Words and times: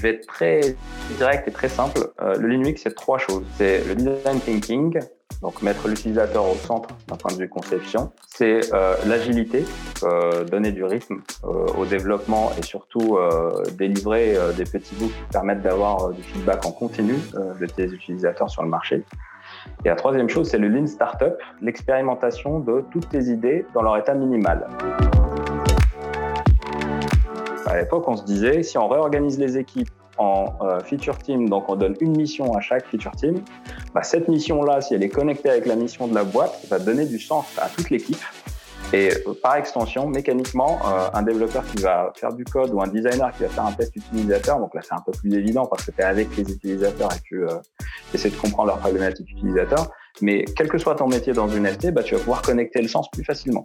je 0.00 0.02
vais 0.02 0.14
être 0.14 0.26
très 0.26 0.60
direct 1.18 1.46
et 1.46 1.50
très 1.50 1.68
simple. 1.68 2.00
Euh, 2.22 2.34
le 2.36 2.48
Linux, 2.48 2.80
c'est 2.84 2.94
trois 2.94 3.18
choses. 3.18 3.44
C'est 3.58 3.84
le 3.86 3.94
design 3.94 4.40
thinking, 4.40 4.98
donc 5.42 5.60
mettre 5.60 5.88
l'utilisateur 5.88 6.44
au 6.50 6.54
centre 6.54 6.88
d'un 7.06 7.16
point 7.16 7.32
de 7.32 7.38
vue 7.38 7.48
conception. 7.50 8.10
C'est 8.26 8.72
euh, 8.72 8.94
l'agilité, 9.06 9.62
euh, 10.02 10.44
donner 10.44 10.72
du 10.72 10.84
rythme 10.84 11.20
euh, 11.44 11.66
au 11.78 11.84
développement 11.84 12.50
et 12.58 12.62
surtout 12.62 13.18
euh, 13.18 13.62
délivrer 13.72 14.38
des 14.56 14.64
petits 14.64 14.94
bouts 14.94 15.08
qui 15.08 15.32
permettent 15.32 15.62
d'avoir 15.62 16.08
du 16.10 16.22
feedback 16.22 16.64
en 16.64 16.72
continu 16.72 17.16
de 17.34 17.66
tes 17.66 17.84
utilisateurs 17.84 18.48
sur 18.48 18.62
le 18.62 18.70
marché. 18.70 19.04
Et 19.84 19.88
la 19.90 19.96
troisième 19.96 20.30
chose, 20.30 20.48
c'est 20.48 20.58
le 20.58 20.68
Lean 20.68 20.86
Startup, 20.86 21.34
l'expérimentation 21.60 22.60
de 22.60 22.84
toutes 22.90 23.10
tes 23.10 23.24
idées 23.24 23.66
dans 23.74 23.82
leur 23.82 23.98
état 23.98 24.14
minimal. 24.14 24.66
À 27.80 27.84
l'époque, 27.84 28.04
on 28.08 28.16
se 28.18 28.24
disait, 28.24 28.62
si 28.62 28.76
on 28.76 28.88
réorganise 28.88 29.38
les 29.38 29.56
équipes 29.56 29.88
en 30.18 30.52
euh, 30.60 30.80
feature 30.80 31.16
team, 31.16 31.48
donc 31.48 31.66
on 31.70 31.76
donne 31.76 31.96
une 32.00 32.14
mission 32.14 32.52
à 32.52 32.60
chaque 32.60 32.84
feature 32.84 33.12
team, 33.12 33.42
bah, 33.94 34.02
cette 34.02 34.28
mission-là, 34.28 34.82
si 34.82 34.94
elle 34.94 35.02
est 35.02 35.08
connectée 35.08 35.48
avec 35.48 35.64
la 35.64 35.76
mission 35.76 36.06
de 36.06 36.14
la 36.14 36.24
boîte, 36.24 36.60
va 36.68 36.78
donner 36.78 37.06
du 37.06 37.18
sens 37.18 37.46
à 37.56 37.70
toute 37.70 37.88
l'équipe. 37.88 38.20
Et 38.92 39.12
euh, 39.26 39.32
par 39.42 39.56
extension, 39.56 40.06
mécaniquement, 40.06 40.78
euh, 40.84 41.08
un 41.14 41.22
développeur 41.22 41.64
qui 41.64 41.80
va 41.80 42.12
faire 42.14 42.34
du 42.34 42.44
code 42.44 42.70
ou 42.74 42.82
un 42.82 42.86
designer 42.86 43.32
qui 43.32 43.44
va 43.44 43.48
faire 43.48 43.64
un 43.64 43.72
test 43.72 43.96
utilisateur, 43.96 44.58
donc 44.58 44.74
là 44.74 44.82
c'est 44.84 44.92
un 44.92 45.00
peu 45.00 45.12
plus 45.12 45.32
évident 45.32 45.64
parce 45.64 45.86
que 45.86 45.90
tu 45.90 46.02
es 46.02 46.04
avec 46.04 46.36
les 46.36 46.52
utilisateurs 46.52 47.08
et 47.14 47.20
tu 47.22 47.46
essaies 48.12 48.28
de 48.28 48.36
comprendre 48.36 48.66
leurs 48.66 48.80
problématiques 48.80 49.30
utilisateurs, 49.30 49.90
mais 50.20 50.44
quel 50.54 50.68
que 50.68 50.76
soit 50.76 50.96
ton 50.96 51.08
métier 51.08 51.32
dans 51.32 51.48
une 51.48 51.66
ST, 51.66 51.92
bah, 51.94 52.02
tu 52.02 52.14
vas 52.14 52.20
pouvoir 52.20 52.42
connecter 52.42 52.82
le 52.82 52.88
sens 52.88 53.10
plus 53.10 53.24
facilement. 53.24 53.64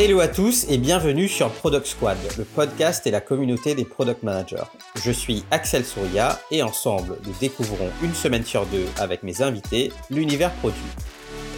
Hello 0.00 0.20
à 0.20 0.28
tous 0.28 0.64
et 0.68 0.78
bienvenue 0.78 1.26
sur 1.26 1.50
Product 1.50 1.84
Squad, 1.84 2.18
le 2.38 2.44
podcast 2.44 3.04
et 3.08 3.10
la 3.10 3.20
communauté 3.20 3.74
des 3.74 3.84
product 3.84 4.22
managers. 4.22 4.62
Je 5.04 5.10
suis 5.10 5.44
Axel 5.50 5.84
Souria 5.84 6.38
et 6.52 6.62
ensemble, 6.62 7.16
nous 7.26 7.34
découvrons 7.40 7.90
une 8.04 8.14
semaine 8.14 8.44
sur 8.44 8.64
deux 8.66 8.86
avec 9.00 9.24
mes 9.24 9.42
invités 9.42 9.90
l'univers 10.08 10.52
produit. 10.52 10.78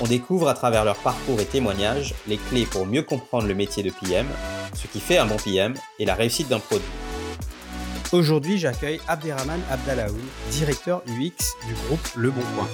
On 0.01 0.07
découvre 0.07 0.49
à 0.49 0.55
travers 0.55 0.87
leur 0.87 0.97
parcours 0.97 1.39
et 1.39 1.45
témoignages 1.45 2.15
les 2.27 2.39
clés 2.39 2.65
pour 2.65 2.87
mieux 2.87 3.03
comprendre 3.03 3.47
le 3.47 3.55
métier 3.55 3.83
de 3.83 3.91
PM, 3.91 4.27
ce 4.73 4.87
qui 4.87 5.01
fait 5.01 5.19
un 5.19 5.27
bon 5.27 5.37
PM 5.37 5.75
et 5.99 6.07
la 6.07 6.15
réussite 6.15 6.49
d'un 6.49 6.61
produit. 6.61 6.89
Aujourd'hui, 8.11 8.57
j'accueille 8.57 9.03
Abderrahman 9.07 9.61
Abdallaoui, 9.71 10.23
directeur 10.51 11.03
UX 11.07 11.57
du 11.69 11.75
groupe 11.87 12.09
Le 12.17 12.31
Bon 12.31 12.41
Coin. 12.57 12.69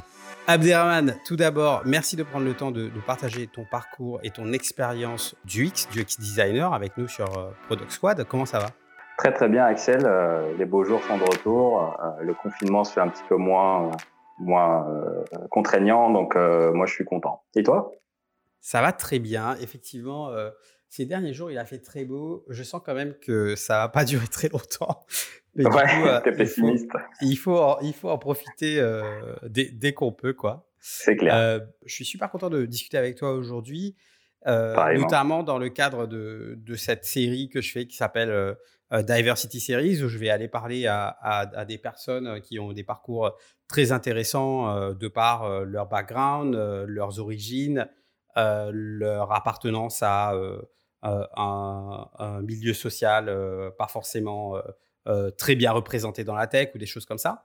Abderrahman, 0.48 1.16
tout 1.25 1.34
d'abord, 1.34 1.83
merci 1.84 2.14
de 2.14 2.22
prendre 2.22 2.44
le 2.44 2.55
temps 2.55 2.70
de, 2.70 2.83
de, 2.89 3.00
partager 3.05 3.48
ton 3.48 3.64
parcours 3.64 4.20
et 4.22 4.30
ton 4.30 4.53
expérience 4.53 5.34
du 5.44 5.66
X, 5.66 5.88
du 5.91 6.03
X 6.03 6.20
designer 6.20 6.72
avec 6.72 6.97
nous 6.97 7.08
sur 7.08 7.36
euh, 7.36 7.50
Product 7.66 7.91
Squad. 7.91 8.25
Comment 8.28 8.47
ça 8.47 8.61
va? 8.61 8.69
Très 9.19 9.33
très 9.33 9.48
bien 9.48 9.64
Axel, 9.64 10.03
euh, 10.05 10.56
les 10.56 10.64
beaux 10.64 10.84
jours 10.84 11.03
sont 11.03 11.19
de 11.19 11.25
retour, 11.25 11.98
euh, 12.00 12.22
le 12.22 12.33
confinement 12.33 12.84
se 12.84 12.92
fait 12.92 13.00
un 13.00 13.08
petit 13.08 13.25
peu 13.28 13.34
moins, 13.34 13.91
moins 14.38 14.86
contraignant, 15.50 16.11
donc 16.11 16.36
moi 16.36 16.86
je 16.86 16.92
suis 16.92 17.05
content. 17.05 17.42
Et 17.56 17.64
toi? 17.64 17.91
Ça 18.60 18.81
va 18.83 18.92
très 18.92 19.19
bien, 19.19 19.56
effectivement. 19.60 20.31
Ces 20.88 21.04
derniers 21.04 21.34
jours, 21.34 21.50
il 21.50 21.58
a 21.58 21.64
fait 21.64 21.80
très 21.80 22.04
beau. 22.04 22.44
Je 22.48 22.62
sens 22.62 22.80
quand 22.84 22.94
même 22.94 23.14
que 23.20 23.56
ça 23.56 23.78
va 23.78 23.88
pas 23.88 24.04
durer 24.06 24.28
très 24.28 24.48
longtemps. 24.48 25.04
Mais 25.54 25.66
ouais, 25.66 25.70
coup, 25.70 26.06
euh, 26.06 26.20
t'es 26.20 26.32
pessimiste. 26.32 26.90
Il 27.22 27.36
faut, 27.36 27.52
il 27.52 27.56
faut, 27.56 27.58
en, 27.58 27.78
il 27.80 27.92
faut 27.94 28.10
en 28.10 28.18
profiter 28.18 28.78
euh, 28.78 29.34
dès, 29.48 29.70
dès 29.70 29.94
qu'on 29.94 30.12
peut, 30.12 30.34
quoi. 30.34 30.68
C'est 30.80 31.16
clair. 31.16 31.34
Euh, 31.34 31.60
je 31.84 31.94
suis 31.94 32.04
super 32.04 32.30
content 32.30 32.50
de 32.50 32.64
discuter 32.66 32.98
avec 32.98 33.16
toi 33.16 33.32
aujourd'hui, 33.32 33.96
euh, 34.46 34.94
notamment 34.94 35.42
dans 35.42 35.58
le 35.58 35.68
cadre 35.68 36.06
de, 36.06 36.54
de, 36.58 36.74
cette 36.76 37.04
série 37.04 37.48
que 37.48 37.60
je 37.60 37.72
fais 37.72 37.86
qui 37.86 37.96
s'appelle 37.96 38.54
Diversity 38.92 39.58
Series, 39.58 40.02
où 40.04 40.08
je 40.08 40.18
vais 40.18 40.30
aller 40.30 40.46
parler 40.46 40.86
à, 40.86 41.08
à, 41.08 41.41
à, 41.58 41.64
des 41.64 41.78
personnes 41.78 42.41
qui 42.42 42.60
ont 42.60 42.72
des 42.72 42.84
parcours 42.84 43.36
très 43.66 43.91
intéressants 43.91 44.92
de 44.92 45.08
par 45.08 45.64
leur 45.64 45.88
background, 45.88 46.54
leurs 46.86 47.19
origines, 47.19 47.88
leur 48.36 49.32
appartenance 49.32 50.04
à 50.04 50.34
un, 51.02 52.08
un, 52.18 52.42
milieu 52.42 52.74
social 52.74 53.26
pas 53.78 53.86
forcément 53.86 54.60
euh, 55.08 55.30
très 55.30 55.54
bien 55.54 55.70
représenté 55.70 56.24
dans 56.24 56.34
la 56.34 56.48
tech 56.48 56.70
ou 56.74 56.78
des 56.78 56.86
choses 56.86 57.06
comme 57.06 57.18
ça. 57.18 57.44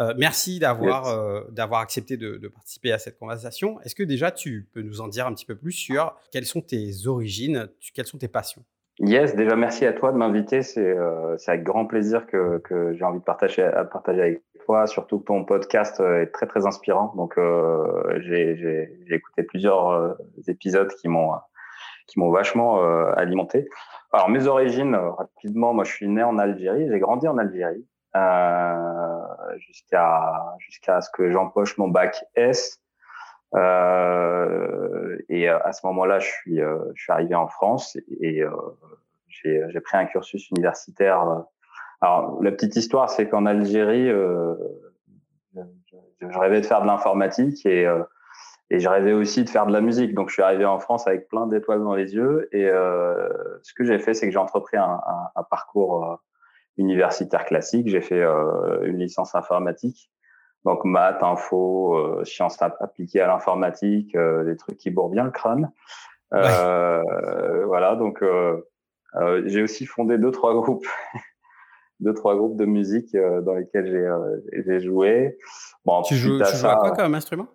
Euh, 0.00 0.14
merci 0.16 0.58
d'avoir 0.58 1.04
yes. 1.04 1.14
euh, 1.14 1.50
d'avoir 1.50 1.82
accepté 1.82 2.16
de, 2.16 2.38
de, 2.38 2.48
participer 2.48 2.90
à 2.90 2.98
cette 2.98 3.18
conversation. 3.18 3.78
Est-ce 3.82 3.94
que 3.94 4.02
déjà 4.02 4.30
tu 4.30 4.66
peux 4.72 4.80
nous 4.80 5.02
en 5.02 5.08
dire 5.08 5.26
un 5.26 5.34
petit 5.34 5.44
peu 5.44 5.54
plus 5.54 5.72
sur 5.72 6.16
quelles 6.30 6.46
sont 6.46 6.62
tes 6.62 7.06
origines, 7.06 7.68
quelles 7.94 8.06
sont 8.06 8.16
tes 8.16 8.28
passions? 8.28 8.64
Yes, 8.98 9.36
déjà 9.36 9.56
merci 9.56 9.84
à 9.84 9.92
toi 9.92 10.12
de 10.12 10.16
m'inviter. 10.16 10.62
C'est 10.62 10.96
euh, 10.96 11.36
avec 11.46 11.62
grand 11.64 11.84
plaisir 11.84 12.26
que, 12.26 12.58
que 12.58 12.94
j'ai 12.94 13.04
envie 13.04 13.18
de 13.18 13.24
partager, 13.24 13.62
à 13.62 13.84
partager 13.84 14.20
avec 14.22 14.42
toi. 14.64 14.86
Surtout 14.86 15.18
que 15.18 15.24
ton 15.24 15.44
podcast 15.44 16.00
est 16.00 16.32
très 16.32 16.46
très 16.46 16.64
inspirant. 16.64 17.12
Donc 17.14 17.36
euh, 17.36 18.20
j'ai 18.20 18.88
écouté 19.10 19.42
plusieurs 19.42 19.88
euh, 19.90 20.14
épisodes 20.46 20.90
qui 21.00 21.08
m'ont 21.08 21.32
qui 22.06 22.18
m'ont 22.18 22.30
vachement 22.30 22.82
euh, 22.82 23.12
alimenté. 23.16 23.68
Alors 24.12 24.28
mes 24.28 24.46
origines, 24.46 24.94
euh, 24.94 25.10
rapidement, 25.10 25.72
moi 25.72 25.84
je 25.84 25.92
suis 25.92 26.08
né 26.08 26.22
en 26.22 26.38
Algérie, 26.38 26.86
j'ai 26.88 26.98
grandi 26.98 27.26
en 27.28 27.38
Algérie 27.38 27.86
euh, 28.14 29.56
jusqu'à 29.56 30.54
jusqu'à 30.58 31.00
ce 31.00 31.10
que 31.10 31.30
j'empoche 31.30 31.78
mon 31.78 31.88
bac 31.88 32.22
S. 32.34 32.78
Euh, 33.54 35.18
et 35.28 35.48
à 35.48 35.72
ce 35.72 35.86
moment-là, 35.86 36.18
je 36.18 36.28
suis 36.28 36.58
je 36.58 37.02
suis 37.02 37.12
arrivé 37.12 37.34
en 37.34 37.48
France 37.48 37.96
et, 38.20 38.42
j'ai 39.28 39.62
j'ai 39.70 39.80
pris 39.80 39.96
un 39.96 40.04
cursus 40.04 40.50
universitaire. 40.50 41.44
Alors 42.02 42.42
la 42.42 42.50
petite 42.52 42.76
histoire, 42.76 43.08
c'est 43.08 43.28
qu'en 43.28 43.46
Algérie, 43.46 44.08
je, 44.08 45.62
je, 46.20 46.38
rêvais 46.38 46.60
de 46.60 46.66
faire 46.66 46.82
de 46.82 46.86
l'informatique 46.86 47.64
et 47.64 47.86
et 48.72 48.80
je 48.80 48.88
rêvais 48.88 49.12
aussi 49.12 49.44
de 49.44 49.50
faire 49.50 49.66
de 49.66 49.72
la 49.72 49.82
musique. 49.82 50.14
Donc, 50.14 50.30
je 50.30 50.32
suis 50.32 50.42
arrivé 50.42 50.64
en 50.64 50.78
France 50.78 51.06
avec 51.06 51.28
plein 51.28 51.46
d'étoiles 51.46 51.82
dans 51.82 51.94
les 51.94 52.14
yeux. 52.14 52.48
Et 52.52 52.66
euh, 52.66 53.28
ce 53.62 53.74
que 53.74 53.84
j'ai 53.84 53.98
fait, 53.98 54.14
c'est 54.14 54.24
que 54.26 54.32
j'ai 54.32 54.38
entrepris 54.38 54.78
un, 54.78 54.98
un, 55.06 55.28
un 55.36 55.42
parcours 55.42 56.06
euh, 56.06 56.16
universitaire 56.78 57.44
classique. 57.44 57.86
J'ai 57.88 58.00
fait 58.00 58.22
euh, 58.22 58.80
une 58.84 58.96
licence 58.96 59.34
informatique. 59.34 60.10
Donc, 60.64 60.86
maths, 60.86 61.22
info, 61.22 61.96
euh, 61.98 62.24
sciences 62.24 62.62
appliquées 62.62 63.20
à 63.20 63.26
l'informatique, 63.26 64.14
euh, 64.14 64.42
des 64.44 64.56
trucs 64.56 64.78
qui 64.78 64.88
bourrent 64.90 65.10
bien 65.10 65.24
le 65.24 65.32
crâne. 65.32 65.70
Ouais. 66.30 66.40
Voilà, 67.66 67.94
donc 67.94 68.24
j'ai 69.44 69.62
aussi 69.62 69.84
fondé 69.84 70.16
deux, 70.16 70.30
trois 70.30 70.54
groupes. 70.54 70.86
deux, 72.00 72.14
trois 72.14 72.36
groupes 72.36 72.56
de 72.56 72.64
musique 72.64 73.14
dans 73.14 73.52
lesquels 73.52 74.40
j'ai 74.64 74.80
joué. 74.80 75.36
Bon, 75.84 76.00
tu 76.00 76.14
joues, 76.14 76.42
tu 76.42 76.56
joues 76.56 76.66
à 76.68 76.76
quoi 76.76 76.92
comme 76.92 77.14
instrument? 77.14 77.48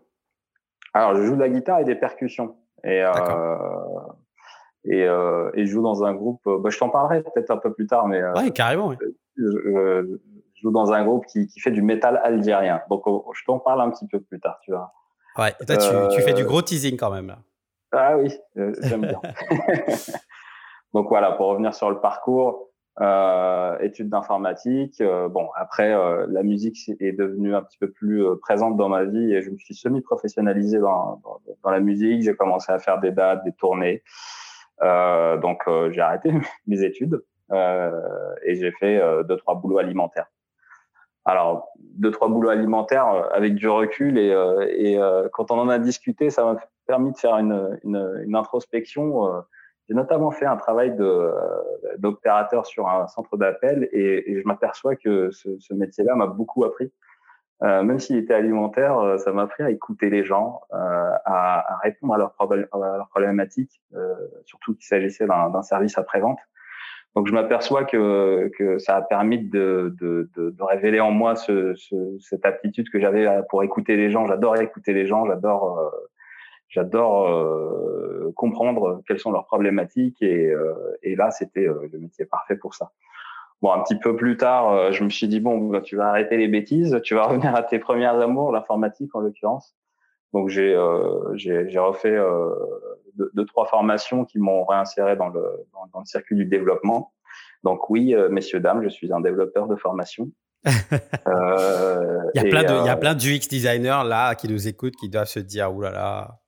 Alors, 0.98 1.16
je 1.16 1.24
joue 1.24 1.36
de 1.36 1.40
la 1.40 1.50
guitare 1.50 1.80
et 1.80 1.84
des 1.84 1.96
percussions. 1.96 2.56
Et, 2.84 3.04
euh, 3.04 3.58
et, 4.86 5.04
euh, 5.04 5.50
et, 5.54 5.66
je 5.66 5.72
joue 5.72 5.82
dans 5.82 6.04
un 6.04 6.14
groupe. 6.14 6.42
Euh, 6.48 6.60
bah, 6.60 6.70
je 6.70 6.78
t'en 6.78 6.90
parlerai 6.90 7.24
peut-être 7.24 7.52
un 7.52 7.58
peu 7.58 7.74
plus 7.74 7.88
tard, 7.88 8.08
mais. 8.08 8.22
Euh, 8.22 8.34
ouais, 8.34 8.52
carrément. 8.52 8.88
Ouais. 8.88 8.98
Je, 9.36 10.18
joue 10.62 10.72
dans 10.72 10.92
un 10.92 11.04
groupe 11.04 11.26
qui, 11.28 11.46
qui 11.46 11.60
fait 11.60 11.70
du 11.70 11.84
métal 11.84 12.20
algérien. 12.24 12.82
Donc, 12.90 13.06
oh, 13.06 13.32
je 13.36 13.44
t'en 13.46 13.60
parle 13.60 13.82
un 13.82 13.92
petit 13.92 14.08
peu 14.08 14.20
plus 14.20 14.40
tard, 14.40 14.58
tu 14.64 14.72
vois. 14.72 14.92
Ouais, 15.38 15.54
et 15.60 15.66
toi, 15.66 15.78
tu, 15.78 16.16
tu, 16.16 16.22
fais 16.24 16.34
du 16.34 16.46
gros 16.46 16.64
teasing 16.64 16.98
quand 16.98 17.12
même. 17.12 17.28
Là. 17.28 17.38
Ah 17.92 18.18
oui, 18.18 18.34
j'aime 18.56 19.02
bien. 19.02 19.22
Donc 20.94 21.10
voilà, 21.10 21.34
pour 21.34 21.48
revenir 21.48 21.76
sur 21.76 21.92
le 21.92 22.00
parcours, 22.00 22.67
euh, 23.02 23.78
études 23.80 24.10
d'informatique. 24.10 25.02
Euh, 25.02 25.28
bon, 25.30 25.50
après, 25.56 25.94
euh, 25.94 26.26
la 26.30 26.44
musique 26.44 26.92
est 27.00 27.12
devenue 27.12 27.56
un 27.56 27.62
petit 27.62 27.78
peu 27.78 27.92
plus 27.92 28.26
euh, 28.26 28.36
présente 28.36 28.76
dans 28.76 28.90
ma 28.90 29.04
vie 29.04 29.34
et 29.34 29.42
je 29.42 29.52
me 29.52 29.58
suis 29.58 29.76
semi-professionnalisé 29.76 30.80
dans, 30.80 31.22
dans, 31.64 31.70
la 31.70 31.80
musique. 31.80 32.24
J'ai 32.24 32.36
commencé 32.36 32.72
à 32.72 32.80
faire 32.80 33.00
des 33.00 33.12
dates, 33.12 33.44
des 33.44 33.52
tournées. 33.52 34.04
Euh, 34.82 35.38
donc, 35.38 35.64
j'ai 35.92 36.02
arrêté 36.02 36.32
mes 36.68 36.82
études 36.84 37.24
et 37.52 38.56
j'ai 38.56 38.72
fait 38.72 39.02
deux, 39.24 39.38
trois 39.38 39.56
boulots 39.56 39.78
alimentaires. 39.78 40.28
Alors, 41.24 41.70
deux, 41.80 42.12
trois 42.12 42.30
boulots 42.30 42.50
alimentaires 42.50 43.08
avec 43.32 43.56
du 43.56 43.70
recul 43.70 44.18
et, 44.18 44.34
et 44.78 45.00
quand 45.34 45.52
on 45.52 45.60
en 45.60 45.70
a 45.70 45.80
discuté, 45.80 46.30
ça 46.30 46.44
m'a 46.44 46.58
permis 46.88 47.12
de 47.12 47.18
faire 47.18 47.38
une, 47.38 47.80
une, 47.84 48.22
une 48.26 48.36
introspection 48.36 49.44
j'ai 49.88 49.96
notamment 49.96 50.32
fait 50.32 50.46
un 50.46 50.58
travail 50.58 50.96
euh, 51.00 51.32
d'opérateur 51.98 52.66
sur 52.66 52.90
un 52.90 53.08
centre 53.08 53.38
d'appel 53.38 53.88
et, 53.92 54.32
et, 54.32 54.42
je 54.42 54.48
m'aperçois 54.48 54.96
que 54.96 55.32
ce, 55.32 55.58
ce 55.60 55.74
métier-là 55.74 56.16
m'a 56.16 56.28
beaucoup 56.28 56.66
appris. 56.66 56.92
Euh, 57.64 57.82
même 57.82 58.00
s'il 58.00 58.18
était 58.18 58.36
alimentaire, 58.36 59.00
euh, 59.00 59.18
ça 59.18 59.32
m'a 59.32 59.44
appris 59.44 59.64
à 59.64 59.72
écouter 59.72 60.12
les 60.12 60.24
gens, 60.24 60.62
euh, 60.74 60.78
à, 61.26 61.74
à, 61.74 61.78
répondre 61.78 62.14
à 62.14 62.18
leurs, 62.18 62.34
problématiques, 63.10 63.82
euh, 63.96 64.14
surtout 64.46 64.76
qu'il 64.76 64.86
s'agissait 64.86 65.26
d'un 65.26 65.64
service 65.64 65.98
après-vente. 65.98 66.40
Donc 67.16 67.28
je 67.28 67.34
m'aperçois 67.34 67.84
que, 67.84 68.52
que 68.60 68.78
ça 68.78 68.98
a 68.98 69.02
permis 69.02 69.40
de, 69.40 69.96
de, 70.00 70.30
de, 70.36 70.52
de 70.52 70.64
révéler 70.64 71.00
en 71.00 71.10
moi 71.10 71.36
ce, 71.36 71.74
ce, 71.74 71.96
cette 72.20 72.46
aptitude 72.46 72.92
que 72.92 73.00
j'avais 73.00 73.28
pour 73.50 73.64
écouter 73.64 73.96
les 73.96 74.12
gens. 74.12 74.28
J'adore 74.28 74.58
écouter 74.58 74.94
les 74.94 75.08
gens, 75.08 75.26
j'adore 75.26 75.80
euh, 75.80 75.90
j'adore 76.70 77.28
euh, 77.28 78.32
comprendre 78.36 79.02
quelles 79.08 79.20
sont 79.20 79.32
leurs 79.32 79.46
problématiques 79.46 80.22
et, 80.22 80.48
euh, 80.48 80.74
et 81.04 81.16
là 81.16 81.32
c'était 81.32 81.68
euh, 81.68 81.90
le 81.92 82.00
métier 82.00 82.26
parfait 82.26 82.56
pour 82.58 82.74
ça. 82.76 82.92
Bon, 83.62 83.72
un 83.72 83.82
petit 83.82 83.98
peu 83.98 84.16
plus 84.16 84.38
tard, 84.38 84.92
je 84.92 85.04
me 85.04 85.10
suis 85.10 85.28
dit 85.28 85.40
bon, 85.40 85.58
bah, 85.58 85.82
tu 85.82 85.96
vas 85.96 86.10
arrêter 86.10 86.38
les 86.38 86.48
bêtises, 86.48 87.00
tu 87.04 87.16
vas 87.16 87.24
revenir 87.28 87.56
à 87.56 87.64
tes 87.64 87.80
premières 87.80 88.20
amours, 88.20 88.52
l'informatique 88.52 89.16
en 89.16 89.20
l'occurrence. 89.20 89.76
Donc 90.34 90.50
j'ai 90.50 90.78
j'ai 91.36 91.80
refait 91.80 92.20
deux, 93.16 93.46
trois 93.46 93.66
formations 93.66 94.26
qui 94.26 94.38
m'ont 94.38 94.64
réinséré 94.66 95.16
dans 95.16 95.30
le 95.30 95.42
dans, 95.94 96.00
le 96.00 96.06
circuit 96.06 96.36
du 96.36 96.46
développement. 96.46 97.14
Donc 97.64 97.90
oui, 97.90 98.14
messieurs 98.30 98.60
dames, 98.60 98.84
je 98.84 98.90
suis 98.90 99.12
un 99.12 99.22
développeur 99.22 99.68
de 99.68 99.76
formation. 99.76 100.30
euh, 101.28 102.20
il, 102.34 102.42
y 102.42 102.46
a 102.46 102.50
plein 102.50 102.64
de, 102.64 102.82
il 102.82 102.86
y 102.86 102.90
a 102.90 102.98
plein 102.98 103.16
d'UX 103.16 103.48
designers 103.50 104.02
là 104.06 104.36
qui 104.36 104.48
nous 104.48 104.68
écoutent 104.68 104.96
qui 104.96 105.10
doivent 105.10 105.28
se 105.28 105.40
dire 105.40 105.74
oulala. 105.74 105.94
Là 105.94 106.00
là. 106.02 106.40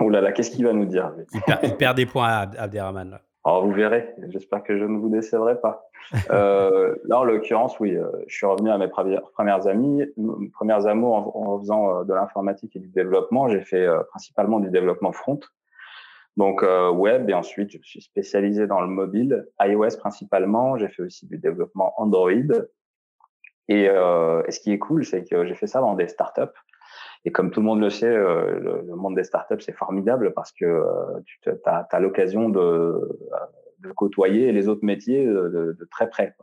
là 0.10 0.20
là, 0.20 0.32
qu'est-ce 0.32 0.50
qu'il 0.50 0.64
va 0.64 0.72
nous 0.72 0.86
dire 0.86 1.12
il 1.62 1.76
perd, 1.76 1.96
des 1.96 2.06
points 2.06 2.28
à 2.28 2.40
Abderrahman. 2.58 3.10
Là. 3.10 3.20
Alors 3.44 3.66
vous 3.66 3.72
verrez, 3.72 4.14
j'espère 4.28 4.62
que 4.62 4.78
je 4.78 4.84
ne 4.84 4.98
vous 4.98 5.08
décevrai 5.08 5.60
pas. 5.60 5.88
euh, 6.30 6.94
là, 7.04 7.20
en 7.20 7.24
l'occurrence, 7.24 7.78
oui, 7.80 7.96
euh, 7.96 8.08
je 8.28 8.36
suis 8.36 8.46
revenu 8.46 8.70
à 8.70 8.78
mes 8.78 8.88
premières 8.88 9.66
amies, 9.66 10.04
premières 10.52 10.86
amours 10.86 11.36
en, 11.36 11.58
faisant 11.58 12.00
euh, 12.00 12.04
de 12.04 12.14
l'informatique 12.14 12.76
et 12.76 12.78
du 12.78 12.88
développement. 12.88 13.48
J'ai 13.48 13.62
fait 13.62 13.88
principalement 14.10 14.60
du 14.60 14.70
développement 14.70 15.10
front, 15.10 15.40
donc 16.36 16.64
web, 16.92 17.28
et 17.28 17.34
ensuite 17.34 17.72
je 17.72 17.78
suis 17.82 18.02
spécialisé 18.02 18.68
dans 18.68 18.80
le 18.80 18.86
mobile, 18.86 19.48
iOS 19.60 19.96
principalement. 19.98 20.76
J'ai 20.78 20.88
fait 20.88 21.02
aussi 21.02 21.26
du 21.26 21.38
développement 21.38 21.94
Android. 22.00 22.30
Et, 23.68 23.84
et 23.84 24.50
ce 24.50 24.60
qui 24.60 24.72
est 24.72 24.78
cool, 24.78 25.04
c'est 25.04 25.24
que 25.24 25.46
j'ai 25.46 25.54
fait 25.54 25.66
ça 25.66 25.80
dans 25.80 25.94
des 25.94 26.06
startups. 26.06 26.58
Et 27.24 27.30
comme 27.30 27.50
tout 27.50 27.60
le 27.60 27.66
monde 27.66 27.80
le 27.80 27.90
sait, 27.90 28.12
le, 28.12 28.82
le, 28.86 28.96
monde 28.96 29.14
des 29.14 29.24
startups, 29.24 29.60
c'est 29.60 29.76
formidable 29.76 30.32
parce 30.34 30.50
que 30.52 30.84
tu 31.24 31.50
as, 31.66 31.86
as 31.90 32.00
l'occasion 32.00 32.48
de 32.48 33.18
de 33.82 33.92
côtoyer 33.92 34.52
les 34.52 34.68
autres 34.68 34.84
métiers 34.84 35.26
de, 35.26 35.76
de, 35.78 35.88
très 35.90 36.08
près. 36.08 36.34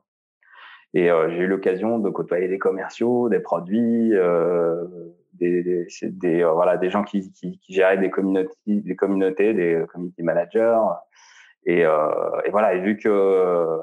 Et 0.93 1.09
euh, 1.09 1.29
j'ai 1.29 1.43
eu 1.43 1.47
l'occasion 1.47 1.99
de 1.99 2.09
côtoyer 2.09 2.47
des 2.47 2.59
commerciaux, 2.59 3.29
des 3.29 3.39
produits, 3.39 4.13
euh, 4.13 4.85
des, 5.33 5.63
des, 5.63 5.87
des 6.03 6.43
euh, 6.43 6.51
voilà, 6.51 6.77
des 6.77 6.89
gens 6.89 7.03
qui, 7.03 7.31
qui, 7.31 7.59
qui, 7.59 7.73
géraient 7.73 7.97
des 7.97 8.09
communautés, 8.09 8.55
des 8.65 8.95
communautés, 8.95 9.53
des 9.53 9.83
community 9.91 10.23
managers. 10.23 10.79
Et, 11.65 11.85
euh, 11.85 12.41
et 12.45 12.49
voilà, 12.49 12.73
et 12.73 12.79
vu 12.79 12.97
que 12.97 13.79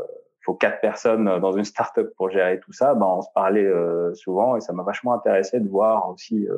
faut 0.46 0.54
quatre 0.54 0.80
personnes 0.80 1.38
dans 1.40 1.52
une 1.52 1.64
startup 1.64 2.08
pour 2.16 2.30
gérer 2.30 2.60
tout 2.60 2.72
ça, 2.72 2.94
ben 2.94 3.06
on 3.06 3.22
se 3.22 3.28
parlait 3.34 3.68
souvent 4.14 4.56
et 4.56 4.60
ça 4.60 4.72
m'a 4.72 4.84
vachement 4.84 5.12
intéressé 5.12 5.60
de 5.60 5.68
voir 5.68 6.08
aussi 6.10 6.48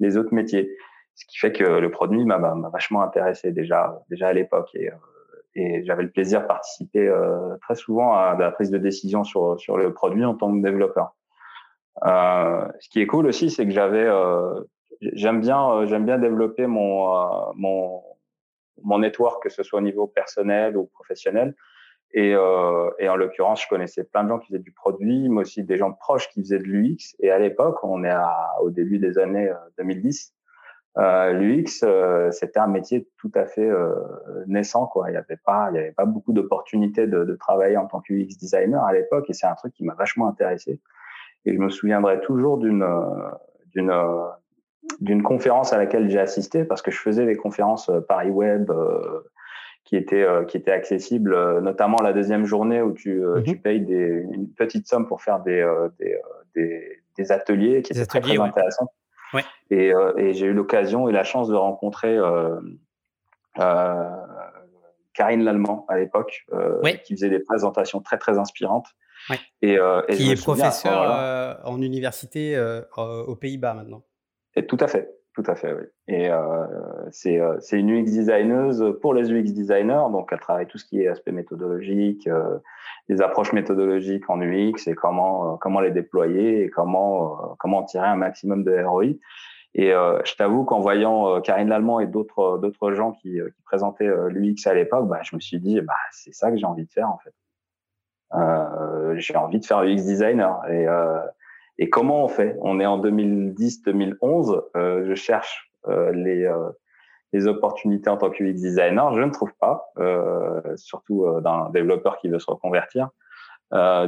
les 0.00 0.16
autres 0.16 0.34
métiers. 0.34 0.76
Ce 1.14 1.24
qui 1.26 1.38
fait 1.38 1.52
que 1.52 1.64
le 1.64 1.90
produit 1.90 2.24
m'a 2.24 2.38
vachement 2.72 3.02
intéressé 3.02 3.52
déjà 3.52 4.02
déjà 4.10 4.28
à 4.28 4.32
l'époque 4.32 4.70
et 4.74 4.90
et 5.56 5.82
j'avais 5.84 6.02
le 6.02 6.10
plaisir 6.10 6.42
de 6.42 6.46
participer 6.46 7.08
euh, 7.08 7.56
très 7.62 7.74
souvent 7.74 8.14
à 8.14 8.36
la 8.38 8.50
prise 8.50 8.70
de 8.70 8.78
décision 8.78 9.24
sur 9.24 9.58
sur 9.58 9.76
le 9.78 9.92
produit 9.92 10.24
en 10.24 10.34
tant 10.34 10.52
que 10.52 10.62
développeur. 10.62 11.14
Euh, 12.04 12.68
ce 12.78 12.88
qui 12.90 13.00
est 13.00 13.06
cool 13.06 13.26
aussi, 13.26 13.50
c'est 13.50 13.64
que 13.64 13.72
j'avais 13.72 14.04
euh, 14.04 14.60
j'aime 15.00 15.40
bien 15.40 15.70
euh, 15.70 15.86
j'aime 15.86 16.04
bien 16.04 16.18
développer 16.18 16.66
mon 16.66 17.16
euh, 17.16 17.52
mon 17.54 18.02
mon 18.82 18.98
network 18.98 19.42
que 19.42 19.48
ce 19.48 19.62
soit 19.62 19.78
au 19.78 19.82
niveau 19.82 20.06
personnel 20.06 20.76
ou 20.76 20.86
professionnel. 20.86 21.54
Et, 22.12 22.34
euh, 22.34 22.90
et 22.98 23.08
en 23.08 23.16
l'occurrence, 23.16 23.62
je 23.62 23.68
connaissais 23.68 24.04
plein 24.04 24.24
de 24.24 24.28
gens 24.28 24.38
qui 24.38 24.48
faisaient 24.48 24.58
du 24.58 24.72
produit, 24.72 25.28
mais 25.28 25.40
aussi 25.40 25.64
des 25.64 25.76
gens 25.76 25.92
proches 25.92 26.28
qui 26.30 26.40
faisaient 26.40 26.58
de 26.58 26.64
l'UX. 26.64 27.14
Et 27.20 27.30
à 27.30 27.38
l'époque, 27.38 27.78
on 27.82 28.04
est 28.04 28.10
à, 28.10 28.56
au 28.62 28.70
début 28.70 28.98
des 28.98 29.18
années 29.18 29.50
2010, 29.78 30.34
euh, 30.98 31.32
L'UX, 31.32 31.82
euh, 31.82 32.30
c'était 32.30 32.58
un 32.58 32.68
métier 32.68 33.06
tout 33.18 33.30
à 33.34 33.44
fait 33.44 33.68
euh, 33.68 33.94
naissant. 34.46 34.86
Quoi. 34.86 35.08
Il 35.10 35.12
n'y 35.12 35.18
avait 35.18 35.36
pas, 35.44 35.64
avait 35.64 35.92
pas 35.92 36.06
beaucoup 36.06 36.32
d'opportunités 36.32 37.06
de, 37.06 37.24
de, 37.24 37.34
travailler 37.34 37.76
en 37.76 37.86
tant 37.86 38.00
que 38.00 38.14
UX 38.14 38.38
designer 38.38 38.82
à 38.82 38.94
l'époque, 38.94 39.28
et 39.28 39.34
c'est 39.34 39.46
un 39.46 39.54
truc 39.54 39.74
qui 39.74 39.84
m'a 39.84 39.94
vachement 39.94 40.26
intéressé. 40.26 40.80
Et 41.44 41.54
je 41.54 41.58
me 41.58 41.68
souviendrai 41.68 42.20
toujours 42.20 42.58
d'une 42.58 42.86
d'une 45.00 45.22
conférence 45.22 45.74
à 45.74 45.76
laquelle 45.76 46.08
j'ai 46.08 46.18
assisté 46.18 46.64
parce 46.64 46.80
que 46.80 46.90
je 46.90 46.98
faisais 46.98 47.26
des 47.26 47.36
conférences 47.36 47.90
Paris 48.08 48.30
Web 48.30 48.72
qui 49.86 49.96
étaient 49.96 50.26
qui 50.48 50.58
étaient 50.58 50.72
accessibles, 50.72 51.60
notamment 51.60 52.02
la 52.02 52.12
deuxième 52.12 52.44
journée 52.44 52.82
où 52.82 52.92
tu, 52.92 53.20
mhm. 53.20 53.42
tu 53.44 53.56
payes 53.56 53.80
des, 53.80 54.26
une 54.32 54.52
petite 54.52 54.86
somme 54.86 55.06
pour 55.06 55.22
faire 55.22 55.40
des 55.40 55.64
des, 55.98 56.18
des, 56.54 57.02
des 57.16 57.32
ateliers 57.32 57.80
qui 57.82 57.92
étaient 57.92 58.04
très, 58.04 58.20
très 58.20 58.38
intéressants. 58.38 58.92
Ouais. 59.32 59.44
Et, 59.70 59.92
euh, 59.92 60.12
et 60.16 60.34
j'ai 60.34 60.46
eu 60.46 60.52
l'occasion 60.52 61.08
et 61.08 61.12
la 61.12 61.24
chance 61.24 61.48
de 61.48 61.54
rencontrer 61.54 62.16
euh, 62.16 62.60
euh, 63.58 64.10
Karine 65.14 65.42
Lallemand 65.42 65.84
à 65.88 65.98
l'époque, 65.98 66.44
euh, 66.52 66.80
qui 67.04 67.14
faisait 67.14 67.30
des 67.30 67.40
présentations 67.40 68.00
très 68.00 68.18
très 68.18 68.38
inspirantes. 68.38 68.86
Ouais. 69.30 69.38
Et, 69.62 69.78
euh, 69.78 70.02
et, 70.08 70.16
qui 70.16 70.30
est 70.30 70.40
professeur 70.40 71.60
en 71.64 71.80
université 71.80 72.58
aux 72.96 73.36
Pays-Bas 73.36 73.74
maintenant. 73.74 74.02
Et 74.54 74.66
tout 74.66 74.78
à 74.80 74.88
fait. 74.88 75.10
Tout 75.36 75.44
à 75.48 75.54
fait, 75.54 75.74
oui. 75.74 75.82
Et 76.08 76.30
euh, 76.30 76.64
c'est 77.10 77.38
euh, 77.38 77.58
une 77.72 77.90
UX 77.90 78.04
designeuse 78.04 78.96
pour 79.02 79.12
les 79.12 79.30
UX 79.30 79.52
designers, 79.52 80.06
donc 80.10 80.30
elle 80.32 80.40
travaille 80.40 80.66
tout 80.66 80.78
ce 80.78 80.86
qui 80.86 81.02
est 81.02 81.08
aspect 81.08 81.30
méthodologique, 81.30 82.26
euh, 82.26 82.56
les 83.10 83.20
approches 83.20 83.52
méthodologiques 83.52 84.30
en 84.30 84.40
UX 84.40 84.86
et 84.86 84.94
comment 84.94 85.52
euh, 85.52 85.56
comment 85.60 85.80
les 85.80 85.90
déployer 85.90 86.62
et 86.62 86.70
comment 86.70 87.34
euh, 87.34 87.54
comment 87.58 87.82
tirer 87.82 88.06
un 88.06 88.16
maximum 88.16 88.64
de 88.64 88.82
ROI. 88.82 89.18
Et 89.74 89.90
je 89.90 90.36
t'avoue 90.36 90.64
qu'en 90.64 90.80
voyant 90.80 91.38
Karine 91.42 91.68
Lallemand 91.68 92.00
et 92.00 92.06
d'autres 92.06 92.56
d'autres 92.56 92.92
gens 92.92 93.12
qui, 93.12 93.32
qui 93.32 93.62
présentaient 93.62 94.10
l'UX 94.30 94.66
à 94.66 94.72
l'époque, 94.72 95.06
bah, 95.06 95.20
je 95.22 95.36
me 95.36 95.40
suis 95.40 95.60
dit 95.60 95.82
bah 95.82 95.92
c'est 96.12 96.32
ça 96.32 96.50
que 96.50 96.56
j'ai 96.56 96.64
envie 96.64 96.86
de 96.86 96.90
faire 96.90 97.10
en 97.10 97.18
fait. 97.18 97.34
j'ai 99.18 99.36
envie 99.36 99.60
de 99.60 99.66
faire 99.66 99.82
UX 99.82 99.96
designer 99.96 100.64
et 100.70 100.86
et 101.78 101.90
comment 101.90 102.24
on 102.24 102.28
fait? 102.28 102.56
On 102.60 102.80
est 102.80 102.86
en 102.86 102.98
2010-2011. 103.00 104.62
Euh, 104.76 105.06
je 105.06 105.14
cherche 105.14 105.70
euh, 105.88 106.12
les, 106.12 106.44
euh, 106.44 106.70
les 107.32 107.46
opportunités 107.46 108.08
en 108.08 108.16
tant 108.16 108.30
que 108.30 108.42
UX 108.42 108.54
designer. 108.54 109.14
Je 109.14 109.22
ne 109.22 109.30
trouve 109.30 109.52
pas, 109.60 109.90
euh, 109.98 110.60
surtout 110.76 111.24
euh, 111.24 111.40
d'un 111.40 111.70
développeur 111.70 112.18
qui 112.18 112.28
veut 112.28 112.38
se 112.38 112.50
reconvertir. 112.50 113.10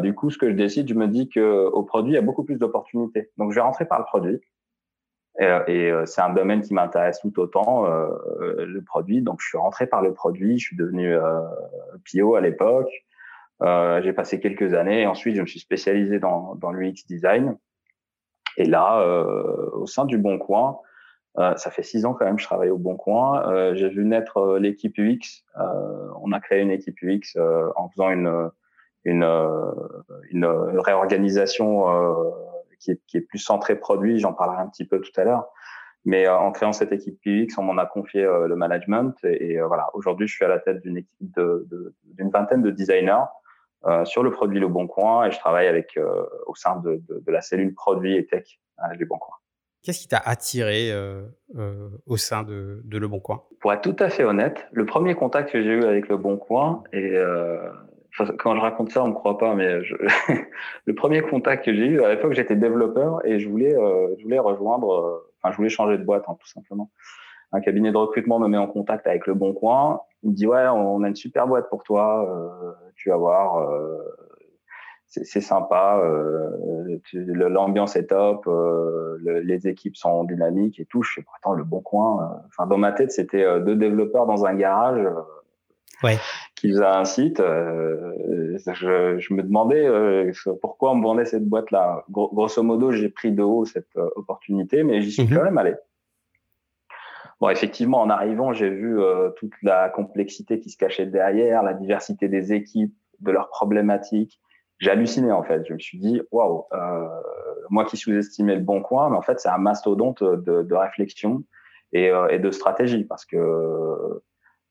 du 0.00 0.14
coup, 0.14 0.30
ce 0.30 0.38
que 0.38 0.48
je 0.48 0.54
décide, 0.54 0.88
je 0.88 0.94
me 0.94 1.08
dis 1.08 1.28
que 1.28 1.66
au 1.66 1.82
produit, 1.82 2.12
il 2.12 2.14
y 2.14 2.18
a 2.18 2.22
beaucoup 2.22 2.44
plus 2.44 2.56
d'opportunités. 2.58 3.30
Donc, 3.36 3.50
je 3.50 3.56
vais 3.56 3.60
rentrer 3.60 3.84
par 3.84 3.98
le 3.98 4.04
produit. 4.04 4.40
Et, 5.40 5.46
et 5.68 5.92
c'est 6.06 6.20
un 6.20 6.32
domaine 6.32 6.62
qui 6.62 6.74
m'intéresse 6.74 7.20
tout 7.20 7.38
autant, 7.38 7.86
le 7.86 8.80
produit. 8.82 9.20
Donc, 9.20 9.40
je 9.40 9.48
suis 9.48 9.58
rentré 9.58 9.86
par 9.86 10.00
le 10.02 10.12
produit. 10.14 10.58
Je 10.58 10.66
suis 10.68 10.76
devenu 10.76 11.14
PO 12.10 12.34
à 12.34 12.40
l'époque. 12.40 12.90
Euh, 13.62 14.00
j'ai 14.02 14.12
passé 14.12 14.40
quelques 14.40 14.74
années 14.74 15.02
et 15.02 15.06
ensuite 15.06 15.34
je 15.34 15.40
me 15.40 15.46
suis 15.46 15.60
spécialisé 15.60 16.18
dans, 16.18 16.54
dans 16.56 16.70
l'UX 16.70 17.06
design. 17.08 17.56
Et 18.56 18.64
là, 18.64 19.00
euh, 19.00 19.70
au 19.72 19.86
sein 19.86 20.04
du 20.04 20.18
Bon 20.18 20.38
Coin, 20.38 20.80
euh, 21.38 21.54
ça 21.56 21.70
fait 21.70 21.84
six 21.84 22.04
ans 22.04 22.14
quand 22.14 22.24
même, 22.24 22.38
je 22.38 22.44
travaille 22.44 22.70
au 22.70 22.78
Bon 22.78 22.96
Coin. 22.96 23.48
Euh, 23.48 23.74
j'ai 23.74 23.88
vu 23.88 24.04
naître 24.04 24.38
euh, 24.38 24.58
l'équipe 24.58 24.98
UX. 24.98 25.44
Euh, 25.56 26.08
on 26.20 26.32
a 26.32 26.40
créé 26.40 26.60
une 26.60 26.70
équipe 26.70 26.96
UX 27.02 27.38
en 27.76 27.88
faisant 27.90 28.10
une 28.10 28.50
une, 29.04 29.24
une 30.30 30.44
réorganisation 30.44 31.86
qui 32.78 32.90
est, 32.90 33.00
qui, 33.06 33.16
est, 33.16 33.20
plus 33.22 33.38
centrée 33.38 33.76
produit. 33.76 34.18
J'en 34.18 34.34
parlerai 34.34 34.60
un 34.60 34.66
petit 34.66 34.84
peu 34.84 35.00
tout 35.00 35.12
à 35.18 35.24
l'heure. 35.24 35.46
Mais 36.04 36.28
en 36.28 36.52
créant 36.52 36.72
cette 36.72 36.92
équipe 36.92 37.18
UX, 37.24 37.56
on 37.56 37.62
m'en 37.62 37.78
a 37.78 37.86
confié 37.86 38.22
le 38.22 38.54
management. 38.54 39.14
Et, 39.22 39.60
voilà, 39.60 39.88
aujourd'hui, 39.94 40.26
je 40.26 40.34
suis 40.34 40.44
à 40.44 40.48
la 40.48 40.58
tête 40.58 40.82
d'une 40.82 40.98
équipe 40.98 41.14
d'une 41.20 41.32
de, 41.32 41.94
d'une 42.16 42.28
vingtaine 42.28 42.60
de 42.60 42.70
designers 42.70 43.24
euh, 43.86 44.04
sur 44.04 44.22
le 44.22 44.30
produit 44.30 44.58
Le 44.58 44.68
Bon 44.68 44.86
Coin 44.86 45.26
et 45.26 45.30
je 45.30 45.38
travaille 45.38 45.68
avec 45.68 45.96
euh, 45.96 46.26
au 46.46 46.54
sein 46.54 46.76
de, 46.80 47.00
de, 47.08 47.22
de, 47.24 47.32
la 47.32 47.40
cellule 47.40 47.74
produit 47.74 48.16
et 48.16 48.26
tech 48.26 48.58
euh, 48.80 48.94
Le 48.98 49.06
Bon 49.06 49.18
Coin. 49.18 49.34
Qu'est-ce 49.82 50.00
qui 50.00 50.08
t'a 50.08 50.18
attiré 50.18 50.90
euh, 50.90 51.22
au 52.06 52.16
sein 52.16 52.42
de, 52.42 52.82
de, 52.84 52.98
Le 52.98 53.06
Bon 53.06 53.20
Coin? 53.20 53.44
Pour 53.60 53.72
être 53.72 53.82
tout 53.82 53.96
à 54.02 54.08
fait 54.08 54.24
honnête, 54.24 54.66
le 54.72 54.84
premier 54.84 55.14
contact 55.14 55.52
que 55.52 55.62
j'ai 55.62 55.70
eu 55.70 55.84
avec 55.84 56.08
Le 56.08 56.16
Bon 56.16 56.36
Coin, 56.36 56.82
et 56.92 57.14
quand 58.38 58.56
je 58.56 58.60
raconte 58.60 58.90
ça, 58.90 59.04
on 59.04 59.08
me 59.08 59.14
croit 59.14 59.38
pas, 59.38 59.54
mais 59.54 59.84
je... 59.84 59.94
le 60.84 60.94
premier 60.94 61.22
contact 61.22 61.64
que 61.64 61.72
j'ai 61.72 61.86
eu, 61.86 62.02
à 62.02 62.08
l'époque, 62.08 62.32
j'étais 62.32 62.56
développeur 62.56 63.24
et 63.24 63.38
je 63.38 63.48
voulais, 63.48 63.74
je 64.18 64.22
voulais 64.24 64.40
rejoindre, 64.40 65.24
enfin, 65.40 65.52
je 65.52 65.56
voulais 65.56 65.68
changer 65.68 65.96
de 65.96 66.02
boîte, 66.02 66.24
hein, 66.26 66.36
tout 66.40 66.48
simplement. 66.48 66.90
Un 67.52 67.60
cabinet 67.60 67.92
de 67.92 67.96
recrutement 67.96 68.38
me 68.38 68.48
met 68.48 68.58
en 68.58 68.66
contact 68.66 69.06
avec 69.06 69.26
Le 69.26 69.34
Bon 69.34 69.54
Coin. 69.54 70.00
Il 70.22 70.30
me 70.30 70.34
dit 70.34 70.46
ouais, 70.46 70.66
on 70.68 71.02
a 71.02 71.08
une 71.08 71.16
super 71.16 71.46
boîte 71.46 71.68
pour 71.70 71.82
toi. 71.82 72.28
Euh, 72.28 72.72
tu 72.98 73.08
vas 73.08 73.16
voir, 73.16 73.58
euh, 73.58 73.96
c'est 75.06 75.40
sympa. 75.40 76.00
Euh, 76.02 76.98
L'ambiance 77.14 77.96
est 77.96 78.08
top. 78.08 78.46
Euh, 78.46 79.16
le, 79.22 79.40
les 79.40 79.66
équipes 79.68 79.96
sont 79.96 80.24
dynamiques 80.24 80.80
et 80.80 80.84
tout. 80.84 81.02
Je 81.02 81.12
fais 81.14 81.22
pourtant 81.22 81.54
Le 81.54 81.64
Bon 81.64 81.80
Coin. 81.80 82.42
Enfin, 82.48 82.66
dans 82.66 82.76
ma 82.76 82.92
tête, 82.92 83.12
c'était 83.12 83.60
deux 83.60 83.76
développeurs 83.76 84.26
dans 84.26 84.44
un 84.44 84.54
garage. 84.54 85.08
Ouais. 86.04 86.16
qui 86.54 86.70
faisait 86.70 86.84
un 86.84 87.04
site. 87.04 87.38
je, 87.38 89.18
je, 89.18 89.34
me 89.34 89.42
demandais 89.42 90.30
pourquoi 90.60 90.92
on 90.92 90.96
me 90.96 91.02
vendait 91.02 91.24
cette 91.24 91.48
boîte-là. 91.48 92.04
grosso 92.10 92.62
modo, 92.62 92.92
j'ai 92.92 93.08
pris 93.08 93.32
de 93.32 93.42
haut 93.42 93.64
cette 93.64 93.96
opportunité, 94.14 94.84
mais 94.84 95.00
j'y 95.00 95.10
suis 95.10 95.24
mhm. 95.24 95.34
quand 95.34 95.44
même 95.44 95.58
allé. 95.58 95.74
Bon, 97.40 97.50
effectivement, 97.50 98.00
en 98.00 98.10
arrivant, 98.10 98.52
j'ai 98.52 98.68
vu 98.68 99.00
euh, 99.00 99.30
toute 99.30 99.52
la 99.62 99.88
complexité 99.90 100.58
qui 100.58 100.70
se 100.70 100.76
cachait 100.76 101.06
derrière, 101.06 101.62
la 101.62 101.72
diversité 101.74 102.28
des 102.28 102.52
équipes, 102.52 102.94
de 103.20 103.30
leurs 103.30 103.48
problématiques. 103.48 104.40
j'ai 104.78 104.90
halluciné 104.90 105.32
en 105.32 105.42
fait. 105.42 105.64
Je 105.66 105.74
me 105.74 105.78
suis 105.78 105.98
dit 105.98 106.22
waouh, 106.30 106.64
euh, 106.72 107.08
moi 107.70 107.84
qui 107.84 107.96
sous-estimais 107.96 108.54
le 108.56 108.62
bon 108.62 108.82
coin, 108.82 109.10
mais 109.10 109.16
en 109.16 109.22
fait 109.22 109.40
c'est 109.40 109.48
un 109.48 109.58
mastodonte 109.58 110.22
de, 110.22 110.62
de 110.62 110.74
réflexion 110.74 111.44
et, 111.92 112.10
euh, 112.10 112.28
et, 112.28 112.38
de 112.38 112.50
stratégie 112.50 113.04
parce 113.04 113.24
que 113.24 113.36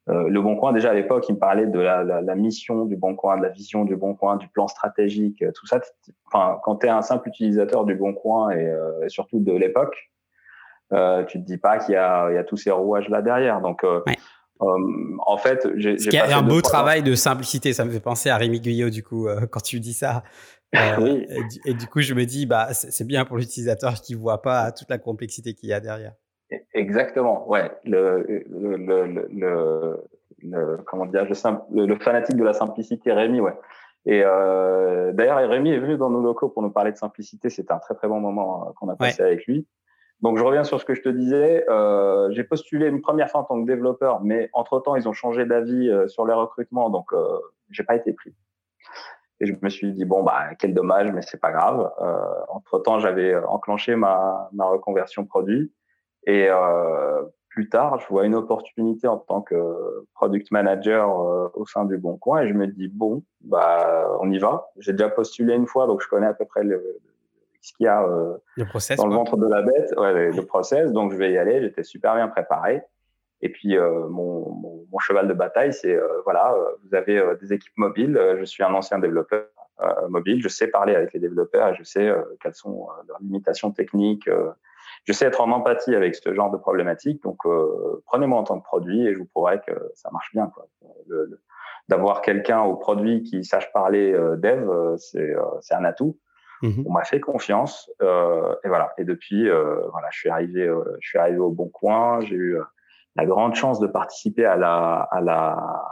euh, 0.10 0.30
le 0.30 0.42
Bon 0.42 0.56
Coin, 0.56 0.72
déjà 0.72 0.92
à 0.92 0.94
l'époque, 0.94 1.28
il 1.28 1.34
me 1.34 1.40
parlait 1.40 1.66
de 1.66 1.80
la, 1.80 2.02
la, 2.02 2.22
la, 2.22 2.36
mission 2.36 2.86
du 2.86 2.96
Bon 2.96 3.14
Coin, 3.14 3.38
de 3.38 3.44
la 3.44 3.50
vision 3.50 3.84
du 3.84 3.98
Bon 3.98 4.16
Coin, 4.16 4.38
du 4.38 4.48
plan 4.48 4.70
stratégique, 4.70 5.44
tout 5.54 5.68
ça. 5.68 5.82
Enfin, 6.28 6.58
quand 6.64 6.78
tu 6.78 6.86
es 6.86 6.90
un 6.90 7.02
simple 7.02 7.28
utilisateur 7.28 7.84
du 7.84 7.94
Bon 7.96 8.14
Coin 8.14 8.52
et, 8.52 8.74
et 9.04 9.10
surtout 9.10 9.42
de 9.42 9.52
l'époque, 9.52 10.10
euh, 10.94 11.24
tu 11.26 11.40
te 11.40 11.46
dis 11.46 11.58
pas 11.58 11.80
qu'il 11.80 11.94
y 11.94 11.98
a, 11.98 12.30
il 12.32 12.36
y 12.36 12.38
a 12.38 12.44
tous 12.44 12.58
ces 12.58 12.72
rouages 12.72 13.10
là 13.10 13.22
derrière. 13.22 13.62
Donc, 13.62 13.84
euh, 13.84 14.02
euh, 14.62 15.18
en 15.26 15.38
fait, 15.38 15.68
j'ai. 15.76 15.96
Il 15.96 16.14
y 16.14 16.18
a 16.18 16.38
un 16.38 16.42
beau 16.42 16.62
travail 16.62 17.04
de 17.04 17.16
simplicité. 17.16 17.74
Ça 17.74 17.86
me 17.86 17.92
fait 17.92 18.00
penser 18.00 18.30
à 18.30 18.38
Rémi 18.38 18.60
Guyot, 18.60 18.90
du 18.90 19.04
coup, 19.04 19.28
euh, 19.28 19.46
quand 19.46 19.62
tu 19.62 19.80
dis 19.80 19.94
ça. 19.94 20.24
Euh, 20.76 20.80
oui. 21.00 21.28
et, 21.66 21.74
du 21.74 21.88
coup, 21.88 22.02
je 22.02 22.14
me 22.14 22.26
dis, 22.26 22.46
bah, 22.46 22.74
c'est 22.74 23.06
bien 23.06 23.26
pour 23.26 23.38
l'utilisateur 23.38 23.96
qui 23.96 24.16
voit 24.16 24.42
pas 24.42 24.72
toute 24.72 24.90
la 24.90 24.98
complexité 24.98 25.54
qu'il 25.54 25.70
y 25.70 25.74
a 25.74 25.80
derrière. 25.80 26.14
E, 26.52 26.56
exactement, 26.74 27.48
ouais. 27.50 27.72
Le, 27.86 28.46
le, 28.50 28.78
le, 28.78 30.08
le, 30.42 30.78
comment 30.86 31.06
dire, 31.06 31.26
le, 31.26 31.86
le, 31.86 32.00
fanatique 32.00 32.36
de 32.36 32.44
la 32.44 32.54
simplicité, 32.54 33.12
Rémi, 33.12 33.40
ouais. 33.40 33.58
Et 34.06 34.22
euh, 34.24 35.12
d'ailleurs, 35.12 35.38
Rémi 35.50 35.72
est 35.72 35.80
venu 35.80 35.98
dans 35.98 36.10
nos 36.10 36.22
locaux 36.22 36.50
pour 36.50 36.64
nous 36.64 36.72
parler 36.72 36.94
de 36.94 36.98
simplicité. 36.98 37.50
C'était 37.50 37.74
un 37.74 37.80
très 37.80 37.94
très 37.94 38.08
bon 38.08 38.22
moment 38.22 38.74
qu'on 38.80 38.88
a 38.90 38.96
passé 38.96 39.22
avec 39.22 39.46
lui. 39.46 39.68
Donc, 40.22 40.38
je 40.38 40.44
reviens 40.44 40.64
sur 40.64 40.80
ce 40.80 40.86
que 40.86 40.96
je 40.96 41.02
te 41.02 41.10
disais. 41.10 41.66
Euh, 41.70 42.30
j'ai 42.32 42.44
postulé 42.44 42.88
une 42.88 43.02
première 43.02 43.30
fois 43.30 43.42
en 43.42 43.44
tant 43.44 43.62
que 43.62 43.68
développeur, 43.68 44.22
mais 44.24 44.50
entre-temps, 44.54 44.96
ils 44.96 45.08
ont 45.08 45.14
changé 45.14 45.46
d'avis 45.46 45.90
euh, 45.90 46.08
sur 46.08 46.26
les 46.26 46.34
recrutements, 46.34 46.90
donc 46.90 47.14
euh, 47.14 47.40
j'ai 47.70 47.84
pas 47.84 47.96
été 47.96 48.14
pris. 48.14 48.34
Et 49.40 49.46
je 49.46 49.54
me 49.62 49.70
suis 49.70 49.92
dit, 49.94 50.06
bon, 50.06 50.24
bah, 50.24 50.56
quel 50.58 50.74
dommage, 50.74 51.12
mais 51.12 51.22
c'est 51.22 51.40
pas 51.40 51.52
grave. 51.52 51.92
Euh, 52.02 52.18
entre-temps, 52.50 53.00
j'avais 53.00 53.36
enclenché 53.36 53.96
ma, 53.96 54.50
ma 54.54 54.66
reconversion 54.66 55.26
produit. 55.26 55.72
Et 56.26 56.48
euh, 56.50 57.22
plus 57.50 57.70
tard, 57.70 58.00
je 58.00 58.08
vois 58.08 58.26
une 58.26 58.34
opportunité 58.34 59.08
en 59.08 59.18
tant 59.18 59.42
que 59.42 60.06
product 60.16 60.50
manager 60.50 61.16
au 61.54 61.66
sein 61.68 61.86
du 61.86 61.98
Bon 61.98 62.18
Coin 62.18 62.42
et 62.42 62.48
je 62.48 62.54
me 62.56 62.66
dis, 62.66 62.88
bon, 62.88 63.24
bah, 63.42 64.10
on 64.20 64.32
y 64.32 64.40
va. 64.40 64.72
J'ai 64.78 64.94
déjà 64.94 65.10
postulé 65.10 65.54
une 65.54 65.68
fois, 65.68 65.86
donc 65.86 66.02
je 66.02 66.08
connais 66.08 66.26
à 66.26 66.34
peu 66.34 66.46
près 66.46 66.64
le, 66.64 67.00
ce 67.68 67.74
qu'il 67.74 67.86
y 67.86 67.88
a 67.88 68.02
euh, 68.04 68.38
dans 68.98 69.08
le 69.08 69.16
ventre 69.16 69.36
de 69.36 69.48
la 69.48 69.62
bête, 69.62 69.94
ouais, 69.98 70.32
le 70.32 70.46
process. 70.46 70.92
Donc, 70.94 71.12
je 71.12 71.18
vais 71.18 71.34
y 71.34 71.38
aller. 71.38 71.62
J'étais 71.62 71.84
super 71.84 72.16
bien 72.16 72.30
préparé. 72.30 72.82
Et 73.42 73.50
puis, 73.50 73.78
euh, 73.78 74.08
mon, 74.08 74.50
mon, 74.50 74.86
mon, 74.90 75.00
cheval 75.00 75.28
de 75.28 75.34
bataille, 75.34 75.74
c'est, 75.74 75.94
euh, 75.94 76.08
voilà, 76.24 76.56
vous 76.84 76.96
avez 76.96 77.22
des 77.42 77.54
équipes 77.54 77.78
mobiles. 77.78 78.20
Je 78.40 78.46
suis 78.46 78.64
un 78.64 78.74
ancien 78.74 79.00
développeur 79.00 79.48
mobile. 80.08 80.42
Je 80.42 80.48
sais 80.48 80.68
parler 80.68 80.96
avec 80.96 81.14
les 81.14 81.20
développeurs 81.20 81.70
et 81.70 81.76
je 81.76 81.84
sais 81.84 82.12
quelles 82.42 82.56
sont 82.56 82.88
leurs 83.08 83.20
limitations 83.20 83.72
techniques. 83.72 84.30
je 85.04 85.14
sais 85.14 85.26
être 85.26 85.42
en 85.42 85.52
empathie 85.52 85.94
avec 85.94 86.16
ce 86.16 86.34
genre 86.34 86.50
de 86.50 86.58
problématiques. 86.58 87.22
Donc, 87.22 87.40
prenez-moi 88.06 88.40
en 88.40 88.44
tant 88.44 88.60
que 88.60 88.66
produit 88.66 89.06
et 89.06 89.14
je 89.14 89.20
vous 89.20 89.26
prouverai 89.26 89.60
que 89.60 89.74
ça 89.94 90.10
marche 90.12 90.32
bien. 90.34 90.48
Quoi. 90.48 90.68
d'avoir 91.90 92.22
quelqu'un 92.22 92.62
au 92.62 92.76
produit 92.76 93.22
qui 93.22 93.44
sache 93.44 93.72
parler 93.72 94.14
dev, 94.14 94.96
c'est, 94.98 95.36
c'est 95.62 95.76
un 95.76 95.84
atout. 95.84 96.18
Mmh 96.62 96.84
On 96.86 96.92
m'a 96.92 97.04
fait 97.04 97.20
confiance 97.20 97.90
euh, 98.02 98.56
et 98.64 98.68
voilà. 98.68 98.94
Et 98.98 99.04
depuis, 99.04 99.48
euh, 99.50 99.80
voilà, 99.92 100.08
je 100.12 100.20
suis 100.20 100.30
arrivé, 100.30 100.64
euh, 100.64 100.84
je 101.02 101.10
suis 101.10 101.20
arrivé 101.20 101.38
au 101.38 101.52
bon 101.52 101.70
coin. 101.70 102.20
J'ai 102.22 102.36
eu 102.36 102.58
la 103.16 103.26
grande 103.26 103.56
chance 103.56 103.80
de 103.80 103.88
participer 103.88 104.46
à 104.46 104.56
la 104.56 105.08
à 105.12 105.22
la 105.22 105.84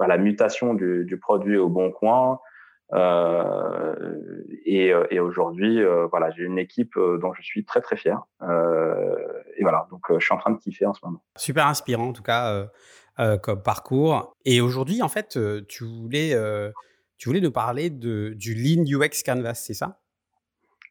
à 0.00 0.06
la 0.06 0.18
mutation 0.18 0.74
du, 0.74 1.04
du 1.04 1.18
produit 1.18 1.56
au 1.58 1.68
bon 1.68 1.90
coin. 1.90 2.38
Et, 4.64 4.92
et 5.10 5.20
aujourd'hui, 5.20 5.80
voilà, 6.10 6.30
j'ai 6.32 6.42
une 6.42 6.58
équipe 6.58 6.94
dont 6.96 7.32
je 7.34 7.42
suis 7.42 7.64
très 7.64 7.80
très 7.80 7.96
fier. 7.96 8.20
Et 8.42 9.62
voilà, 9.62 9.86
donc 9.90 10.02
je 10.10 10.24
suis 10.24 10.34
en 10.34 10.38
train 10.38 10.50
de 10.50 10.58
kiffer 10.58 10.86
en 10.86 10.94
ce 10.94 11.04
moment. 11.04 11.22
Super 11.36 11.66
inspirant 11.66 12.08
en 12.08 12.12
tout 12.12 12.22
cas 12.22 12.66
comme 13.42 13.62
parcours. 13.62 14.34
Et 14.44 14.60
aujourd'hui, 14.60 15.02
en 15.02 15.08
fait, 15.08 15.38
tu 15.68 15.84
voulais 15.84 16.34
tu 17.20 17.28
voulais 17.28 17.42
nous 17.42 17.52
parler 17.52 17.90
de, 17.90 18.32
du 18.34 18.54
Lean 18.54 18.82
UX 18.82 19.22
Canvas, 19.24 19.54
c'est 19.54 19.74
ça? 19.74 20.00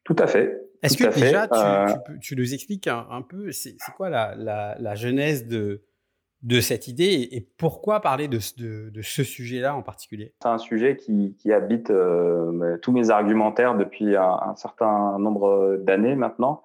Tout 0.04 0.14
à 0.16 0.28
fait. 0.28 0.62
Est-ce 0.80 0.96
que 0.96 1.12
déjà, 1.12 1.48
tu, 1.48 1.58
euh 1.58 2.16
tu, 2.20 2.36
nous 2.36 2.54
expliques 2.54 2.86
un, 2.86 3.22
peu, 3.28 3.50
c'est 3.50 3.74
quoi 3.96 4.08
la, 4.10 4.36
la, 4.78 4.94
genèse 4.94 5.48
de, 5.48 5.82
de 6.42 6.60
cette 6.60 6.86
idée 6.86 7.28
et, 7.32 7.40
pourquoi 7.58 8.00
parler 8.00 8.28
de, 8.28 8.38
de, 8.90 9.02
ce 9.02 9.24
sujet-là 9.24 9.74
en 9.74 9.82
particulier? 9.82 10.32
C'est 10.40 10.48
un 10.48 10.58
sujet 10.58 10.96
qui, 10.96 11.34
qui 11.36 11.52
habite 11.52 11.90
euh, 11.90 12.78
tous 12.78 12.92
mes 12.92 13.10
argumentaires 13.10 13.76
depuis 13.76 14.14
un, 14.14 14.54
certain 14.54 15.18
nombre 15.18 15.78
d'années 15.82 16.14
maintenant. 16.14 16.62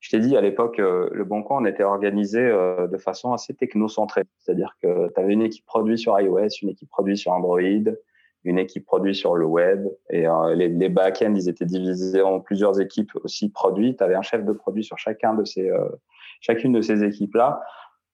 Je 0.00 0.10
t'ai 0.10 0.20
dit 0.20 0.36
à 0.36 0.42
l'époque, 0.42 0.80
euh, 0.80 1.08
le 1.12 1.24
Bon 1.24 1.42
Coin, 1.42 1.62
on 1.62 1.64
était 1.64 1.82
organisé 1.82 2.42
de 2.42 2.98
façon 2.98 3.32
assez 3.32 3.54
technocentrée. 3.54 4.24
C'est-à-dire 4.36 4.76
que 4.82 5.10
tu 5.14 5.18
avais 5.18 5.32
une 5.32 5.42
équipe 5.42 5.64
produite 5.64 5.98
sur 5.98 6.20
iOS, 6.20 6.48
une 6.60 6.68
équipe 6.68 6.90
produite 6.90 7.16
sur 7.16 7.32
Android, 7.32 7.58
une 8.44 8.58
équipe 8.58 8.86
produit 8.86 9.14
sur 9.14 9.34
le 9.36 9.44
web 9.44 9.86
et 10.10 10.26
euh, 10.26 10.54
les, 10.54 10.68
les 10.68 10.88
back-ends 10.88 11.34
ils 11.34 11.48
étaient 11.48 11.64
divisés 11.64 12.22
en 12.22 12.40
plusieurs 12.40 12.80
équipes 12.80 13.10
aussi 13.24 13.50
produits. 13.50 13.96
Tu 13.96 14.04
avais 14.04 14.14
un 14.14 14.22
chef 14.22 14.44
de 14.44 14.52
produit 14.52 14.84
sur 14.84 14.98
chacun 14.98 15.34
de 15.34 15.44
ces 15.44 15.70
euh, 15.70 15.88
chacune 16.40 16.72
de 16.72 16.80
ces 16.80 17.04
équipes 17.04 17.34
là. 17.34 17.60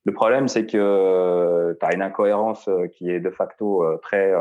Le 0.05 0.13
problème 0.13 0.49
c'est 0.49 0.67
que 0.67 0.79
euh, 0.79 1.75
tu 1.79 1.87
as 1.87 1.95
une 1.95 2.03
incohérence 2.03 2.69
qui 2.93 3.11
est 3.11 3.21
de 3.21 3.31
facto 3.31 3.85
très 4.03 4.33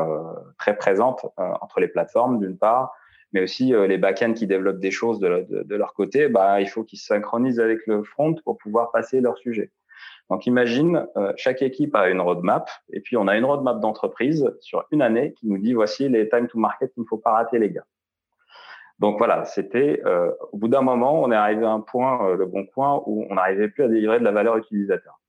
très 0.58 0.76
présente 0.76 1.26
entre 1.36 1.80
les 1.80 1.88
plateformes 1.88 2.38
d'une 2.38 2.56
part, 2.56 2.92
mais 3.32 3.42
aussi 3.42 3.72
les 3.72 3.98
back-ends 3.98 4.34
qui 4.34 4.46
développent 4.46 4.80
des 4.80 4.90
choses 4.90 5.20
de, 5.20 5.46
de, 5.48 5.62
de 5.62 5.76
leur 5.76 5.94
côté, 5.94 6.28
bah 6.28 6.60
il 6.60 6.68
faut 6.68 6.84
qu'ils 6.84 6.98
se 6.98 7.06
synchronisent 7.06 7.60
avec 7.60 7.86
le 7.86 8.02
front 8.02 8.34
pour 8.44 8.58
pouvoir 8.58 8.90
passer 8.90 9.20
leur 9.20 9.38
sujet. 9.38 9.70
Donc 10.30 10.46
imagine, 10.46 11.06
euh, 11.16 11.32
chaque 11.36 11.62
équipe 11.62 11.94
a 11.94 12.08
une 12.08 12.20
roadmap 12.20 12.70
et 12.92 13.00
puis 13.00 13.16
on 13.16 13.28
a 13.28 13.36
une 13.36 13.44
roadmap 13.44 13.80
d'entreprise 13.80 14.50
sur 14.60 14.86
une 14.90 15.02
année 15.02 15.34
qui 15.34 15.46
nous 15.46 15.58
dit 15.58 15.74
voici 15.74 16.08
les 16.08 16.28
time 16.28 16.48
to 16.48 16.58
market 16.58 16.92
qu'il 16.94 17.02
ne 17.02 17.06
faut 17.06 17.18
pas 17.18 17.32
rater 17.32 17.58
les 17.58 17.70
gars. 17.70 17.84
Donc 19.00 19.18
voilà, 19.18 19.44
c'était 19.44 20.00
euh, 20.06 20.30
au 20.52 20.56
bout 20.56 20.68
d'un 20.68 20.80
moment, 20.80 21.20
on 21.20 21.30
est 21.30 21.36
arrivé 21.36 21.66
à 21.66 21.70
un 21.70 21.80
point, 21.80 22.26
euh, 22.26 22.36
le 22.36 22.46
bon 22.46 22.64
point, 22.64 23.02
où 23.06 23.26
on 23.28 23.34
n'arrivait 23.34 23.68
plus 23.68 23.84
à 23.84 23.88
délivrer 23.88 24.18
de 24.18 24.24
la 24.24 24.30
valeur 24.30 24.56
utilisateur. 24.56 25.20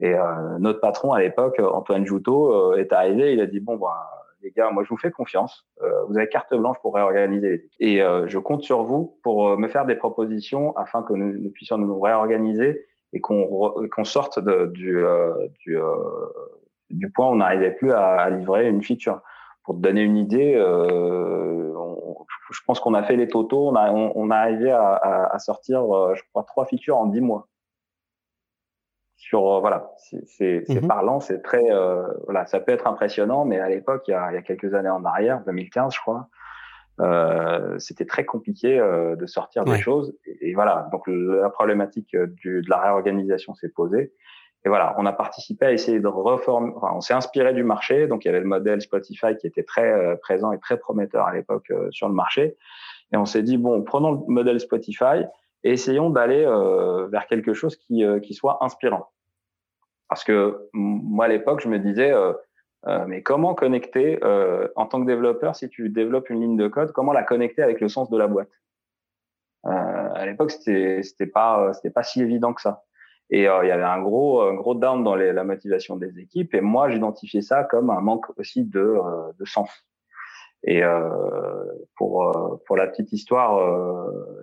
Et 0.00 0.16
notre 0.58 0.80
patron 0.80 1.12
à 1.12 1.20
l'époque, 1.20 1.60
Antoine 1.60 2.04
Joutot, 2.04 2.74
est 2.74 2.92
arrivé, 2.92 3.34
il 3.34 3.40
a 3.40 3.46
dit 3.46 3.60
bon 3.60 3.76
ben 3.76 3.94
les 4.42 4.50
gars, 4.50 4.72
moi 4.72 4.82
je 4.82 4.88
vous 4.88 4.96
fais 4.96 5.12
confiance, 5.12 5.64
vous 6.08 6.18
avez 6.18 6.28
carte 6.28 6.52
blanche 6.56 6.76
pour 6.82 6.96
réorganiser 6.96 7.48
les 7.48 7.54
équipes. 7.54 7.72
Et 7.78 7.98
je 7.98 8.38
compte 8.38 8.64
sur 8.64 8.82
vous 8.82 9.16
pour 9.22 9.56
me 9.56 9.68
faire 9.68 9.86
des 9.86 9.94
propositions 9.94 10.76
afin 10.76 11.04
que 11.04 11.12
nous 11.12 11.50
puissions 11.50 11.78
nous 11.78 12.00
réorganiser 12.00 12.84
et 13.12 13.20
qu'on 13.20 14.04
sorte 14.04 14.38
de, 14.38 14.66
du, 14.66 15.04
euh, 15.04 15.48
du, 15.60 15.76
euh, 15.76 15.94
du 16.90 17.10
point 17.10 17.28
où 17.28 17.32
on 17.32 17.36
n'arrivait 17.36 17.72
plus 17.72 17.92
à, 17.92 18.12
à, 18.12 18.30
livrer 18.30 18.68
une 18.68 18.82
feature. 18.82 19.20
Pour 19.64 19.76
te 19.76 19.80
donner 19.80 20.02
une 20.02 20.16
idée, 20.16 20.54
euh, 20.56 21.72
on, 21.76 22.26
je 22.50 22.60
pense 22.66 22.80
qu'on 22.80 22.94
a 22.94 23.02
fait 23.02 23.16
les 23.16 23.28
totaux, 23.28 23.68
on 23.68 23.76
a, 23.76 23.92
on, 23.92 24.12
on 24.16 24.30
a 24.30 24.36
arrivé 24.36 24.70
à, 24.70 24.94
à, 24.94 25.34
à, 25.34 25.38
sortir, 25.38 25.82
je 26.14 26.22
crois, 26.30 26.42
trois 26.44 26.64
features 26.66 26.98
en 26.98 27.06
dix 27.06 27.20
mois. 27.20 27.48
Sur 29.16 29.60
voilà, 29.60 29.92
c'est 30.26 30.64
mm 30.68 30.88
parlant, 30.88 31.20
c'est 31.20 31.42
très 31.42 31.62
voilà, 32.24 32.44
ça 32.46 32.58
peut 32.58 32.72
être 32.72 32.88
impressionnant, 32.88 33.44
mais 33.44 33.60
à 33.60 33.68
l'époque, 33.68 34.02
il, 34.08 34.10
y 34.10 34.14
a, 34.14 34.32
il 34.32 34.34
y 34.34 34.38
a 34.38 34.42
quelques 34.42 34.74
années 34.74 34.90
en 34.90 35.04
arrière, 35.04 35.42
2015, 35.44 35.94
je 35.94 36.00
crois, 36.00 36.28
euh, 37.00 37.78
c'était 37.78 38.04
très 38.04 38.24
compliqué 38.24 38.78
euh, 38.78 39.16
de 39.16 39.26
sortir 39.26 39.64
des 39.64 39.78
choses. 39.78 40.14
Et, 40.42 40.54
voilà, 40.54 40.88
donc 40.92 41.02
la 41.06 41.50
problématique 41.50 42.14
euh, 42.14 42.26
de 42.44 42.62
la 42.68 42.78
réorganisation 42.78 43.54
s'est 43.54 43.68
posée. 43.68 44.12
Et 44.64 44.68
voilà, 44.68 44.94
on 44.98 45.06
a 45.06 45.12
participé 45.12 45.66
à 45.66 45.72
essayer 45.72 45.98
de 45.98 46.06
reformer. 46.06 46.72
On 46.80 47.00
s'est 47.00 47.14
inspiré 47.14 47.52
du 47.52 47.64
marché. 47.64 48.06
Donc 48.06 48.24
il 48.24 48.28
y 48.28 48.30
avait 48.30 48.40
le 48.40 48.46
modèle 48.46 48.80
Spotify 48.80 49.36
qui 49.36 49.46
était 49.48 49.64
très 49.64 49.90
euh, 49.90 50.14
présent 50.16 50.52
et 50.52 50.58
très 50.60 50.78
prometteur 50.78 51.26
à 51.26 51.34
l'époque 51.34 51.72
sur 51.90 52.08
le 52.08 52.14
marché. 52.14 52.56
Et 53.12 53.16
on 53.16 53.24
s'est 53.24 53.42
dit 53.42 53.56
bon, 53.56 53.82
prenons 53.82 54.12
le 54.12 54.18
modèle 54.28 54.60
Spotify 54.60 55.24
et 55.64 55.72
essayons 55.72 56.10
d'aller 56.10 56.44
vers 57.10 57.26
quelque 57.26 57.52
chose 57.54 57.76
qui, 57.76 58.04
qui 58.22 58.34
soit 58.34 58.64
inspirant. 58.64 59.10
Parce 60.08 60.24
que 60.24 60.68
moi 60.72 61.26
à 61.26 61.28
l'époque, 61.28 61.60
je 61.60 61.68
me 61.68 61.78
disais 61.78 62.12
euh, 62.88 63.04
mais 63.06 63.22
comment 63.22 63.54
connecter 63.54 64.18
euh, 64.24 64.66
en 64.74 64.86
tant 64.86 65.00
que 65.00 65.06
développeur, 65.06 65.54
si 65.54 65.68
tu 65.68 65.88
développes 65.88 66.30
une 66.30 66.40
ligne 66.40 66.56
de 66.56 66.66
code, 66.68 66.92
comment 66.92 67.12
la 67.12 67.22
connecter 67.22 67.62
avec 67.62 67.80
le 67.80 67.88
sens 67.88 68.10
de 68.10 68.18
la 68.18 68.26
boîte? 68.26 68.48
euh, 68.48 68.71
À 69.64 70.26
l'époque, 70.26 70.50
c'était 70.50 71.02
c'était 71.02 71.26
pas 71.26 71.72
c'était 71.74 71.90
pas 71.90 72.02
si 72.02 72.20
évident 72.20 72.52
que 72.52 72.60
ça. 72.60 72.84
Et 73.30 73.42
il 73.42 73.44
y 73.44 73.70
avait 73.70 73.82
un 73.82 74.00
gros 74.02 74.42
un 74.42 74.54
gros 74.54 74.74
down 74.74 75.04
dans 75.04 75.14
les, 75.14 75.32
la 75.32 75.44
motivation 75.44 75.96
des 75.96 76.18
équipes. 76.18 76.54
Et 76.54 76.60
moi, 76.60 76.90
j'identifiais 76.90 77.42
ça 77.42 77.64
comme 77.64 77.90
un 77.90 78.00
manque 78.00 78.26
aussi 78.38 78.64
de 78.64 78.98
de 79.38 79.44
sens. 79.44 79.70
Et 80.64 80.82
pour 81.96 82.60
pour 82.66 82.76
la 82.76 82.86
petite 82.86 83.12
histoire, 83.12 83.58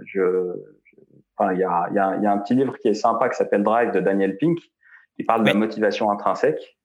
je 0.06 0.56
enfin 1.38 1.54
il 1.54 1.60
y 1.60 1.64
a 1.64 1.88
il 1.90 1.96
y 1.96 2.00
a, 2.00 2.18
y 2.18 2.26
a 2.26 2.32
un 2.32 2.38
petit 2.40 2.56
livre 2.56 2.78
qui 2.78 2.88
est 2.88 2.94
sympa 2.94 3.30
qui 3.30 3.38
s'appelle 3.38 3.64
Drive 3.64 3.92
de 3.92 4.00
Daniel 4.00 4.38
Pink 4.38 4.60
qui 5.16 5.24
parle 5.24 5.44
de 5.44 5.48
la 5.48 5.54
motivation 5.54 6.10
intrinsèque 6.12 6.78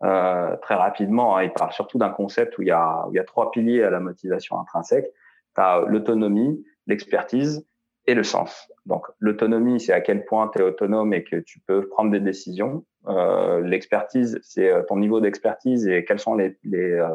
très 0.00 0.74
rapidement. 0.74 1.36
Hein, 1.36 1.44
il 1.44 1.52
parle 1.52 1.72
surtout 1.72 1.98
d'un 1.98 2.10
concept 2.10 2.58
où 2.58 2.62
il, 2.62 2.68
y 2.68 2.72
a, 2.72 3.06
où 3.06 3.12
il 3.12 3.16
y 3.16 3.18
a 3.18 3.24
trois 3.24 3.50
piliers 3.50 3.82
à 3.82 3.90
la 3.90 4.00
motivation 4.00 4.58
intrinsèque. 4.58 5.06
Tu 5.54 5.60
as 5.60 5.84
l'autonomie, 5.86 6.64
l'expertise 6.86 7.66
et 8.06 8.14
le 8.14 8.22
sens. 8.22 8.70
Donc 8.86 9.06
l'autonomie, 9.18 9.80
c'est 9.80 9.92
à 9.92 10.00
quel 10.00 10.24
point 10.24 10.48
tu 10.48 10.58
es 10.58 10.62
autonome 10.62 11.14
et 11.14 11.24
que 11.24 11.36
tu 11.36 11.60
peux 11.60 11.88
prendre 11.88 12.10
des 12.10 12.20
décisions. 12.20 12.84
Euh, 13.08 13.60
l'expertise, 13.60 14.38
c'est 14.42 14.70
euh, 14.70 14.82
ton 14.82 14.96
niveau 14.96 15.20
d'expertise 15.20 15.86
et 15.88 16.04
quelles 16.04 16.18
sont 16.18 16.34
les, 16.34 16.56
les, 16.64 16.92
euh, 16.92 17.08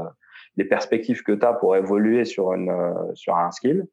les 0.57 0.65
perspectives 0.65 1.23
que 1.23 1.31
tu 1.31 1.45
as 1.45 1.53
pour 1.53 1.75
évoluer 1.75 2.25
sur, 2.25 2.53
une, 2.53 2.69
euh, 2.69 3.13
sur 3.13 3.35
un 3.35 3.51
skill. 3.51 3.88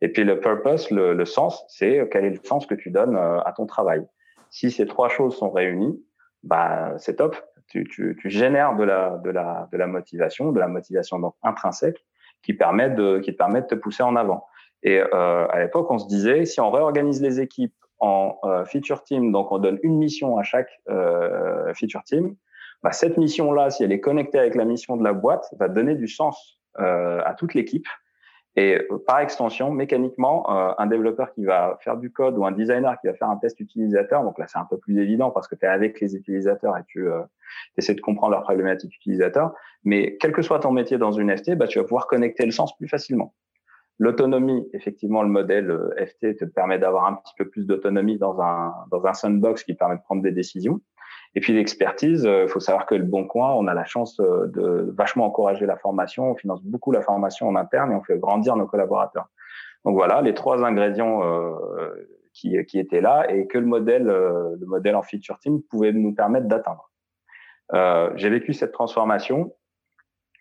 Et 0.00 0.08
puis 0.08 0.24
le 0.24 0.38
purpose, 0.38 0.90
le, 0.90 1.14
le 1.14 1.24
sens, 1.24 1.64
c'est 1.68 2.06
quel 2.10 2.24
est 2.24 2.30
le 2.30 2.40
sens 2.44 2.66
que 2.66 2.74
tu 2.74 2.90
donnes 2.90 3.16
à 3.16 3.52
ton 3.56 3.64
travail. 3.64 4.04
Si 4.50 4.70
ces 4.70 4.86
trois 4.86 5.08
choses 5.08 5.36
sont 5.36 5.50
réunies, 5.50 6.04
bah, 6.42 6.94
c'est 6.98 7.16
top. 7.16 7.36
Tu, 7.68 7.84
tu, 7.84 8.16
tu, 8.20 8.28
génères 8.28 8.76
de 8.76 8.84
la, 8.84 9.18
de, 9.24 9.30
la, 9.30 9.68
de 9.72 9.78
la 9.78 9.86
motivation, 9.86 10.52
de 10.52 10.60
la 10.60 10.68
motivation 10.68 11.18
donc 11.18 11.34
intrinsèque 11.42 12.04
qui 12.42 12.52
permet 12.52 12.90
de, 12.90 13.20
qui 13.20 13.32
te 13.32 13.38
permet 13.38 13.62
de 13.62 13.66
te 13.66 13.74
pousser 13.74 14.02
en 14.02 14.16
avant. 14.16 14.44
Et 14.84 15.00
euh, 15.00 15.46
à 15.48 15.60
l'époque, 15.60 15.90
on 15.90 15.98
se 15.98 16.06
disait, 16.06 16.44
si 16.44 16.60
on 16.60 16.70
réorganise 16.70 17.20
les 17.22 17.40
équipes 17.40 17.74
en 18.00 18.36
euh, 18.44 18.64
feature 18.66 19.02
team, 19.02 19.32
donc 19.32 19.50
on 19.50 19.58
donne 19.58 19.78
une 19.82 19.96
mission 19.96 20.36
à 20.36 20.42
chaque 20.42 20.70
euh, 20.90 21.72
feature 21.74 22.02
team, 22.04 22.36
bah, 22.82 22.92
cette 22.92 23.16
mission-là, 23.16 23.70
si 23.70 23.82
elle 23.82 23.92
est 23.92 24.00
connectée 24.00 24.38
avec 24.38 24.54
la 24.54 24.66
mission 24.66 24.98
de 24.98 25.02
la 25.02 25.14
boîte, 25.14 25.48
va 25.58 25.68
donner 25.68 25.94
du 25.94 26.06
sens 26.06 26.60
euh, 26.78 27.22
à 27.24 27.32
toute 27.32 27.54
l'équipe. 27.54 27.86
Et 28.56 28.76
euh, 28.76 29.02
par 29.06 29.20
extension, 29.20 29.70
mécaniquement, 29.70 30.44
euh, 30.54 30.74
un 30.76 30.86
développeur 30.86 31.32
qui 31.32 31.46
va 31.46 31.78
faire 31.80 31.96
du 31.96 32.12
code 32.12 32.36
ou 32.36 32.44
un 32.44 32.52
designer 32.52 33.00
qui 33.00 33.06
va 33.06 33.14
faire 33.14 33.30
un 33.30 33.36
test 33.36 33.58
utilisateur, 33.58 34.22
donc 34.22 34.38
là 34.38 34.46
c'est 34.48 34.58
un 34.58 34.66
peu 34.68 34.76
plus 34.76 35.00
évident 35.00 35.30
parce 35.30 35.48
que 35.48 35.54
tu 35.54 35.64
es 35.64 35.68
avec 35.68 35.98
les 36.00 36.14
utilisateurs 36.14 36.76
et 36.76 36.82
tu 36.86 37.08
essaies 37.78 37.94
de 37.94 38.00
comprendre 38.00 38.32
leurs 38.32 38.42
problématiques 38.42 38.94
utilisateurs, 38.94 39.54
mais 39.82 40.18
quel 40.18 40.32
que 40.32 40.42
soit 40.42 40.60
ton 40.60 40.70
métier 40.70 40.98
dans 40.98 41.10
une 41.10 41.36
FT, 41.36 41.56
bah, 41.56 41.66
tu 41.66 41.78
vas 41.78 41.84
pouvoir 41.84 42.06
connecter 42.06 42.44
le 42.44 42.52
sens 42.52 42.76
plus 42.76 42.86
facilement. 42.86 43.34
L'autonomie, 43.98 44.68
effectivement, 44.72 45.22
le 45.22 45.28
modèle 45.28 45.70
euh, 45.70 45.94
FT 46.04 46.36
te 46.36 46.44
permet 46.44 46.78
d'avoir 46.78 47.06
un 47.06 47.14
petit 47.14 47.34
peu 47.38 47.48
plus 47.48 47.64
d'autonomie 47.64 48.18
dans 48.18 48.40
un, 48.40 48.74
dans 48.90 49.06
un 49.06 49.12
sandbox 49.12 49.62
qui 49.62 49.74
permet 49.74 49.96
de 49.96 50.02
prendre 50.02 50.22
des 50.22 50.32
décisions. 50.32 50.80
Et 51.36 51.40
puis 51.40 51.52
l'expertise, 51.52 52.24
il 52.24 52.28
euh, 52.28 52.48
faut 52.48 52.58
savoir 52.58 52.86
que 52.86 52.96
le 52.96 53.04
Bon 53.04 53.24
Coin, 53.24 53.52
on 53.54 53.68
a 53.68 53.74
la 53.74 53.84
chance 53.84 54.18
euh, 54.18 54.46
de 54.48 54.92
vachement 54.96 55.26
encourager 55.26 55.64
la 55.66 55.76
formation, 55.76 56.30
on 56.30 56.34
finance 56.34 56.62
beaucoup 56.64 56.90
la 56.90 57.02
formation 57.02 57.46
en 57.46 57.54
interne 57.54 57.92
et 57.92 57.94
on 57.94 58.02
fait 58.02 58.18
grandir 58.18 58.56
nos 58.56 58.66
collaborateurs. 58.66 59.28
Donc 59.84 59.94
voilà, 59.94 60.22
les 60.22 60.34
trois 60.34 60.64
ingrédients 60.64 61.20
qui, 62.32 62.56
qui 62.64 62.78
étaient 62.78 63.02
là 63.02 63.30
et 63.30 63.46
que 63.46 63.58
le 63.58 63.66
modèle, 63.66 64.04
le 64.04 64.66
modèle 64.66 64.96
en 64.96 65.02
feature 65.02 65.38
team 65.38 65.60
pouvait 65.60 65.92
nous 65.92 66.14
permettre 66.14 66.46
d'atteindre. 66.46 66.90
J'ai 68.16 68.30
vécu 68.30 68.54
cette 68.54 68.72
transformation. 68.72 69.54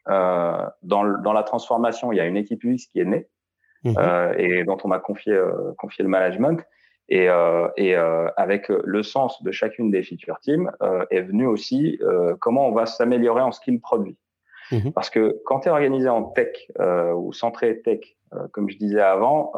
dans, 0.08 0.72
dans 0.82 1.34
la 1.34 1.44
transformation, 1.44 2.14
il 2.14 2.20
y 2.20 2.22
a 2.22 2.26
une 2.26 2.38
équipe 2.38 2.64
UX 2.64 2.88
qui 2.90 3.02
est 3.02 3.06
née 3.06 3.28
Mmh 3.84 3.96
euh, 3.98 4.34
et 4.38 4.64
dont 4.64 4.78
on 4.84 4.88
m'a 4.88 5.00
confié, 5.00 5.34
euh, 5.34 5.74
confié 5.78 6.04
le 6.04 6.10
management. 6.10 6.62
Et, 7.10 7.30
euh, 7.30 7.68
et 7.76 7.96
avec 8.38 8.70
le 8.70 9.04
sens 9.04 9.44
de 9.44 9.52
chacune 9.52 9.92
des 9.92 10.04
feature 10.04 10.40
teams 10.40 10.72
est 11.12 11.22
venu 11.22 11.46
aussi 11.46 12.00
comment 12.40 12.68
on 12.68 12.72
va 12.72 12.86
s'améliorer 12.86 13.42
en 13.42 13.52
skill 13.52 13.82
produit. 13.82 14.18
Mmh 14.72 14.92
Parce 14.92 15.10
que 15.10 15.42
quand 15.46 15.60
tu 15.60 15.68
es 15.68 15.72
organisé 15.72 16.08
en 16.08 16.24
tech 16.24 16.72
ou 17.16 17.34
centré 17.34 17.82
tech, 17.82 18.00
comme 18.52 18.70
je 18.70 18.78
disais 18.78 19.02
avant, 19.02 19.52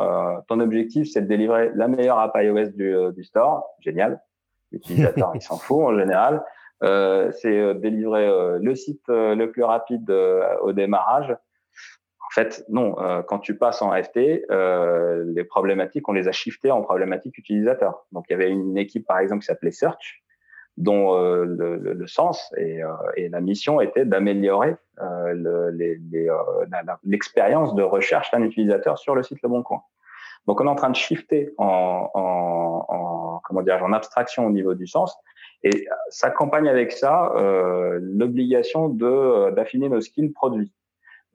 ton 0.48 0.60
objectif, 0.60 1.08
c'est 1.08 1.22
de 1.22 1.28
délivrer 1.28 1.70
la 1.76 1.88
meilleure 1.88 2.18
app 2.18 2.34
iOS 2.36 2.72
du, 2.76 2.96
du 3.16 3.24
store. 3.24 3.64
Génial. 3.80 4.22
L'utilisateur, 4.72 5.32
il 5.36 5.42
s'en 5.42 5.58
fout 5.58 5.84
en 5.86 5.98
général. 5.98 6.44
Euh, 6.84 7.32
c'est 7.32 7.76
délivrer 7.76 8.58
le 8.60 8.76
site 8.76 9.08
le 9.08 9.46
plus 9.46 9.64
rapide 9.64 10.10
au 10.62 10.74
démarrage. 10.74 11.38
Fait, 12.36 12.66
non. 12.68 13.00
Euh, 13.00 13.22
quand 13.22 13.40
tu 13.40 13.58
passes 13.58 13.82
en 13.82 13.94
FT, 13.94 14.44
euh, 14.52 15.24
les 15.34 15.46
problématiques, 15.46 16.10
on 16.10 16.12
les 16.12 16.28
a 16.28 16.34
shiftées 16.34 16.70
en 16.70 16.82
problématiques 16.82 17.38
utilisateurs. 17.38 18.06
Donc, 18.12 18.26
il 18.28 18.34
y 18.34 18.36
avait 18.36 18.50
une 18.50 18.78
équipe, 18.78 19.08
par 19.08 19.20
exemple, 19.20 19.40
qui 19.40 19.46
s'appelait 19.46 19.72
Search, 19.72 20.22
dont 20.76 21.16
euh, 21.16 21.46
le, 21.46 21.78
le, 21.78 21.94
le, 21.94 22.08
sens 22.08 22.54
et, 22.58 22.84
euh, 22.84 22.90
et, 23.16 23.30
la 23.30 23.40
mission 23.40 23.80
était 23.80 24.04
d'améliorer 24.04 24.76
euh, 25.02 25.72
l'expérience 27.06 27.74
de 27.74 27.84
recherche 27.84 28.30
d'un 28.32 28.42
utilisateur 28.42 28.98
sur 28.98 29.16
le 29.16 29.24
site 29.24 29.42
Le 29.42 29.48
Bon 29.48 29.64
Coin. 29.64 29.84
Donc, 30.46 30.60
on 30.60 30.66
est 30.66 30.70
en 30.70 30.76
train 30.76 30.90
de 30.90 30.98
shifter 30.98 31.54
en, 31.58 32.10
en, 32.14 32.86
en 32.90 33.42
comment 33.46 33.62
dire, 33.62 33.82
en 33.82 33.94
abstraction 33.94 34.46
au 34.46 34.52
niveau 34.52 34.74
du 34.74 34.88
sens. 34.88 35.18
Et 35.64 35.88
s'accompagne 36.10 36.68
avec 36.68 36.92
ça 36.92 37.32
l'obligation 38.02 38.90
de 38.90 39.52
d'affiner 39.52 39.88
nos 39.88 40.02
skills 40.02 40.34
produits. 40.34 40.74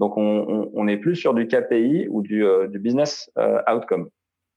Donc, 0.00 0.16
on 0.16 0.84
n'est 0.84 0.96
plus 0.96 1.14
sur 1.14 1.34
du 1.34 1.46
KPI 1.46 2.08
ou 2.08 2.22
du, 2.22 2.46
euh, 2.46 2.66
business 2.68 3.30
euh, 3.36 3.60
outcome. 3.70 4.08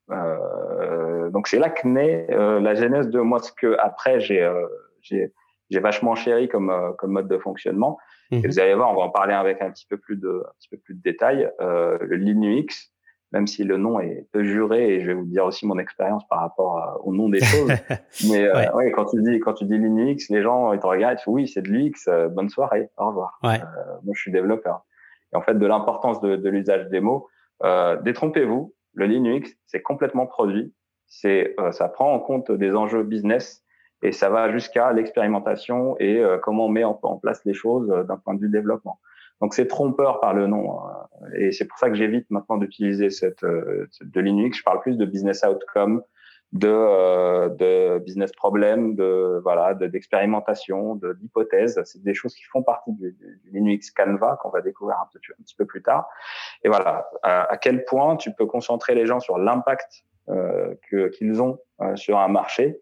Euh, 0.10 1.30
donc, 1.32 1.50
c'est 1.50 1.60
là 1.60 1.70
que 1.70 1.86
naît 1.86 2.28
la 2.30 2.74
genèse 2.76 3.10
de 3.10 3.20
moi, 3.20 3.40
ce 3.40 3.52
que 3.52 3.76
après 3.80 4.22
j'ai 4.22 4.50
j'ai 5.02 5.80
vachement 5.80 6.16
chéri 6.16 6.48
comme 6.48 6.72
comme 6.98 7.12
mode 7.12 7.28
de 7.28 7.38
fonctionnement. 7.38 7.98
Et 8.32 8.38
mhm. 8.38 8.48
vous 8.48 8.60
allez 8.60 8.74
voir, 8.74 8.92
on 8.92 8.96
va 8.96 9.02
en 9.02 9.10
parler 9.10 9.34
avec 9.34 9.62
un 9.62 9.70
petit 9.70 9.86
peu 9.86 9.98
plus 9.98 10.16
de 10.16 10.44
un 10.48 10.54
petit 10.60 10.70
peu 10.70 10.78
plus 10.78 10.96
de 10.96 11.02
détails. 11.02 11.52
le 11.60 12.16
Linux, 12.16 12.94
même 13.34 13.46
si 13.46 13.66
le 13.66 13.76
nom 13.76 14.00
est 14.00 14.26
peu 14.32 14.46
juré, 14.46 14.96
et 14.96 15.02
je 15.02 15.08
vais 15.08 15.14
vous 15.14 15.26
dire 15.26 15.44
aussi 15.44 15.68
mon 15.68 15.78
expérience 15.78 16.26
par 16.30 16.40
rapport 16.40 17.02
au 17.04 17.14
nom 17.14 17.28
des 17.28 17.42
choses. 17.42 17.70
Mais 18.30 18.50
ouais. 18.72 18.92
quand 18.92 19.06
tu 19.06 19.22
dis 19.22 19.42
quand 19.42 19.56
tu 19.56 19.66
dis 19.66 19.78
Linux, 19.78 20.30
les 20.30 20.42
gens 20.42 20.72
ils 20.72 20.80
te 20.80 20.88
regardent, 20.88 21.16
ils 21.16 21.18
disent, 21.18 21.28
oui, 21.28 21.48
c'est 21.50 21.64
de 21.64 21.68
l'UX, 21.68 22.30
bonne 22.32 22.50
soirée, 22.50 22.90
au 22.98 23.08
revoir. 23.08 23.40
moi, 23.42 24.14
je 24.14 24.22
suis 24.22 24.32
développeur 24.32 24.86
et 25.34 25.38
en 25.38 25.42
fait 25.42 25.56
de 25.56 25.66
l'importance 25.66 26.22
de, 26.22 26.36
de 26.36 26.50
l'usage 26.50 26.88
des 26.90 27.00
mots. 27.00 27.28
Euh, 27.64 27.98
détrompez-vous, 28.02 28.74
le 28.94 29.06
Linux, 29.06 29.56
c'est 29.66 29.82
complètement 29.82 30.26
produit. 30.26 30.74
C'est, 31.08 31.56
euh, 31.60 31.72
ça 31.72 31.90
prend 31.90 32.14
en 32.14 32.20
compte 32.20 32.52
des 32.52 32.76
enjeux 32.76 33.04
business 33.04 33.64
et 34.02 34.12
ça 34.12 34.30
va 34.30 34.52
jusqu'à 34.52 34.92
l'expérimentation 34.94 35.96
et 36.00 36.18
euh, 36.20 36.38
comment 36.38 36.66
on 36.66 36.70
met 36.70 36.84
en, 36.84 36.96
place 37.22 37.44
les 37.46 37.54
choses 37.54 37.90
euh, 37.92 38.04
d'un 38.04 38.18
point 38.18 38.34
de 38.34 38.40
vue 38.40 38.50
développement. 38.50 39.00
Donc 39.42 39.54
c'est 39.54 39.68
trompeur 39.68 40.20
par 40.20 40.34
le 40.34 40.48
nom 40.48 40.80
et 41.36 41.52
c'est 41.52 41.66
pour 41.66 41.78
ça 41.78 41.90
que 41.90 41.96
j'évite 41.96 42.30
maintenant 42.30 42.58
d'utiliser 42.58 43.10
cette, 43.10 43.44
de 43.44 44.22
Linux. 44.22 44.60
Je 44.60 44.64
parle 44.64 44.80
plus 44.80 44.96
de 44.96 45.06
business 45.06 45.44
outcome, 45.44 46.02
de, 46.54 46.70
euh, 46.70 47.50
de 47.50 48.00
business 48.00 48.32
problem, 48.32 48.96
de 48.96 49.40
voilà, 49.44 49.74
d'expérimentation, 49.74 50.96
de, 50.96 51.14
d'hypothèses. 51.14 51.82
C'est 51.84 52.04
des 52.04 52.14
choses 52.14 52.36
qui 52.36 52.44
font 52.44 52.64
partie 52.64 52.94
du, 52.94 53.16
Linux 53.52 53.92
Canva 53.92 54.38
qu'on 54.42 54.50
va 54.50 54.62
découvrir 54.62 54.98
un, 54.98 55.08
petit 55.44 55.56
peu 55.56 55.66
plus 55.66 55.82
tard. 55.82 56.08
Et 56.64 56.70
voilà, 56.70 57.10
à, 57.24 57.58
quel 57.58 57.84
point 57.86 58.16
tu 58.16 58.32
peux 58.34 58.46
concentrer 58.46 58.94
les 58.96 59.06
gens 59.08 59.20
sur 59.20 59.38
l'impact 59.38 60.04
euh, 60.30 60.76
qu'ils 61.18 61.42
ont 61.42 61.60
euh, 61.82 61.96
sur 61.96 62.20
un 62.20 62.28
marché. 62.28 62.80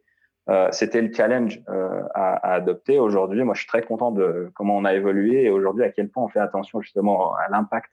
Euh, 0.50 0.68
c'était 0.72 1.02
le 1.02 1.14
challenge 1.14 1.62
euh, 1.70 2.04
à, 2.14 2.34
à, 2.36 2.54
adopter. 2.56 3.00
Aujourd'hui, 3.00 3.44
moi, 3.44 3.54
je 3.54 3.62
suis 3.62 3.68
très 3.68 3.84
content 3.84 4.12
de 4.12 4.52
comment 4.54 4.76
on 4.76 4.86
a 4.86 4.94
évolué 4.94 5.44
et 5.44 5.50
aujourd'hui, 5.50 5.84
à 5.84 5.92
quel 5.92 6.10
point 6.10 6.24
on 6.24 6.28
fait 6.28 6.40
attention 6.40 6.82
justement 6.82 7.36
à 7.36 7.48
l'impact 7.50 7.92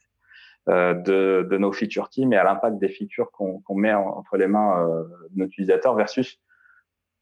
de, 0.68 1.46
de, 1.48 1.58
nos 1.58 1.72
feature 1.72 2.10
teams 2.10 2.32
et 2.32 2.36
à 2.36 2.44
l'impact 2.44 2.78
des 2.78 2.88
features 2.88 3.30
qu'on 3.30 3.74
met 3.74 3.94
entre 3.94 4.36
les 4.36 4.46
mains 4.46 4.86
euh, 4.86 5.02
de 5.30 5.38
nos 5.38 5.46
utilisateurs 5.46 5.94
versus 5.94 6.40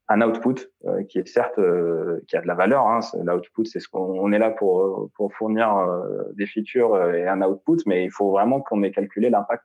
un 0.09 0.21
output 0.23 0.55
euh, 0.85 1.05
qui 1.05 1.19
est 1.19 1.27
certes 1.27 1.61
qui 2.27 2.37
a 2.37 2.41
de 2.41 2.47
la 2.47 2.55
valeur. 2.55 2.87
Hein, 2.87 3.01
L'output, 3.25 3.65
c'est 3.65 3.81
ce 3.81 3.89
qu'on 3.89 4.33
est 4.33 4.39
là 4.39 4.51
pour 4.51 5.11
pour 5.15 5.33
fournir 5.35 5.69
des 6.35 6.47
features 6.47 7.13
et 7.15 7.27
un 7.29 7.43
output, 7.43 7.79
mais 7.87 8.05
il 8.05 8.11
faut 8.11 8.31
vraiment 8.31 8.61
qu'on 8.61 8.83
ait 8.83 8.91
calculé 8.91 9.31
l'impact 9.31 9.65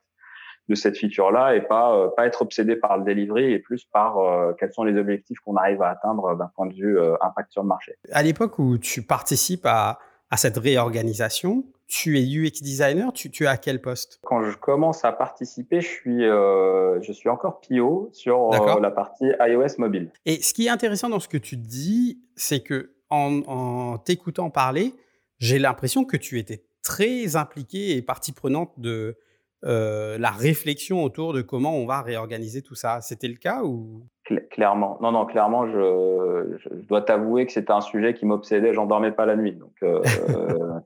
de 0.69 0.75
cette 0.75 0.97
feature-là 0.97 1.55
et 1.55 1.61
pas 1.61 2.09
pas 2.15 2.27
être 2.27 2.43
obsédé 2.43 2.75
par 2.75 2.97
le 2.97 3.03
delivery 3.03 3.51
et 3.51 3.59
plus 3.59 3.85
par 3.85 4.17
quels 4.57 4.71
sont 4.73 4.83
les 4.83 4.97
objectifs 4.99 5.39
qu'on 5.39 5.55
arrive 5.55 5.81
à 5.81 5.89
atteindre 5.89 6.35
d'un 6.37 6.51
point 6.55 6.67
de 6.67 6.73
vue 6.73 6.99
impact 7.21 7.51
sur 7.51 7.63
le 7.63 7.67
marché. 7.67 7.95
À 8.11 8.21
l'époque 8.21 8.59
où 8.59 8.77
tu 8.77 9.01
participes 9.01 9.65
à, 9.65 9.99
à 10.31 10.37
cette 10.37 10.57
réorganisation, 10.57 11.65
tu 11.87 12.17
es 12.17 12.23
UX 12.23 12.61
designer, 12.61 13.11
tu, 13.11 13.29
tu 13.29 13.43
es 13.43 13.47
à 13.47 13.57
quel 13.57 13.81
poste? 13.81 14.19
Quand 14.23 14.49
je 14.49 14.57
commence 14.57 15.03
à 15.03 15.11
participer, 15.11 15.81
je 15.81 15.87
suis, 15.87 16.25
euh, 16.25 17.01
je 17.01 17.11
suis 17.11 17.27
encore 17.27 17.59
PO 17.59 18.09
sur 18.13 18.53
euh, 18.53 18.79
la 18.79 18.91
partie 18.91 19.25
iOS 19.39 19.77
mobile. 19.77 20.09
Et 20.25 20.41
ce 20.41 20.53
qui 20.53 20.67
est 20.67 20.69
intéressant 20.69 21.09
dans 21.09 21.19
ce 21.19 21.27
que 21.27 21.37
tu 21.37 21.57
dis, 21.57 22.19
c'est 22.37 22.61
que 22.61 22.91
en, 23.09 23.41
en 23.45 23.97
t'écoutant 23.97 24.49
parler, 24.49 24.95
j'ai 25.39 25.59
l'impression 25.59 26.05
que 26.05 26.15
tu 26.15 26.39
étais 26.39 26.63
très 26.81 27.35
impliqué 27.35 27.97
et 27.97 28.01
partie 28.01 28.31
prenante 28.31 28.71
de 28.77 29.17
euh, 29.63 30.17
la 30.17 30.31
réflexion 30.31 31.03
autour 31.03 31.33
de 31.33 31.41
comment 31.41 31.75
on 31.75 31.85
va 31.85 32.01
réorganiser 32.01 32.61
tout 32.61 32.73
ça. 32.73 33.01
C'était 33.01 33.27
le 33.27 33.35
cas 33.35 33.63
ou? 33.63 34.07
Clairement, 34.49 34.97
non, 35.01 35.11
non, 35.11 35.25
clairement, 35.25 35.67
je, 35.67 36.57
je 36.57 36.69
dois 36.87 37.01
t'avouer 37.01 37.45
que 37.45 37.51
c'était 37.51 37.71
un 37.71 37.81
sujet 37.81 38.13
qui 38.13 38.25
m'obsédait. 38.25 38.73
J'en 38.73 38.85
dormais 38.85 39.11
pas 39.11 39.25
la 39.25 39.35
nuit, 39.35 39.53
donc. 39.53 39.73
Euh, 39.83 40.01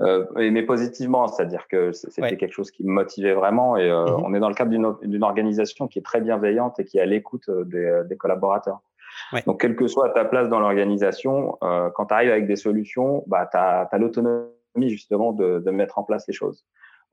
Euh, 0.00 0.24
mais 0.36 0.62
positivement, 0.62 1.26
c'est-à-dire 1.26 1.66
que 1.68 1.92
c'était 1.92 2.36
quelque 2.36 2.52
chose 2.52 2.70
qui 2.70 2.84
me 2.84 2.92
motivait 2.92 3.34
vraiment. 3.34 3.76
Et 3.76 3.90
euh, 3.90 4.04
mhm. 4.04 4.22
on 4.24 4.34
est 4.34 4.40
dans 4.40 4.48
le 4.48 4.54
cadre 4.54 4.70
d'une 4.70 5.24
organisation 5.24 5.88
qui 5.88 5.98
est 5.98 6.02
très 6.02 6.20
bienveillante 6.20 6.78
et 6.78 6.84
qui 6.84 6.98
est 6.98 7.00
à 7.00 7.06
l'écoute 7.06 7.48
euh, 7.48 7.64
des, 7.64 8.02
des, 8.08 8.16
collaborateurs. 8.16 8.80
Donc, 9.46 9.60
quelle 9.60 9.74
que 9.74 9.88
soit 9.88 10.10
ta 10.10 10.24
place 10.24 10.48
dans 10.48 10.60
l'organisation, 10.60 11.58
euh, 11.64 11.90
quand 11.90 12.06
tu 12.06 12.14
arrives 12.14 12.30
avec 12.30 12.46
des 12.46 12.56
solutions, 12.56 13.24
bah, 13.26 13.48
tu 13.50 13.56
as, 13.56 13.88
l'autonomie 13.98 14.48
justement 14.88 15.32
de, 15.32 15.58
de, 15.58 15.70
mettre 15.70 15.98
en 15.98 16.04
place 16.04 16.26
les 16.28 16.34
choses. 16.34 16.64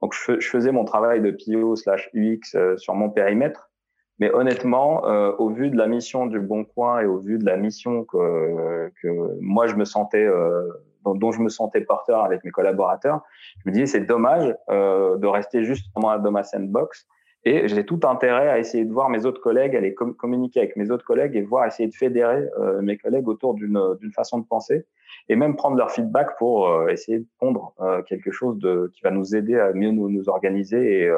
Donc, 0.01 0.13
je, 0.13 0.39
je 0.39 0.47
faisais 0.47 0.71
mon 0.71 0.85
travail 0.85 1.21
de 1.21 1.31
PO 1.31 1.75
slash 1.75 2.09
UX 2.13 2.39
euh, 2.53 2.77
sur 2.77 2.93
mon 2.93 3.09
périmètre. 3.09 3.71
Mais 4.19 4.33
honnêtement, 4.33 5.07
euh, 5.07 5.33
au 5.37 5.49
vu 5.49 5.69
de 5.69 5.77
la 5.77 5.87
mission 5.87 6.25
du 6.25 6.39
Bon 6.39 6.63
Coin 6.63 7.01
et 7.01 7.05
au 7.05 7.17
vu 7.17 7.37
de 7.37 7.45
la 7.45 7.57
mission 7.57 8.05
que, 8.05 8.89
que 9.01 9.39
moi 9.41 9.67
je 9.67 9.75
me 9.75 9.83
sentais, 9.83 10.23
euh, 10.23 10.69
dont, 11.03 11.31
je 11.31 11.41
me 11.41 11.49
sentais 11.49 11.81
porteur 11.81 12.23
avec 12.23 12.43
mes 12.43 12.51
collaborateurs, 12.51 13.21
je 13.57 13.69
me 13.69 13.73
disais 13.73 13.85
c'est 13.85 14.05
dommage 14.05 14.55
euh, 14.69 15.17
de 15.17 15.27
rester 15.27 15.63
juste 15.63 15.87
dans 15.95 16.31
ma 16.31 16.43
sandbox. 16.43 17.07
Et 17.47 17.67
j'ai 17.67 17.85
tout 17.85 17.99
intérêt 18.05 18.49
à 18.49 18.57
essayer 18.57 18.85
de 18.85 18.91
voir 18.91 19.07
mes 19.09 19.27
autres 19.27 19.39
collègues, 19.39 19.75
à 19.75 19.79
les 19.79 19.93
communiquer 19.93 20.61
avec 20.61 20.75
mes 20.77 20.89
autres 20.89 21.05
collègues 21.05 21.35
et 21.35 21.43
voir 21.43 21.67
essayer 21.67 21.87
de 21.87 21.93
fédérer 21.93 22.43
euh, 22.59 22.81
mes 22.81 22.97
collègues 22.97 23.27
autour 23.27 23.53
d'une 23.53 24.11
façon 24.15 24.39
de 24.39 24.47
penser 24.47 24.87
et 25.29 25.35
même 25.35 25.55
prendre 25.55 25.77
leur 25.77 25.91
feedback 25.91 26.39
pour 26.39 26.67
euh, 26.67 26.87
essayer 26.87 27.19
de 27.19 27.27
pondre 27.39 27.75
quelque 28.07 28.31
chose 28.31 28.57
de 28.57 28.89
qui 28.95 29.01
va 29.03 29.11
nous 29.11 29.35
aider 29.35 29.59
à 29.59 29.73
mieux 29.73 29.91
nous, 29.91 30.09
nous 30.09 30.27
organiser 30.27 31.03
et 31.03 31.11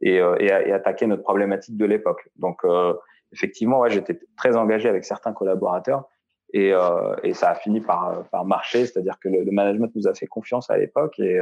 et, 0.00 0.20
euh, 0.20 0.36
et, 0.38 0.46
et, 0.46 0.72
attaquer 0.72 1.06
notre 1.06 1.22
problématique 1.22 1.76
de 1.76 1.84
l'époque. 1.84 2.28
Donc, 2.36 2.64
euh, 2.64 2.94
effectivement, 3.32 3.80
ouais, 3.80 3.90
j'étais 3.90 4.18
très 4.36 4.56
engagé 4.56 4.88
avec 4.88 5.04
certains 5.04 5.32
collaborateurs 5.32 6.08
et, 6.52 6.72
euh, 6.72 7.14
et 7.22 7.34
ça 7.34 7.50
a 7.50 7.54
fini 7.54 7.80
par, 7.80 8.24
par 8.30 8.44
marcher, 8.44 8.86
c'est-à-dire 8.86 9.18
que 9.20 9.28
le, 9.28 9.44
le, 9.44 9.52
management 9.52 9.94
nous 9.94 10.08
a 10.08 10.14
fait 10.14 10.26
confiance 10.26 10.70
à 10.70 10.78
l'époque 10.78 11.18
et, 11.18 11.38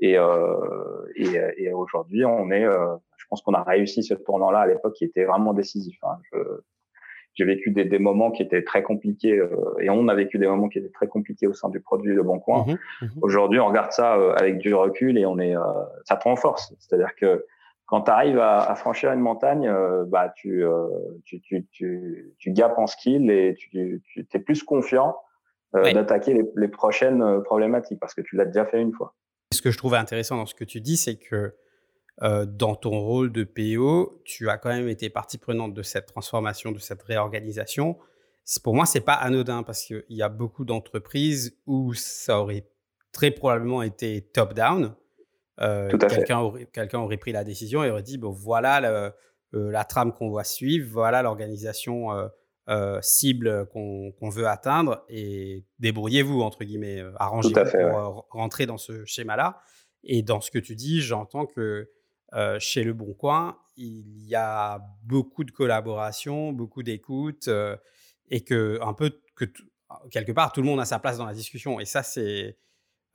et, 0.00 0.16
et, 1.16 1.40
et 1.56 1.72
aujourd'hui, 1.72 2.24
on 2.24 2.50
est, 2.50 2.64
je 2.64 3.24
pense 3.28 3.42
qu'on 3.42 3.54
a 3.54 3.62
réussi 3.62 4.02
ce 4.02 4.14
tournant-là 4.14 4.60
à 4.60 4.66
l'époque 4.66 4.94
qui 4.94 5.04
était 5.04 5.24
vraiment 5.24 5.52
décisif. 5.52 5.98
Hein. 6.04 6.18
J'ai 7.40 7.46
vécu 7.46 7.70
des, 7.70 7.86
des, 7.86 7.98
moments 7.98 8.30
qui 8.30 8.42
étaient 8.42 8.62
très 8.62 8.82
compliqués 8.82 9.38
euh, 9.38 9.48
et 9.80 9.88
on 9.88 10.08
a 10.08 10.14
vécu 10.14 10.36
des 10.36 10.46
moments 10.46 10.68
qui 10.68 10.78
étaient 10.78 10.90
très 10.90 11.06
compliqués 11.06 11.46
au 11.46 11.54
sein 11.54 11.70
du 11.70 11.80
produit 11.80 12.14
Le 12.14 12.22
Bon 12.22 12.38
Coin. 12.38 12.66
Mmh 12.66 12.72
mmh 13.06 13.08
Aujourd'hui, 13.22 13.58
on 13.60 13.66
regarde 13.66 13.92
ça 13.92 14.16
euh, 14.16 14.34
avec 14.34 14.58
du 14.58 14.74
recul 14.74 15.16
et 15.16 15.24
on 15.24 15.38
est, 15.38 15.56
euh, 15.56 15.62
ça 16.04 16.16
prend 16.16 16.36
force. 16.36 16.74
C'est-à-dire 16.78 17.14
que 17.16 17.46
quand 17.86 18.02
tu 18.02 18.10
arrives 18.10 18.38
à, 18.38 18.58
à, 18.58 18.74
franchir 18.74 19.10
une 19.12 19.20
montagne, 19.20 19.72
bah 20.06 20.32
tu, 20.36 20.62
tu, 21.24 21.40
tu, 21.40 21.66
tu, 21.72 22.34
tu 22.38 22.50
gapes 22.52 22.78
en 22.78 22.86
skill 22.86 23.30
et 23.30 23.54
tu, 23.54 24.00
tu 24.04 24.26
es 24.32 24.38
plus 24.38 24.62
confiant 24.62 25.16
d'attaquer 25.72 26.34
les, 26.34 26.44
les, 26.54 26.68
prochaines 26.68 27.42
problématiques 27.42 27.98
parce 27.98 28.14
que 28.14 28.20
tu 28.20 28.36
l'as 28.36 28.44
déjà 28.44 28.64
fait 28.64 28.80
une 28.80 28.92
fois. 28.92 29.14
Ce 29.52 29.60
que 29.60 29.72
je 29.72 29.78
trouve 29.78 29.94
intéressant 29.94 30.36
dans 30.36 30.46
ce 30.46 30.54
que 30.54 30.62
tu 30.62 30.80
dis, 30.80 30.96
c'est 30.96 31.16
que 31.16 31.56
euh, 32.22 32.44
dans 32.44 32.74
ton 32.74 33.00
rôle 33.00 33.32
de 33.32 33.44
PO, 33.44 34.20
tu 34.24 34.50
as 34.50 34.58
quand 34.58 34.68
même 34.68 34.88
été 34.88 35.08
partie 35.08 35.38
prenante 35.38 35.72
de 35.72 35.82
cette 35.82 36.06
transformation, 36.06 36.70
de 36.70 36.78
cette 36.78 37.02
réorganisation. 37.02 37.96
Pour 38.62 38.74
moi, 38.74 38.84
c'est 38.84 39.00
pas 39.00 39.14
anodin 39.14 39.62
parce 39.62 39.84
qu'il 39.84 40.04
y 40.10 40.22
a 40.22 40.28
beaucoup 40.28 40.66
d'entreprises 40.66 41.56
où 41.66 41.94
ça 41.94 42.40
aurait 42.40 42.66
très 43.12 43.30
probablement 43.30 43.82
été 43.82 44.20
top-down. 44.20 44.94
Euh, 45.60 45.88
quelqu'un 45.96 46.40
aurait, 46.40 46.68
aurait, 46.94 47.16
pris 47.16 47.32
la 47.32 47.44
décision 47.44 47.84
et 47.84 47.90
aurait 47.90 48.02
dit 48.02 48.18
bon, 48.18 48.30
voilà 48.30 48.82
euh, 48.84 49.10
la 49.52 49.84
trame 49.84 50.12
qu'on 50.12 50.30
va 50.30 50.44
suivre, 50.44 50.90
voilà 50.90 51.22
l'organisation 51.22 52.08
cible 53.00 53.66
qu'on 53.72 54.28
veut 54.30 54.46
atteindre 54.46 55.04
et 55.08 55.64
débrouillez-vous, 55.78 56.42
entre 56.42 56.64
guillemets, 56.64 57.02
arrangez-vous 57.16 57.90
pour 57.90 58.26
rentrer 58.30 58.66
dans 58.66 58.78
ce 58.78 59.04
schéma-là. 59.06 59.60
Et 60.04 60.22
dans 60.22 60.40
ce 60.40 60.50
que 60.50 60.58
tu 60.58 60.76
dis, 60.76 61.00
j'entends 61.00 61.46
que 61.46 61.90
euh, 62.34 62.58
chez 62.60 62.84
Le 62.84 62.92
Bon 62.92 63.12
Coin, 63.12 63.56
il 63.76 64.28
y 64.28 64.36
a 64.36 64.80
beaucoup 65.04 65.42
de 65.42 65.50
collaboration, 65.50 66.52
beaucoup 66.52 66.84
d'écoute 66.84 67.48
euh, 67.48 67.76
et 68.30 68.44
que 68.44 68.78
un 68.82 68.92
peu 68.92 69.10
que 69.34 69.46
quelque 70.12 70.30
part 70.30 70.52
tout 70.52 70.60
le 70.60 70.66
monde 70.66 70.78
a 70.78 70.84
sa 70.84 71.00
place 71.00 71.18
dans 71.18 71.26
la 71.26 71.32
discussion 71.32 71.80
et 71.80 71.84
ça 71.84 72.04
c'est 72.04 72.56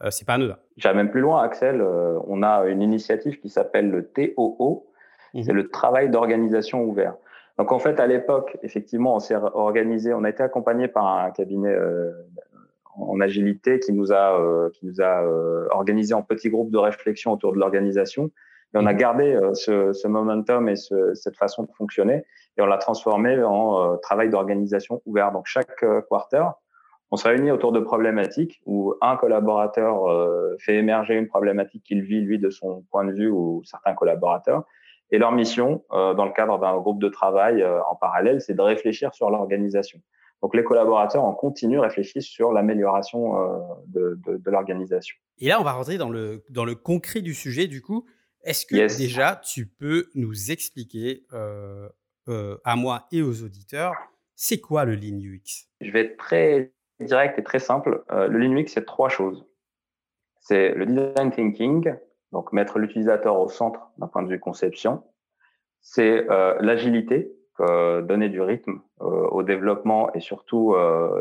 euh, 0.03 0.09
c'est 0.11 0.25
pas 0.25 0.33
anodin. 0.33 0.57
J'irai 0.75 0.93
même 0.93 1.11
plus 1.11 1.21
loin, 1.21 1.41
Axel. 1.43 1.81
on 1.81 2.43
a 2.43 2.65
une 2.65 2.81
initiative 2.81 3.39
qui 3.39 3.49
s'appelle 3.49 3.89
le 3.89 4.05
TOO, 4.09 4.87
mmh 5.33 5.43
c'est 5.43 5.53
le 5.53 5.69
travail 5.69 6.09
d'organisation 6.09 6.83
ouvert. 6.83 7.15
Donc 7.57 7.71
en 7.71 7.79
fait, 7.79 8.01
à 8.01 8.07
l'époque, 8.07 8.57
effectivement, 8.63 9.15
on 9.15 9.19
s'est 9.19 9.35
organisé, 9.35 10.13
on 10.13 10.25
a 10.25 10.29
été 10.29 10.43
accompagné 10.43 10.89
par 10.89 11.07
un 11.07 11.31
cabinet 11.31 11.73
en 12.97 13.21
agilité 13.21 13.79
qui 13.79 13.93
nous 13.93 14.11
a 14.11 14.69
qui 14.73 14.85
nous 14.85 15.01
a 15.01 15.23
organisé 15.71 16.13
en 16.13 16.21
petits 16.21 16.49
groupes 16.49 16.71
de 16.71 16.77
réflexion 16.77 17.31
autour 17.31 17.53
de 17.53 17.59
l'organisation. 17.59 18.31
Et 18.75 18.77
on 18.77 18.85
a 18.85 18.93
gardé 18.93 19.33
euh, 19.33 19.53
ce, 19.53 19.93
ce, 19.93 20.07
momentum 20.07 20.67
et 20.67 20.75
ce, 20.75 21.13
cette 21.13 21.37
façon 21.37 21.63
de 21.63 21.71
fonctionner 21.77 22.25
et 22.57 22.61
on 22.61 22.65
l'a 22.65 22.77
transformé 22.77 23.41
en 23.41 23.93
euh, 23.93 23.95
travail 23.97 24.29
d'organisation 24.29 25.01
ouvert. 25.05 25.31
Donc 25.31 25.45
chaque 25.45 25.81
euh, 25.83 26.01
quarter, 26.01 26.43
on 27.09 27.15
se 27.15 27.25
réunit 27.25 27.51
autour 27.51 27.71
de 27.71 27.79
problématiques 27.79 28.61
où 28.65 28.93
un 28.99 29.15
collaborateur 29.15 30.57
fait 30.59 30.75
émerger 30.75 31.13
une 31.13 31.27
problématique 31.27 31.83
qu'il 31.83 32.01
vit 32.01 32.19
lui 32.19 32.39
de 32.39 32.49
son 32.49 32.83
point 32.91 33.05
de 33.05 33.13
vue 33.13 33.29
ou 33.29 33.61
certains 33.63 33.93
collaborateurs. 33.93 34.63
Et 35.11 35.19
leur 35.19 35.31
mission, 35.31 35.83
dans 35.91 36.25
le 36.25 36.31
cadre 36.31 36.57
d'un 36.59 36.75
groupe 36.77 36.99
de 36.99 37.07
travail 37.07 37.63
en 37.63 37.95
parallèle, 37.95 38.41
c'est 38.41 38.55
de 38.55 38.61
réfléchir 38.61 39.13
sur 39.13 39.29
l'organisation. 39.29 39.99
Donc 40.41 40.55
les 40.55 40.63
collaborateurs 40.63 41.23
en 41.23 41.33
continu 41.33 41.79
réfléchissent 41.79 42.27
sur 42.27 42.51
l'amélioration 42.51 43.35
de, 43.87 44.19
de, 44.25 44.37
de 44.37 44.51
l'organisation. 44.51 45.15
Et 45.37 45.47
là, 45.47 45.61
on 45.61 45.63
va 45.63 45.73
rentrer 45.73 45.97
dans 45.97 46.09
le, 46.09 46.43
dans 46.49 46.65
le 46.65 46.73
concret 46.73 47.21
du 47.21 47.35
sujet, 47.35 47.67
du 47.67 47.83
coup. 47.83 48.05
Est-ce 48.45 48.67
que 48.67 48.97
déjà 48.97 49.41
tu 49.43 49.65
peux 49.65 50.05
nous 50.13 50.51
expliquer 50.51 51.23
euh, 51.33 51.89
euh, 52.27 52.57
à 52.63 52.75
moi 52.75 53.07
et 53.11 53.23
aux 53.23 53.43
auditeurs, 53.43 53.95
c'est 54.35 54.61
quoi 54.61 54.85
le 54.85 54.93
Lean 54.93 55.17
UX 55.19 55.67
Je 55.81 55.91
vais 55.91 56.01
être 56.01 56.17
très 56.17 56.71
direct 56.99 57.39
et 57.39 57.43
très 57.43 57.57
simple. 57.57 58.03
Euh, 58.11 58.27
le 58.27 58.37
Lean 58.37 58.55
UX, 58.55 58.67
c'est 58.67 58.85
trois 58.85 59.09
choses. 59.09 59.47
C'est 60.41 60.75
le 60.75 60.85
design 60.85 61.31
thinking, 61.31 61.95
donc 62.31 62.53
mettre 62.53 62.77
l'utilisateur 62.77 63.39
au 63.39 63.49
centre 63.49 63.89
d'un 63.97 64.07
point 64.07 64.21
de 64.21 64.29
vue 64.29 64.39
conception. 64.39 65.03
C'est 65.81 66.25
l'agilité, 66.59 67.31
donner 67.59 68.29
du 68.29 68.41
rythme 68.41 68.81
au 68.99 69.43
développement 69.43 70.11
et 70.13 70.19
surtout 70.19 70.75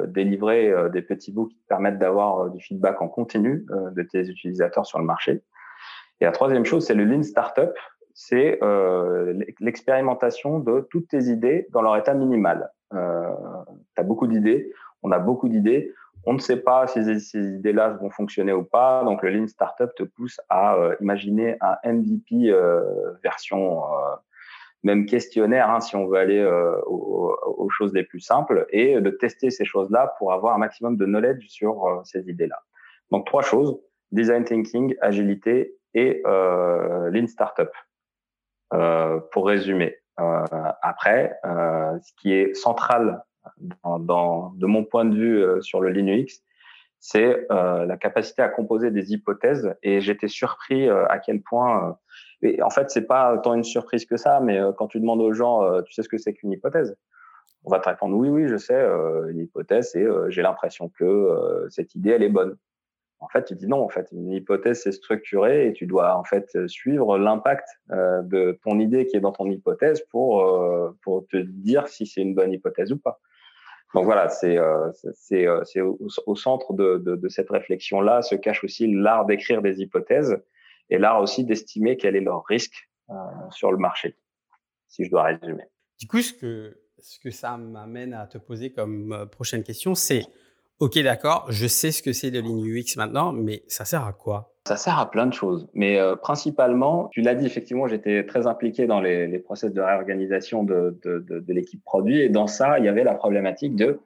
délivrer 0.08 0.72
des 0.90 1.00
petits 1.00 1.32
bouts 1.32 1.48
qui 1.48 1.62
permettent 1.68 1.98
d'avoir 1.98 2.50
du 2.50 2.62
feedback 2.62 3.00
en 3.00 3.08
continu 3.08 3.66
de 3.70 4.02
tes 4.02 4.28
utilisateurs 4.28 4.84
sur 4.84 4.98
le 4.98 5.04
marché. 5.04 5.42
Et 6.24 6.26
la 6.26 6.32
troisième 6.32 6.64
chose, 6.64 6.86
c'est 6.86 6.94
le 6.94 7.04
Lean 7.04 7.22
Startup. 7.22 7.68
C'est 8.14 8.58
euh, 8.62 9.38
l'expérimentation 9.60 10.58
de 10.58 10.88
toutes 10.90 11.08
tes 11.08 11.24
idées 11.24 11.66
dans 11.70 11.82
leur 11.82 11.98
état 11.98 12.14
minimal. 12.14 12.70
Euh, 12.94 13.28
tu 13.94 14.00
as 14.00 14.04
beaucoup 14.04 14.26
d'idées, 14.26 14.72
on 15.02 15.12
a 15.12 15.18
beaucoup 15.18 15.50
d'idées. 15.50 15.92
On 16.24 16.32
ne 16.32 16.38
sait 16.38 16.62
pas 16.62 16.86
si 16.86 17.20
ces 17.20 17.46
idées-là 17.56 17.90
vont 18.00 18.08
fonctionner 18.08 18.54
ou 18.54 18.64
pas. 18.64 19.04
Donc, 19.04 19.22
le 19.22 19.28
Lean 19.28 19.46
Startup 19.48 19.90
te 19.94 20.02
pousse 20.02 20.40
à 20.48 20.76
euh, 20.76 20.96
imaginer 21.02 21.58
un 21.60 21.76
MVP 21.84 22.48
euh, 22.48 23.12
version 23.22 23.84
euh, 23.84 24.14
même 24.82 25.04
questionnaire, 25.04 25.68
hein, 25.68 25.80
si 25.80 25.94
on 25.94 26.06
veut 26.06 26.16
aller 26.16 26.42
aux, 26.86 27.68
choses 27.68 27.92
les 27.92 28.04
plus 28.04 28.20
simples, 28.20 28.66
et 28.70 28.98
de 28.98 29.10
tester 29.10 29.50
ces 29.50 29.66
choses-là 29.66 30.14
pour 30.18 30.32
avoir 30.32 30.54
un 30.54 30.58
maximum 30.58 30.96
de 30.96 31.04
knowledge 31.04 31.46
sur 31.48 32.00
ces 32.04 32.30
idées-là. 32.30 32.60
Donc, 33.10 33.26
trois 33.26 33.42
choses 33.42 33.78
design 34.10 34.44
thinking, 34.44 34.94
agilité 35.02 35.74
et 35.94 36.22
euh, 36.26 37.10
Lean 37.10 37.26
Startup. 37.26 37.70
Euh, 38.74 39.20
pour 39.30 39.46
résumer. 39.46 39.96
Euh, 40.18 40.44
après, 40.82 41.38
euh, 41.44 41.96
ce 42.02 42.12
qui 42.20 42.32
est 42.32 42.54
central 42.54 43.22
de 43.58 44.66
mon 44.66 44.84
point 44.84 45.04
de 45.04 45.14
vue 45.14 45.62
sur 45.62 45.80
le 45.80 45.90
Linux, 45.90 46.42
c'est 46.98 47.46
la 47.50 47.96
capacité 47.98 48.40
à 48.40 48.48
composer 48.48 48.90
des 48.90 49.12
hypothèses. 49.12 49.74
Et 49.82 50.00
j'étais 50.00 50.28
surpris 50.28 50.88
à 50.88 51.18
quel 51.18 51.42
point. 51.42 51.98
et 52.40 52.62
en 52.62 52.70
fait, 52.70 52.90
c'est 52.90 53.06
pas 53.06 53.36
tant 53.38 53.52
une 53.52 53.64
surprise 53.64 54.06
que 54.06 54.16
ça, 54.16 54.40
mais 54.40 54.58
quand 54.78 54.86
tu 54.86 54.98
demandes 54.98 55.20
aux 55.20 55.34
gens, 55.34 55.82
tu 55.82 55.92
sais 55.92 56.02
ce 56.02 56.08
que 56.08 56.16
c'est 56.16 56.32
qu'une 56.32 56.52
hypothèse 56.52 56.96
On 57.64 57.70
va 57.70 57.80
te 57.80 57.88
répondre 57.90 58.16
oui, 58.16 58.30
oui, 58.30 58.48
je 58.48 58.56
sais. 58.56 58.82
une 59.28 59.40
hypothèse, 59.40 59.90
c'est 59.92 60.06
j'ai 60.28 60.40
l'impression 60.40 60.88
que 60.88 61.66
cette 61.68 61.94
idée, 61.94 62.12
elle 62.12 62.22
est 62.22 62.30
bonne. 62.30 62.56
En 63.20 63.28
fait, 63.28 63.44
tu 63.44 63.54
dis 63.54 63.66
non. 63.66 63.82
En 63.82 63.88
fait, 63.88 64.08
une 64.12 64.30
hypothèse 64.30 64.82
c'est 64.82 64.92
structuré 64.92 65.68
et 65.68 65.72
tu 65.72 65.86
dois 65.86 66.16
en 66.16 66.24
fait 66.24 66.66
suivre 66.68 67.18
l'impact 67.18 67.66
euh, 67.90 68.22
de 68.22 68.58
ton 68.62 68.78
idée 68.78 69.06
qui 69.06 69.16
est 69.16 69.20
dans 69.20 69.32
ton 69.32 69.50
hypothèse 69.50 70.04
pour 70.10 70.42
euh, 70.42 70.96
pour 71.02 71.26
te 71.28 71.36
dire 71.36 71.88
si 71.88 72.06
c'est 72.06 72.20
une 72.20 72.34
bonne 72.34 72.52
hypothèse 72.52 72.92
ou 72.92 72.98
pas. 72.98 73.20
Donc 73.94 74.04
voilà, 74.04 74.28
c'est 74.28 74.58
euh, 74.58 74.90
c'est 75.14 75.46
c'est 75.64 75.80
au, 75.80 76.34
centre 76.34 76.74
de, 76.74 76.98
de, 76.98 77.16
de 77.16 77.28
cette 77.28 77.50
réflexion 77.50 78.00
là 78.00 78.22
se 78.22 78.34
cache 78.34 78.64
aussi 78.64 78.92
l'art 78.92 79.24
d'écrire 79.24 79.62
des 79.62 79.80
hypothèses 79.80 80.36
et 80.90 80.98
l'art 80.98 81.20
aussi 81.20 81.44
d'estimer 81.44 81.96
quel 81.96 82.16
est 82.16 82.20
leur 82.20 82.44
risque 82.44 82.90
sur 83.50 83.70
le 83.70 83.78
marché, 83.78 84.16
si 84.88 85.04
je 85.04 85.10
dois 85.10 85.24
résumer. 85.24 85.64
Du 86.00 86.06
coup, 86.06 86.20
ce 86.20 86.32
que 86.32 86.76
ce 86.98 87.18
que 87.20 87.30
ça 87.30 87.56
m'amène 87.56 88.14
à 88.14 88.26
te 88.26 88.38
poser 88.38 88.72
comme 88.72 89.28
prochaine 89.30 89.62
question, 89.62 89.94
c'est 89.94 90.22
Ok, 90.80 90.98
d'accord, 90.98 91.46
je 91.50 91.68
sais 91.68 91.92
ce 91.92 92.02
que 92.02 92.12
c'est 92.12 92.30
le 92.30 92.40
Lean 92.40 92.58
UX 92.58 92.96
maintenant, 92.96 93.32
mais 93.32 93.62
ça 93.68 93.84
sert 93.84 94.04
à 94.04 94.12
quoi? 94.12 94.54
Ça 94.66 94.76
sert 94.76 94.98
à 94.98 95.08
plein 95.08 95.26
de 95.26 95.32
choses, 95.32 95.68
mais 95.72 96.00
euh, 96.00 96.16
principalement, 96.16 97.08
tu 97.12 97.20
l'as 97.20 97.36
dit, 97.36 97.46
effectivement, 97.46 97.86
j'étais 97.86 98.26
très 98.26 98.48
impliqué 98.48 98.88
dans 98.88 99.00
les, 99.00 99.38
process 99.38 99.72
de 99.72 99.80
réorganisation 99.80 100.64
de, 100.64 100.98
l'équipe 101.46 101.84
produit, 101.84 102.22
et 102.22 102.28
dans 102.28 102.48
ça, 102.48 102.80
il 102.80 102.84
y 102.84 102.88
avait 102.88 103.04
la 103.04 103.14
problématique 103.14 103.76
de, 103.76 104.00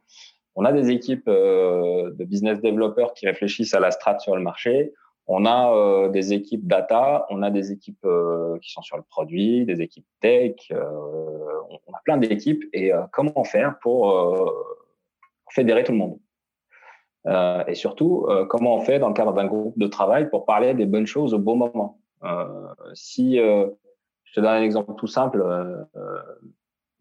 on 0.57 0.67
a 0.67 0.73
des 0.73 0.91
équipes 0.91 1.27
euh, 1.29 2.11
de 2.11 2.25
business 2.25 2.61
développeurs 2.61 3.15
qui 3.15 3.27
réfléchissent 3.27 3.73
à 3.73 3.81
la 3.81 3.91
strat 3.91 4.19
sur 4.19 4.37
le 4.37 4.43
marché, 4.43 4.93
on 5.27 5.47
a 5.47 5.73
euh, 5.75 6.11
des 6.11 6.35
équipes 6.35 6.67
data, 6.67 7.25
on 7.31 7.43
a 7.43 7.51
des 7.51 7.73
équipes 7.73 8.07
qui 8.61 8.73
sont 8.73 8.83
sur 8.83 8.99
le 8.99 9.05
produit, 9.05 9.65
des 9.65 9.81
équipes 9.81 10.07
tech, 10.21 10.71
on 10.71 11.93
a 11.95 12.01
plein 12.05 12.19
d'équipes, 12.19 12.65
et 12.75 12.93
comment 13.11 13.43
faire 13.45 13.79
pour 13.81 14.53
fédérer 15.51 15.83
tout 15.83 15.93
le 15.93 15.99
monde? 15.99 16.19
Euh, 17.29 17.63
et 17.67 17.75
surtout, 17.75 18.27
euh, 18.29 18.47
comment 18.47 18.77
on 18.77 18.81
fait 18.81 18.99
dans 18.99 19.09
le 19.09 19.15
cadre 19.15 19.35
d'un 19.35 19.47
groupe 19.47 19.79
de 19.79 19.87
travail 19.87 20.31
pour 20.31 20.47
parler 20.47 20.73
des 20.75 20.87
bonnes 20.87 21.07
choses 21.07 21.35
au 21.35 21.39
bon 21.39 21.57
moment. 21.57 21.99
Euh, 22.25 22.45
si 22.95 23.37
je 23.37 24.35
te 24.35 24.41
donne 24.41 24.47
un 24.47 24.63
exemple 24.63 24.95
tout 24.97 25.07
simple, 25.07 25.45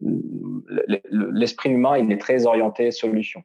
l'esprit 0.00 1.70
humain, 1.70 1.98
il 1.98 2.12
est 2.12 2.20
très 2.20 2.46
orienté 2.46 2.90
solution. 2.90 3.42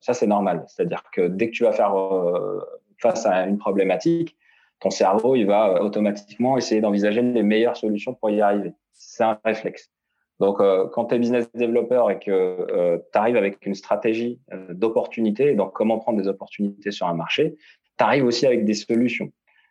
ça, 0.00 0.14
c'est 0.14 0.26
normal. 0.26 0.64
C'est-à-dire 0.66 1.04
que 1.12 1.28
dès 1.28 1.50
que 1.50 1.54
tu 1.54 1.64
vas 1.64 1.72
faire 1.72 1.94
face 2.98 3.24
à 3.24 3.46
une 3.46 3.58
problématique, 3.58 4.36
ton 4.80 4.90
cerveau, 4.90 5.36
il 5.36 5.46
va 5.46 5.82
automatiquement 5.82 6.56
essayer 6.56 6.80
d'envisager 6.80 7.22
les 7.22 7.42
meilleures 7.42 7.76
solutions 7.76 8.14
pour 8.14 8.30
y 8.30 8.40
arriver. 8.40 8.72
C'est 8.92 9.24
un 9.24 9.38
réflexe. 9.44 9.90
Donc, 10.40 10.58
euh, 10.60 10.88
quand 10.88 11.06
tu 11.06 11.14
es 11.14 11.18
business 11.18 11.50
développeur 11.52 12.10
et 12.10 12.18
que 12.18 12.30
euh, 12.30 12.98
tu 13.12 13.18
arrives 13.18 13.36
avec 13.36 13.64
une 13.66 13.74
stratégie 13.74 14.40
euh, 14.52 14.72
d'opportunité, 14.72 15.54
donc 15.54 15.74
comment 15.74 15.98
prendre 15.98 16.20
des 16.20 16.28
opportunités 16.28 16.90
sur 16.90 17.06
un 17.06 17.14
marché, 17.14 17.56
tu 17.98 18.04
arrives 18.04 18.24
aussi 18.24 18.46
avec 18.46 18.64
des 18.64 18.72
solutions. 18.72 19.30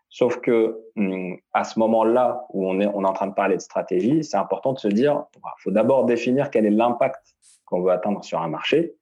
Sauf 0.10 0.39
que 0.39 0.79
hum, 0.95 1.38
à 1.53 1.63
ce 1.63 1.79
moment-là 1.79 2.45
où 2.51 2.69
on 2.69 2.79
est, 2.79 2.86
on 2.86 3.03
est 3.03 3.08
en 3.08 3.13
train 3.13 3.27
de 3.27 3.34
parler 3.34 3.55
de 3.55 3.62
stratégie, 3.62 4.23
c'est 4.23 4.38
important 4.38 4.73
de 4.73 4.79
se 4.79 4.88
dire, 4.88 5.23
il 5.36 5.62
faut 5.63 5.71
d'abord 5.71 6.05
définir 6.05 6.51
quel 6.51 6.67
est 6.67 6.71
l'impact 6.71 7.36
qu'on 7.65 7.82
veut 7.82 7.91
atteindre 7.91 8.23
sur 8.23 8.39
un 8.39 8.47
marché. 8.47 8.93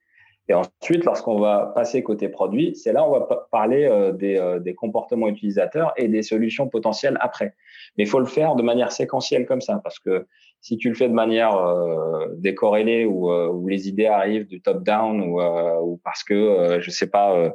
Et 0.49 0.53
ensuite, 0.53 1.03
lorsqu'on 1.03 1.39
va 1.39 1.73
passer 1.75 2.03
côté 2.03 2.29
produit, 2.29 2.75
c'est 2.75 2.93
là 2.93 3.03
où 3.03 3.07
on 3.07 3.19
va 3.19 3.47
parler 3.51 4.11
des, 4.13 4.59
des, 4.61 4.73
comportements 4.75 5.27
utilisateurs 5.27 5.91
et 5.97 6.07
des 6.07 6.21
solutions 6.21 6.69
potentielles 6.69 7.17
après. 7.19 7.53
Mais 7.97 8.05
il 8.05 8.07
faut 8.07 8.19
le 8.19 8.25
faire 8.25 8.55
de 8.55 8.63
manière 8.63 8.91
séquentielle 8.93 9.45
comme 9.45 9.59
ça, 9.59 9.81
parce 9.83 9.99
que 9.99 10.25
si 10.61 10.77
tu 10.77 10.89
le 10.89 10.95
fais 10.95 11.07
de 11.07 11.13
manière 11.13 11.55
euh, 11.55 12.27
décorrélée 12.37 13.05
ou 13.05 13.31
euh, 13.31 13.47
où 13.47 13.67
les 13.67 13.87
idées 13.87 14.07
arrivent 14.07 14.47
du 14.47 14.61
top 14.61 14.83
down 14.83 15.21
ou, 15.21 15.41
euh, 15.41 15.79
ou 15.81 15.99
parce 16.03 16.23
que 16.23 16.33
euh, 16.33 16.81
je 16.81 16.89
sais 16.89 17.09
pas 17.09 17.53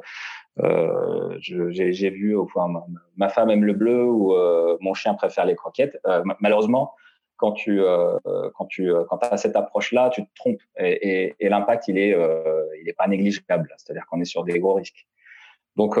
euh, 0.59 1.37
j'ai 1.39 2.09
vu 2.09 2.37
enfin, 2.37 2.67
ma, 2.67 2.83
ma, 3.17 3.29
femme 3.29 3.49
aime 3.49 3.65
le 3.65 3.73
bleu 3.73 4.03
ou 4.05 4.35
mon 4.81 4.93
chien 4.93 5.15
préfère 5.15 5.45
les 5.45 5.55
croquettes 5.55 5.97
malheureusement 6.39 6.93
quand 7.37 7.53
tu 7.53 7.81
quand 8.55 8.65
tu 8.65 8.91
quand 9.09 9.23
as 9.23 9.37
cette 9.37 9.55
approche 9.55 9.91
là 9.91 10.09
tu 10.09 10.23
te 10.23 10.29
trompes. 10.35 10.61
Et, 10.77 10.91
et, 10.91 11.35
et 11.39 11.49
l'impact 11.49 11.87
il 11.87 11.97
est 11.97 12.17
il 12.81 12.89
est 12.89 12.97
pas 12.97 13.07
négligeable. 13.07 13.73
C'est-à-dire 13.77 14.05
qu'on 14.07 14.21
est 14.21 14.25
sur 14.25 14.43
des 14.43 14.59
gros 14.59 14.73
risques. 14.73 15.07
Donc 15.75 15.99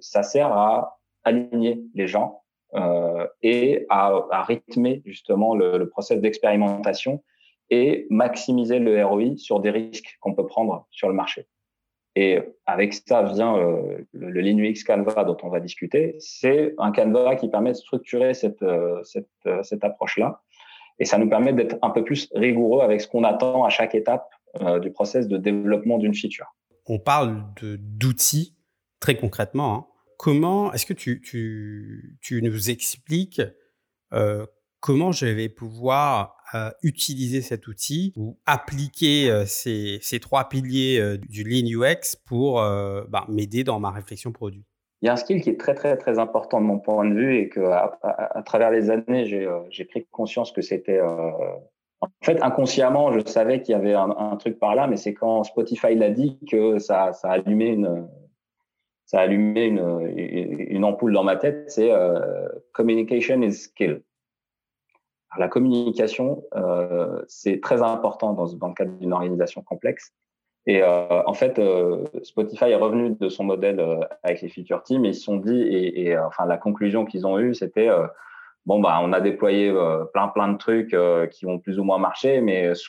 ça 0.00 0.22
sert 0.22 0.52
à 0.52 0.98
aligner 1.24 1.82
les 1.94 2.06
gens 2.06 2.42
euh, 2.74 3.26
et 3.42 3.86
à, 3.90 4.12
à, 4.30 4.42
rythmer 4.44 5.02
justement 5.04 5.54
le, 5.54 5.76
le 5.76 5.88
process 5.88 6.18
d'expérimentation 6.20 7.22
et 7.68 8.06
maximiser 8.08 8.78
le 8.78 9.04
ROI 9.04 9.36
sur 9.36 9.60
des 9.60 9.70
risques 9.70 10.16
qu'on 10.20 10.34
peut 10.34 10.46
prendre 10.46 10.86
sur 10.90 11.08
le 11.08 11.14
marché. 11.14 11.46
Et 12.14 12.40
avec 12.66 12.92
ça 12.92 13.22
vient 13.22 13.56
euh, 13.56 13.98
le, 14.12 14.40
Linux 14.40 14.84
Canva 14.84 15.24
dont 15.24 15.36
on 15.42 15.48
va 15.48 15.60
discuter. 15.60 16.14
C'est 16.18 16.74
un 16.78 16.92
Canva 16.92 17.36
qui 17.36 17.48
permet 17.48 17.72
de 17.72 17.76
structurer 17.76 18.34
cette, 18.34 18.62
euh, 18.62 19.02
euh, 19.46 19.62
cette 19.62 19.84
approche-là. 19.84 20.42
Et 20.98 21.06
ça 21.06 21.16
nous 21.16 21.28
permet 21.28 21.54
d'être 21.54 21.76
un 21.80 21.90
peu 21.90 22.04
plus 22.04 22.28
rigoureux 22.34 22.82
avec 22.82 23.00
ce 23.00 23.08
qu'on 23.08 23.24
attend 23.24 23.64
à 23.64 23.70
chaque 23.70 23.94
étape 23.94 24.28
du 24.82 24.90
process 24.90 25.28
de 25.28 25.38
développement 25.38 25.96
d'une 25.96 26.14
feature. 26.14 26.54
On 26.86 26.98
parle 26.98 27.42
d'outils 27.62 28.54
très 29.00 29.16
concrètement. 29.16 29.74
Hein 29.74 29.86
comment 30.18 30.70
est-ce 30.74 30.84
que 30.84 30.92
tu, 30.92 31.22
tu, 31.22 32.18
tu, 32.20 32.42
nous 32.42 32.68
expliques 32.68 33.40
comment 34.80 35.10
je 35.10 35.24
vais 35.24 35.48
pouvoir 35.48 36.36
utiliser 36.82 37.40
cet 37.40 37.66
outil 37.66 38.12
ou 38.16 38.38
appliquer 38.46 39.30
euh, 39.30 39.44
ces, 39.46 39.98
ces, 40.02 40.20
trois 40.20 40.48
piliers 40.48 40.98
euh, 41.00 41.16
du 41.16 41.44
Lean 41.44 41.66
UX 41.66 42.16
pour 42.26 42.60
euh, 42.60 43.04
bah, 43.08 43.24
m'aider 43.28 43.64
dans 43.64 43.80
ma 43.80 43.90
réflexion 43.90 44.32
produit 44.32 44.64
Il 45.00 45.06
y 45.06 45.08
a 45.08 45.12
un 45.12 45.16
skill 45.16 45.40
qui 45.40 45.50
est 45.50 45.58
très 45.58 45.74
très 45.74 45.96
très 45.96 46.18
important 46.18 46.60
de 46.60 46.66
mon 46.66 46.78
point 46.78 47.08
de 47.08 47.14
vue 47.14 47.38
et 47.38 47.48
que 47.48 47.60
à, 47.60 48.42
travers 48.44 48.70
les 48.70 48.90
années 48.90 49.24
j'ai 49.70 49.84
pris 49.84 50.06
conscience 50.10 50.52
que 50.52 50.62
c'était 50.62 51.00
en 51.00 52.08
fait, 52.24 52.42
inconsciemment, 52.42 53.12
je 53.12 53.20
savais 53.24 53.62
qu'il 53.62 53.72
y 53.72 53.76
avait 53.76 53.94
un, 53.94 54.36
truc 54.36 54.58
par 54.58 54.74
là, 54.74 54.88
mais 54.88 54.96
c'est 54.96 55.14
quand 55.14 55.44
Spotify 55.44 55.94
l'a 55.94 56.10
dit 56.10 56.36
que 56.50 56.80
ça, 56.80 57.12
ça 57.12 57.30
a 57.30 57.38
une, 57.48 58.08
ça 59.06 59.20
a 59.20 59.22
allumé 59.22 59.66
une, 59.66 60.12
une 60.68 60.84
ampoule 60.84 61.12
dans 61.12 61.22
ma 61.22 61.36
tête, 61.36 61.70
c'est 61.70 61.92
communication 62.72 63.40
is 63.42 63.52
skill. 63.52 64.02
La 65.38 65.48
communication, 65.48 66.44
euh, 66.54 67.22
c'est 67.26 67.60
très 67.60 67.82
important 67.82 68.34
dans, 68.34 68.44
le 68.44 68.74
cadre 68.74 68.92
d'une 68.98 69.12
organisation 69.12 69.62
complexe. 69.62 70.12
Et 70.66 70.82
euh, 70.82 71.22
en 71.26 71.34
fait, 71.34 71.58
euh, 71.58 72.04
Spotify 72.22 72.66
est 72.66 72.76
revenu 72.76 73.16
de 73.18 73.28
son 73.28 73.44
modèle 73.44 73.84
avec 74.22 74.42
les 74.42 74.48
feature 74.48 74.82
teams 74.82 75.04
et 75.04 75.08
ils 75.08 75.14
se 75.14 75.22
sont 75.22 75.38
dit, 75.38 75.60
et, 75.60 76.16
enfin 76.18 76.46
la 76.46 76.58
conclusion 76.58 77.04
qu'ils 77.04 77.26
ont 77.26 77.38
eue, 77.38 77.54
c'était 77.54 77.88
bon 78.66 78.78
bah 78.78 79.00
on 79.02 79.12
a 79.12 79.20
déployé 79.20 79.74
plein 80.12 80.28
plein 80.28 80.52
de 80.52 80.58
trucs 80.58 80.96
qui 81.32 81.46
ont 81.46 81.58
plus 81.58 81.80
ou 81.80 81.84
moins 81.84 81.98
marché, 81.98 82.40
mais 82.40 82.74
ce 82.74 82.88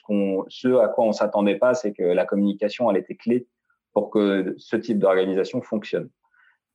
ce 0.50 0.78
à 0.78 0.88
quoi 0.88 1.06
on 1.06 1.14
s'attendait 1.14 1.56
pas, 1.56 1.74
c'est 1.74 1.94
que 1.94 2.04
la 2.04 2.26
communication, 2.26 2.92
elle 2.92 2.98
était 2.98 3.16
clé 3.16 3.48
pour 3.94 4.12
que 4.12 4.54
ce 4.58 4.76
type 4.76 5.00
d'organisation 5.00 5.62
fonctionne. 5.62 6.10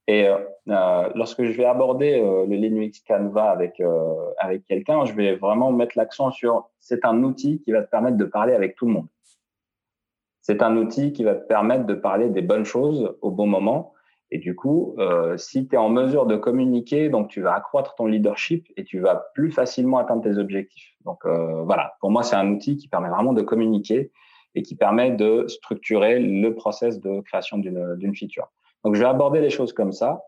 Et 0.09 0.27
euh, 0.27 1.09
lorsque 1.15 1.45
je 1.45 1.53
vais 1.53 1.67
aborder 1.67 2.15
euh, 2.15 2.47
le 2.47 2.57
Linux 2.57 3.01
Canva 3.07 3.51
avec 3.51 3.79
euh, 3.79 4.15
avec 4.39 4.65
quelqu'un, 4.67 5.05
je 5.05 5.13
vais 5.13 5.37
vraiment 5.37 5.71
mettre 5.71 5.99
l'accent 5.99 6.31
sur 6.31 6.71
c'est 6.81 7.05
un 7.05 7.23
outil 7.23 7.61
qui 7.61 7.73
va 7.73 7.83
te 7.83 7.91
permettre 7.91 8.17
de 8.17 8.25
parler 8.25 8.55
avec 8.55 8.75
tout 8.75 8.87
le 8.87 8.93
monde. 8.93 9.07
C'est 10.41 10.63
un 10.63 10.79
outil 10.79 11.13
qui 11.13 11.25
va 11.25 11.35
te 11.35 11.47
permettre 11.47 11.85
de 11.85 11.93
parler 11.93 12.31
des 12.31 12.41
bonnes 12.41 12.65
choses 12.65 13.17
au 13.21 13.31
bon 13.31 13.47
moment. 13.47 13.93
Et 14.31 14.39
du 14.39 14.55
coup, 14.55 14.95
euh, 14.99 15.37
si 15.37 15.69
tu 15.69 15.75
es 15.75 15.79
en 15.79 15.91
mesure 15.91 16.25
de 16.25 16.37
communiquer, 16.37 17.11
donc 17.11 17.29
tu 17.29 17.43
vas 17.43 17.55
accroître 17.55 17.95
ton 17.95 18.07
leadership 18.07 18.67
et 18.79 18.85
tu 18.85 19.01
vas 19.01 19.31
plus 19.35 19.51
facilement 19.51 19.99
atteindre 19.99 20.23
tes 20.23 20.39
objectifs. 20.39 20.95
Donc 21.05 21.19
euh, 21.27 21.63
voilà, 21.65 21.97
pour 22.01 22.11
moi, 22.11 22.23
c'est 22.23 22.37
un 22.37 22.51
outil 22.51 22.79
qui 22.79 22.89
permet 22.89 23.11
vraiment 23.11 23.35
de 23.35 23.43
communiquer 23.43 24.11
et 24.55 24.63
qui 24.63 24.75
permet 24.75 25.11
de 25.11 25.47
structurer 25.49 26.19
le 26.19 26.55
process 26.55 27.01
de 27.01 27.21
création 27.21 27.59
d'une 27.59 28.15
feature. 28.15 28.49
Donc, 28.85 28.95
je 28.95 29.01
vais 29.01 29.09
aborder 29.09 29.41
les 29.41 29.51
choses 29.51 29.73
comme 29.73 29.93
ça. 29.93 30.23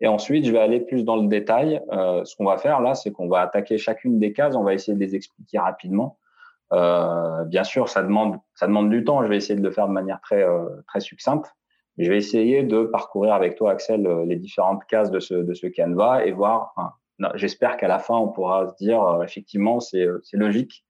Et 0.00 0.08
ensuite, 0.08 0.44
je 0.44 0.52
vais 0.52 0.58
aller 0.58 0.80
plus 0.80 1.04
dans 1.04 1.16
le 1.16 1.26
détail. 1.28 1.80
Euh, 1.92 2.24
ce 2.24 2.36
qu'on 2.36 2.44
va 2.44 2.58
faire 2.58 2.80
là, 2.80 2.94
c'est 2.94 3.12
qu'on 3.12 3.28
va 3.28 3.40
attaquer 3.40 3.78
chacune 3.78 4.18
des 4.18 4.32
cases. 4.32 4.54
On 4.54 4.62
va 4.62 4.74
essayer 4.74 4.94
de 4.94 5.00
les 5.00 5.14
expliquer 5.14 5.58
rapidement. 5.58 6.18
Euh, 6.72 7.44
bien 7.44 7.64
sûr, 7.64 7.88
ça 7.88 8.02
demande, 8.02 8.38
ça 8.54 8.66
demande 8.66 8.90
du 8.90 9.04
temps. 9.04 9.22
Je 9.22 9.28
vais 9.28 9.36
essayer 9.36 9.58
de 9.58 9.64
le 9.64 9.70
faire 9.70 9.88
de 9.88 9.92
manière 9.92 10.20
très, 10.20 10.42
euh, 10.42 10.82
très 10.86 11.00
succincte. 11.00 11.46
Je 11.98 12.10
vais 12.10 12.18
essayer 12.18 12.62
de 12.62 12.84
parcourir 12.84 13.32
avec 13.32 13.54
toi, 13.56 13.70
Axel, 13.72 14.06
euh, 14.06 14.24
les 14.26 14.36
différentes 14.36 14.84
cases 14.84 15.10
de 15.10 15.20
ce, 15.20 15.34
de 15.34 15.54
ce 15.54 15.66
canevas 15.66 16.24
et 16.24 16.32
voir. 16.32 16.74
J'espère 17.34 17.78
qu'à 17.78 17.88
la 17.88 17.98
fin, 17.98 18.14
on 18.14 18.28
pourra 18.28 18.68
se 18.68 18.74
dire 18.76 19.02
euh, 19.02 19.22
effectivement, 19.22 19.80
c'est 19.80 20.06
logique 20.34 20.84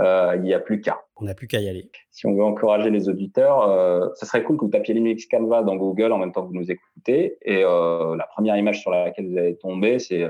euh, 0.00 0.32
il 0.36 0.42
n'y 0.42 0.54
a 0.54 0.60
plus 0.60 0.80
qu'à. 0.80 1.00
On 1.16 1.24
n'a 1.24 1.34
plus 1.34 1.46
qu'à 1.46 1.60
y 1.60 1.68
aller. 1.68 1.90
Si 2.10 2.26
on 2.26 2.34
veut 2.34 2.42
encourager 2.42 2.90
les 2.90 3.08
auditeurs, 3.08 3.62
euh, 3.62 4.08
ça 4.14 4.26
serait 4.26 4.42
cool 4.42 4.56
que 4.56 4.64
vous 4.64 4.70
tapiez 4.70 4.94
Linux 4.94 5.26
Canva 5.26 5.62
dans 5.62 5.76
Google 5.76 6.12
en 6.12 6.18
même 6.18 6.32
temps 6.32 6.42
que 6.42 6.48
vous 6.48 6.58
nous 6.58 6.70
écoutez. 6.70 7.38
Et 7.42 7.62
euh, 7.64 8.16
la 8.16 8.26
première 8.26 8.56
image 8.56 8.80
sur 8.80 8.90
laquelle 8.90 9.28
vous 9.30 9.38
allez 9.38 9.56
tomber, 9.56 9.98
c'est 9.98 10.28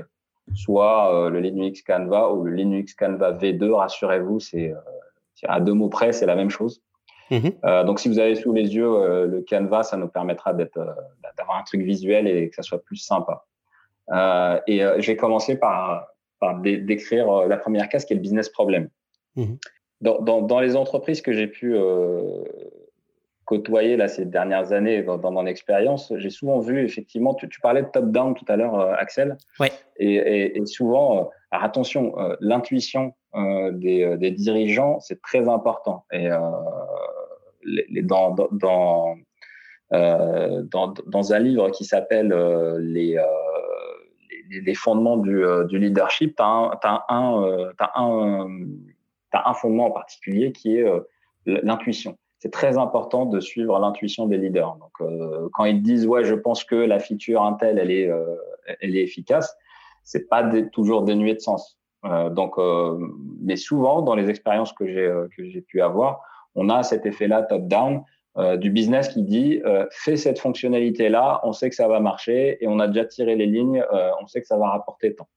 soit 0.53 1.15
euh, 1.15 1.29
le 1.29 1.39
Linux 1.39 1.81
Canva 1.81 2.31
ou 2.31 2.43
le 2.43 2.53
Linux 2.53 2.93
Canva 2.93 3.31
V2. 3.31 3.71
Rassurez-vous, 3.71 4.39
c'est 4.39 4.73
à 5.47 5.59
deux 5.59 5.73
mots 5.73 5.89
près, 5.89 6.13
c'est 6.13 6.25
la 6.25 6.35
même 6.35 6.49
chose. 6.49 6.81
Mmh. 7.31 7.85
donc, 7.85 7.99
si 7.99 8.09
vous 8.09 8.19
avez 8.19 8.35
sous 8.35 8.53
les 8.53 8.75
yeux 8.75 9.25
le 9.25 9.43
Canva, 9.49 9.81
ça 9.81 9.97
nous 9.97 10.09
permettra 10.09 10.53
d'avoir 10.53 11.57
un 11.57 11.63
truc 11.63 11.81
visuel 11.81 12.27
et 12.27 12.49
que 12.49 12.55
ça 12.55 12.61
soit 12.61 12.83
plus 12.83 12.97
sympa. 12.97 13.45
et 14.67 14.79
je 14.79 15.07
vais 15.07 15.15
commencer 15.15 15.57
par, 15.57 16.07
par 16.39 16.59
décrire 16.59 17.47
la 17.47 17.57
première 17.57 17.89
case 17.89 18.05
qui 18.05 18.13
est 18.13 18.17
le 18.17 18.21
business 18.21 18.49
problem. 18.49 18.89
Mmh 19.35 19.55
dans, 20.01 20.21
dans, 20.21 20.41
dans, 20.41 20.59
les 20.59 20.75
entreprises 20.75 21.21
que 21.21 21.31
j'ai 21.31 21.47
pu 21.47 21.77
euh, 21.77 22.43
côtoyer 23.45 23.97
là, 23.97 24.07
ces 24.07 24.25
dernières 24.25 24.71
années 24.71 25.03
dans, 25.03 25.17
dans 25.17 25.31
mon 25.31 25.45
expérience, 25.45 26.13
j'ai 26.17 26.29
souvent 26.29 26.59
vu 26.59 26.83
effectivement, 26.83 27.33
tu, 27.33 27.49
tu 27.49 27.59
parlais 27.59 27.83
de 27.83 27.87
top-down 27.87 28.33
tout 28.33 28.45
à 28.47 28.55
l'heure, 28.55 28.79
euh, 28.79 28.93
Axel, 28.97 29.37
ouais. 29.59 29.71
et, 29.97 30.15
et, 30.15 30.57
et 30.57 30.65
souvent, 30.65 31.17
euh, 31.17 31.23
alors 31.51 31.65
attention, 31.65 32.17
euh, 32.19 32.35
l'intuition 32.39 33.13
euh, 33.35 33.71
des, 33.71 34.17
des, 34.17 34.31
dirigeants, 34.31 34.99
c'est 34.99 35.21
très 35.21 35.47
important. 35.47 36.05
Et 36.11 36.29
les, 37.63 37.85
les, 37.89 38.01
dans, 38.01 38.31
dans, 38.31 39.15
dans, 39.91 40.93
dans, 41.07 41.33
un 41.33 41.39
livre 41.39 41.69
qui 41.69 41.85
s'appelle 41.85 42.33
les 42.79 43.17
les, 44.49 44.75
fondements 44.75 45.17
du, 45.17 45.43
du 45.67 45.79
leadership, 45.79 46.35
tu 46.35 46.43
as, 46.43 46.79
as, 46.83 47.05
un, 47.09 47.43
un, 47.95 48.47
un 49.33 49.53
fondement 49.53 49.87
en 49.87 49.91
particulier 49.91 50.51
qui 50.51 50.77
est 50.77 50.85
l'intuition 51.45 52.17
c'est 52.43 52.51
très 52.51 52.77
important 52.77 53.25
de 53.25 53.39
suivre 53.39 53.79
l'intuition 53.79 54.27
des 54.27 54.37
leaders. 54.37 54.75
Donc, 54.75 54.91
euh, 54.99 55.47
quand 55.53 55.63
ils 55.63 55.81
disent 55.81 56.05
ouais, 56.05 56.25
je 56.25 56.35
pense 56.35 56.65
que 56.65 56.75
la 56.75 56.99
feature 56.99 57.41
Intel 57.41 57.79
elle 57.79 57.89
est, 57.89 58.09
euh, 58.09 58.35
elle 58.81 58.97
est 58.97 59.01
efficace, 59.01 59.55
c'est 60.03 60.27
pas 60.27 60.43
toujours 60.73 61.03
dénué 61.03 61.35
de 61.35 61.39
sens. 61.39 61.79
Euh, 62.03 62.29
donc, 62.29 62.57
euh, 62.57 62.97
mais 63.39 63.55
souvent 63.55 64.01
dans 64.01 64.13
les 64.13 64.29
expériences 64.29 64.73
que 64.73 64.85
j'ai 64.85 65.09
que 65.37 65.47
j'ai 65.47 65.61
pu 65.61 65.81
avoir, 65.81 66.19
on 66.53 66.67
a 66.67 66.83
cet 66.83 67.05
effet-là 67.05 67.43
top 67.43 67.65
down 67.69 68.03
du 68.57 68.71
business 68.71 69.07
qui 69.07 69.23
dit 69.23 69.61
fais 69.91 70.17
cette 70.17 70.39
fonctionnalité 70.39 71.07
là, 71.07 71.39
on 71.43 71.53
sait 71.53 71.69
que 71.69 71.75
ça 71.75 71.87
va 71.87 72.01
marcher 72.01 72.57
et 72.61 72.67
on 72.67 72.79
a 72.79 72.87
déjà 72.87 73.05
tiré 73.05 73.37
les 73.37 73.45
lignes, 73.45 73.81
on 74.21 74.27
sait 74.27 74.41
que 74.41 74.47
ça 74.47 74.57
va 74.57 74.69
rapporter 74.69 75.15
tant. 75.15 75.29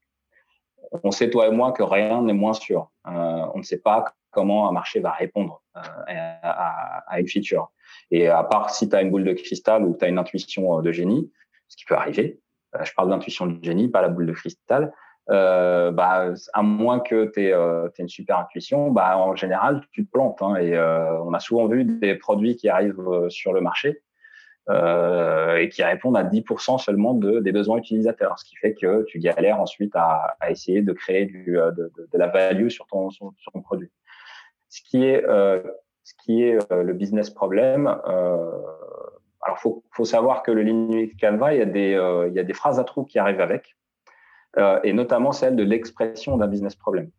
On 1.04 1.10
sait 1.10 1.30
toi 1.30 1.48
et 1.48 1.50
moi 1.50 1.72
que 1.72 1.82
rien 1.82 2.22
n'est 2.22 2.32
moins 2.32 2.54
sûr. 2.54 2.90
on 3.04 3.58
ne 3.58 3.62
sait 3.62 3.80
pas 3.80 4.04
comment 4.30 4.68
un 4.68 4.72
marché 4.72 5.00
va 5.00 5.12
répondre 5.12 5.62
euh, 5.76 5.80
à, 6.42 7.18
une 7.18 7.26
feature. 7.26 7.72
Et 8.10 8.28
à 8.28 8.44
part 8.44 8.70
si 8.70 8.88
tu 8.88 8.94
as 8.94 9.02
une 9.02 9.10
boule 9.10 9.24
de 9.24 9.32
cristal 9.32 9.84
ou 9.84 9.96
tu 9.98 10.04
as 10.04 10.08
une 10.08 10.18
intuition 10.18 10.78
euh, 10.78 10.82
de 10.82 10.92
génie, 10.92 11.32
ce 11.68 11.76
qui 11.76 11.84
peut 11.86 11.94
arriver, 11.94 12.40
euh, 12.74 12.84
je 12.84 12.92
parle 12.94 13.08
d'intuition 13.08 13.46
de 13.46 13.64
génie, 13.64 13.88
pas 13.88 14.02
la 14.02 14.08
boule 14.08 14.26
de 14.26 14.32
cristal, 14.32 14.92
euh, 15.28 15.90
bah, 15.90 16.34
à 16.52 16.62
moins 16.62 17.00
que 17.00 17.30
tu 17.32 17.46
aies, 17.46 17.52
euh, 17.52 17.88
une 17.98 18.08
super 18.08 18.38
intuition, 18.38 18.90
bah, 18.90 19.18
en 19.18 19.34
général, 19.34 19.82
tu 19.90 20.06
te 20.06 20.10
plantes. 20.10 20.40
Hein, 20.40 20.56
et 20.56 20.76
euh, 20.76 21.20
on 21.22 21.32
a 21.32 21.40
souvent 21.40 21.66
vu 21.66 21.84
des 21.84 22.14
produits 22.14 22.56
qui 22.56 22.68
arrivent 22.68 23.28
sur 23.28 23.52
le 23.52 23.60
marché 23.60 24.02
et 24.68 25.68
qui 25.68 25.82
répondent 25.82 26.16
à 26.16 26.24
10% 26.24 26.78
seulement 26.78 27.14
de, 27.14 27.40
des 27.40 27.52
besoins 27.52 27.78
utilisateurs, 27.78 28.38
ce 28.38 28.44
qui 28.44 28.56
fait 28.56 28.74
que 28.74 29.04
tu 29.04 29.18
galères 29.20 29.60
ensuite 29.60 29.94
à, 29.94 30.36
à 30.40 30.50
essayer 30.50 30.82
de 30.82 30.92
créer 30.92 31.26
du, 31.26 31.52
de, 31.52 31.92
de, 31.96 32.08
de, 32.12 32.18
la 32.18 32.26
value 32.26 32.68
sur 32.68 32.86
ton, 32.86 33.10
sur 33.10 33.32
ton 33.52 33.60
produit. 33.60 33.90
Ce 34.68 34.82
qui 34.82 35.04
est, 35.04 35.24
euh, 35.24 35.62
ce 36.04 36.14
qui 36.22 36.42
est 36.42 36.58
euh, 36.72 36.82
le 36.82 36.92
business 36.92 37.30
problème, 37.30 37.86
euh, 38.08 38.50
alors 39.42 39.58
faut, 39.58 39.84
faut 39.90 40.04
savoir 40.04 40.42
que 40.42 40.50
le 40.50 40.62
Linux 40.62 41.14
Canva, 41.20 41.54
il 41.54 41.58
y 41.58 41.62
a 41.62 41.66
des, 41.66 42.26
il 42.28 42.34
y 42.34 42.40
a 42.40 42.44
des 42.44 42.52
phrases 42.52 42.78
à 42.78 42.84
trous 42.84 43.04
qui 43.04 43.18
arrivent 43.18 43.40
avec, 43.40 43.76
et 44.84 44.92
notamment 44.92 45.32
celle 45.32 45.54
de 45.54 45.62
l'expression 45.62 46.36
d'un 46.36 46.46
business 46.46 46.74
problème. 46.74 47.10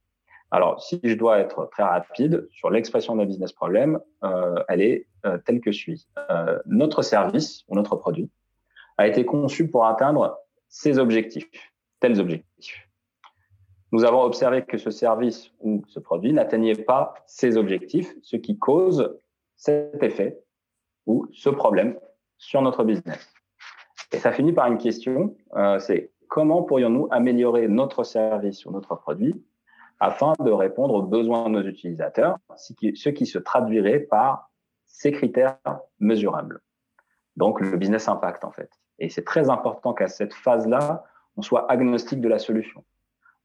Alors, 0.52 0.82
si 0.82 1.00
je 1.04 1.14
dois 1.14 1.40
être 1.40 1.70
très 1.72 1.84
rapide 1.84 2.48
sur 2.52 2.70
l'expression 2.70 3.16
d'un 3.16 3.26
business 3.26 3.52
problème, 3.52 4.00
euh, 4.24 4.64
elle 4.70 4.82
est 4.82 5.08
euh, 5.26 5.38
telle 5.46 5.60
que 5.60 5.72
suit. 5.72 6.08
Euh, 6.30 6.58
notre 6.66 7.02
service 7.02 7.64
ou 7.68 7.76
notre 7.76 7.98
produit 7.98 8.30
a 8.98 9.08
été 9.08 9.26
conçu 9.26 9.70
pour 9.70 9.86
atteindre 9.86 10.40
ces 10.70 11.00
objectifs, 11.00 11.50
tels 12.00 12.20
objectifs 12.20 12.88
nous 13.94 14.04
avons 14.04 14.22
observé 14.24 14.66
que 14.66 14.78
ce 14.78 14.92
service 14.92 15.50
ou 15.62 15.82
ce 15.88 16.02
produit 16.02 16.34
n'atteignait 16.34 16.76
pas 16.76 17.14
ces 17.26 17.56
objectifs, 17.56 18.14
ce 18.22 18.36
qui 18.36 18.60
cause 18.60 19.18
cet 19.56 20.04
effet 20.04 20.38
ou 21.06 21.26
ce 21.32 21.50
problème 21.50 21.98
sur 22.38 22.62
notre 22.62 22.84
business. 22.84 23.34
Et 24.12 24.18
ça 24.18 24.34
finit 24.34 24.52
par 24.52 24.68
une 24.68 24.78
question, 24.78 25.38
c'est 25.80 26.12
comment 26.28 26.64
pourrions-nous 26.64 27.08
améliorer 27.12 27.70
notre 27.70 28.04
service 28.04 28.66
ou 28.66 28.72
notre 28.72 28.96
produit 28.96 29.42
afin 30.00 30.34
de 30.40 30.52
répondre 30.52 30.94
aux 30.94 31.02
besoins 31.02 31.46
de 31.46 31.60
nos 31.60 31.64
utilisateurs, 31.64 32.38
ce 32.56 33.10
qui 33.10 33.26
se 33.26 33.40
traduirait 33.40 34.00
par 34.00 34.52
ces 34.86 35.12
critères 35.12 35.58
mesurables. 36.00 36.62
Donc 37.36 37.62
le 37.62 37.78
business 37.78 38.08
impact 38.08 38.44
en 38.44 38.52
fait. 38.52 38.70
Et 39.00 39.10
c'est 39.10 39.24
très 39.24 39.50
important 39.50 39.94
qu'à 39.94 40.08
cette 40.08 40.34
phase-là, 40.34 41.04
on 41.36 41.42
soit 41.42 41.72
agnostique 41.72 42.20
de 42.20 42.28
la 42.28 42.40
solution. 42.40 42.84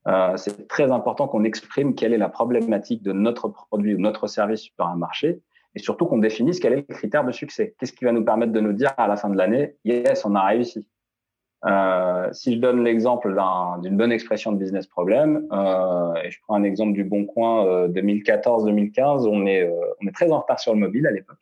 Euh, 0.08 0.36
c'est 0.36 0.66
très 0.66 0.90
important 0.90 1.28
qu'on 1.28 1.44
exprime 1.44 1.94
quelle 1.94 2.12
est 2.12 2.18
la 2.18 2.28
problématique 2.28 3.02
de 3.02 3.12
notre 3.12 3.48
produit 3.48 3.94
ou 3.94 3.98
notre 3.98 4.26
service 4.26 4.62
sur 4.62 4.86
un 4.86 4.96
marché 4.96 5.40
et 5.74 5.78
surtout 5.78 6.06
qu'on 6.06 6.18
définisse 6.18 6.58
quel 6.58 6.72
est 6.72 6.88
le 6.88 6.94
critère 6.94 7.24
de 7.24 7.32
succès. 7.32 7.74
Qu'est-ce 7.78 7.92
qui 7.92 8.04
va 8.04 8.12
nous 8.12 8.24
permettre 8.24 8.52
de 8.52 8.60
nous 8.60 8.72
dire 8.72 8.92
à 8.96 9.06
la 9.06 9.16
fin 9.16 9.30
de 9.30 9.36
l'année, 9.36 9.76
yes, 9.84 10.24
on 10.24 10.34
a 10.34 10.42
réussi. 10.44 10.86
Euh, 11.64 12.28
si 12.32 12.54
je 12.54 12.58
donne 12.58 12.82
l'exemple 12.82 13.36
d'une 13.82 13.96
bonne 13.96 14.12
expression 14.12 14.52
de 14.52 14.56
business 14.56 14.86
problem, 14.86 15.46
euh, 15.52 16.14
et 16.24 16.30
je 16.30 16.40
prends 16.42 16.56
un 16.56 16.64
exemple 16.64 16.92
du 16.92 17.04
Bon 17.04 17.24
Coin 17.24 17.86
2014-2015, 17.88 19.26
on 19.28 19.46
est, 19.46 19.70
on 20.02 20.06
est 20.06 20.12
très 20.12 20.32
en 20.32 20.40
retard 20.40 20.58
sur 20.58 20.74
le 20.74 20.80
mobile 20.80 21.06
à 21.06 21.10
l'époque. 21.10 21.38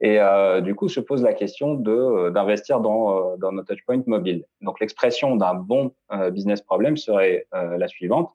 Et 0.00 0.20
euh, 0.20 0.60
du 0.60 0.74
coup, 0.74 0.88
se 0.88 1.00
pose 1.00 1.22
la 1.22 1.32
question 1.32 1.74
de 1.74 1.90
euh, 1.90 2.30
d'investir 2.30 2.80
dans, 2.80 3.32
euh, 3.32 3.36
dans 3.36 3.50
nos 3.50 3.64
touchpoints 3.64 4.02
mobiles. 4.06 4.44
Donc, 4.60 4.78
l'expression 4.80 5.34
d'un 5.34 5.54
bon 5.54 5.92
euh, 6.12 6.30
business 6.30 6.62
problem 6.62 6.96
serait 6.96 7.46
la 7.52 7.88
suivante 7.88 8.30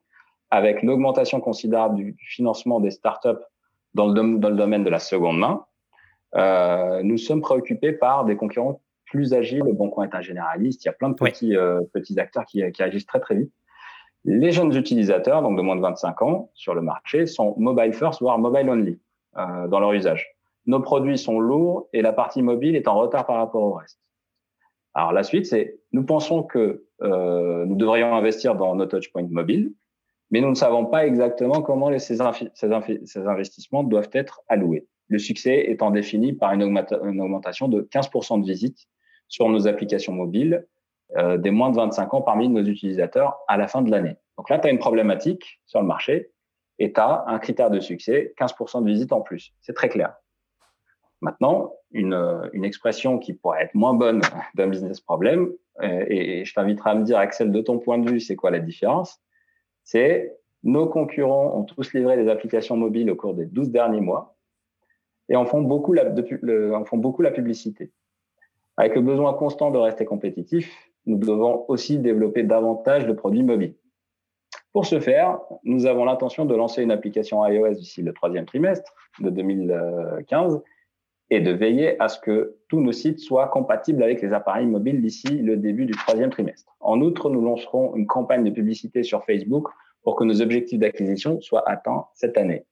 avec 0.49 0.83
l'augmentation 0.83 1.39
considérable 1.39 1.95
du, 1.95 2.15
financement 2.19 2.79
des 2.79 2.91
startups 2.91 3.41
dans 3.93 4.07
le, 4.07 4.37
dans 4.37 4.49
le 4.49 4.55
domaine 4.55 4.83
de 4.83 4.89
la 4.89 4.99
seconde 4.99 5.39
main. 5.39 5.65
nous 7.03 7.17
sommes 7.17 7.41
préoccupés 7.41 7.93
par 7.93 8.25
des 8.25 8.35
concurrents 8.35 8.81
plus 9.13 9.33
agiles. 9.33 9.63
Le 9.65 9.73
Bon 9.73 9.89
Coin 9.89 10.09
est 10.09 10.15
un 10.15 10.21
généraliste. 10.21 10.83
Il 10.83 10.87
y 10.87 10.89
a 10.89 10.93
plein 10.93 11.09
de 11.09 11.15
petits 11.15 11.55
petits 11.93 12.19
acteurs 12.19 12.45
qui, 12.45 12.63
qui 12.71 12.83
agissent 12.83 13.05
très 13.05 13.19
très 13.19 13.35
vite. 13.35 13.51
Les 14.25 14.51
jeunes 14.51 14.75
utilisateurs, 14.75 15.41
donc 15.41 15.57
de 15.57 15.61
moins 15.61 15.75
de 15.75 15.81
25 15.81 16.21
ans, 16.21 16.49
sur 16.53 16.73
le 16.73 16.81
marché, 16.81 17.25
sont 17.25 17.55
mobile 17.57 17.93
first, 17.93 18.21
voire 18.21 18.39
mobile 18.39 18.69
only 18.69 18.99
dans 19.35 19.79
leur 19.79 19.93
usage 19.93 20.33
nos 20.65 20.79
produits 20.79 21.17
sont 21.17 21.39
lourds 21.39 21.89
et 21.93 22.01
la 22.01 22.13
partie 22.13 22.41
mobile 22.41 22.75
est 22.75 22.87
en 22.87 22.95
retard 22.95 23.25
par 23.25 23.37
rapport 23.37 23.63
au 23.63 23.73
reste. 23.73 23.99
Alors 24.93 25.11
la 25.11 25.23
suite, 25.23 25.45
c'est 25.45 25.79
nous 25.91 26.05
pensons 26.05 26.43
que 26.43 26.85
euh, 27.01 27.65
nous 27.65 27.75
devrions 27.75 28.15
investir 28.15 28.55
dans 28.55 28.75
nos 28.75 28.85
touchpoints 28.85 29.27
mobiles, 29.29 29.73
mais 30.31 30.39
nous 30.39 30.49
ne 30.49 30.55
savons 30.55 30.85
pas 30.85 31.05
exactement 31.05 31.61
comment 31.61 31.89
les, 31.89 31.99
ces, 31.99 32.17
ces, 32.53 33.17
investissements 33.27 33.83
doivent 33.83 34.09
être 34.13 34.41
alloués. 34.47 34.87
Le 35.09 35.19
succès 35.19 35.69
étant 35.69 35.91
défini 35.91 36.33
par 36.33 36.53
une, 36.53 36.63
augmentation 36.63 37.67
de 37.67 37.81
15% 37.81 38.41
de 38.41 38.45
visites 38.45 38.87
sur 39.33 39.49
nos 39.49 39.67
applications 39.67 40.13
mobiles 40.13 40.67
euh, 41.17 41.37
des 41.37 41.49
moins 41.49 41.71
de 41.71 41.75
25 41.75 42.13
ans 42.13 42.21
parmi 42.21 42.47
nos 42.49 42.63
utilisateurs 42.63 43.39
à 43.47 43.57
la 43.57 43.67
fin 43.67 43.81
de 43.81 43.89
l'année. 43.89 44.15
Donc 44.37 44.47
là, 44.51 44.59
tu 44.59 44.67
as 44.67 44.71
une 44.71 44.77
problématique 44.77 45.59
sur 45.65 45.81
le 45.81 45.87
marché 45.87 46.29
et 46.77 46.93
tu 46.93 46.99
as 46.99 47.23
un 47.25 47.39
critère 47.39 47.71
de 47.71 47.79
succès, 47.79 48.35
15% 48.39 48.83
de 48.83 48.87
visites 48.87 49.11
en 49.11 49.21
plus. 49.21 49.51
C'est 49.61 49.73
très 49.73 49.89
clair. 49.89 50.13
Maintenant, 51.21 51.73
une, 51.89 52.45
expression 52.63 53.17
qui 53.17 53.33
pourrait 53.33 53.63
être 53.63 53.73
moins 53.73 53.95
bonne 53.95 54.21
d'un 54.53 54.67
business 54.67 55.01
problème, 55.01 55.51
euh, 55.81 56.05
et, 56.07 56.45
je 56.45 56.53
t'inviterai 56.53 56.91
à 56.91 56.95
me 56.95 57.03
dire, 57.03 57.17
Axel, 57.17 57.51
de 57.51 57.61
ton 57.61 57.79
point 57.79 57.97
de 57.97 58.07
vue, 58.07 58.19
c'est 58.19 58.35
quoi 58.35 58.51
la 58.51 58.59
différence? 58.59 59.19
C'est 59.83 60.37
nos 60.61 60.87
concurrents 60.87 61.57
ont 61.57 61.63
tous 61.63 61.91
livré 61.95 62.17
des 62.17 62.29
applications 62.29 62.77
mobiles 62.77 63.09
au 63.09 63.15
cours 63.15 63.33
des 63.33 63.47
12 63.47 63.71
derniers 63.71 63.99
mois 63.99 64.35
et 65.27 65.35
en 65.35 65.45
font 65.45 65.63
beaucoup 65.63 65.93
la 65.93 66.11
publicité. 67.31 67.91
Avec 68.77 68.95
le 68.95 69.01
besoin 69.01 69.33
constant 69.33 69.71
de 69.71 69.77
rester 69.77 70.05
compétitif, 70.05 70.75
nous 71.05 71.17
devons 71.17 71.65
aussi 71.67 71.99
développer 71.99 72.43
davantage 72.43 73.05
de 73.05 73.13
produits 73.13 73.43
mobiles. 73.43 73.75
Pour 74.71 74.85
ce 74.85 74.99
faire, 74.99 75.39
nous 75.63 75.85
avons 75.85 76.05
l'intention 76.05 76.45
de 76.45 76.55
lancer 76.55 76.81
une 76.81 76.91
application 76.91 77.45
iOS 77.45 77.75
d'ici 77.75 78.01
le 78.01 78.13
troisième 78.13 78.45
trimestre 78.45 78.91
de 79.19 79.29
2015 79.29 80.61
et 81.29 81.41
de 81.41 81.51
veiller 81.51 82.01
à 82.01 82.07
ce 82.07 82.19
que 82.19 82.57
tous 82.69 82.79
nos 82.79 82.91
sites 82.91 83.19
soient 83.19 83.47
compatibles 83.47 84.01
avec 84.01 84.21
les 84.21 84.33
appareils 84.33 84.65
mobiles 84.65 85.01
d'ici 85.01 85.27
le 85.27 85.57
début 85.57 85.85
du 85.85 85.93
troisième 85.93 86.31
trimestre. 86.31 86.75
En 86.79 87.01
outre, 87.01 87.29
nous 87.29 87.41
lancerons 87.41 87.95
une 87.95 88.07
campagne 88.07 88.43
de 88.43 88.49
publicité 88.49 89.03
sur 89.03 89.23
Facebook 89.25 89.67
pour 90.01 90.15
que 90.15 90.23
nos 90.23 90.41
objectifs 90.41 90.79
d'acquisition 90.79 91.39
soient 91.41 91.67
atteints 91.69 92.05
cette 92.13 92.37
année. 92.37 92.65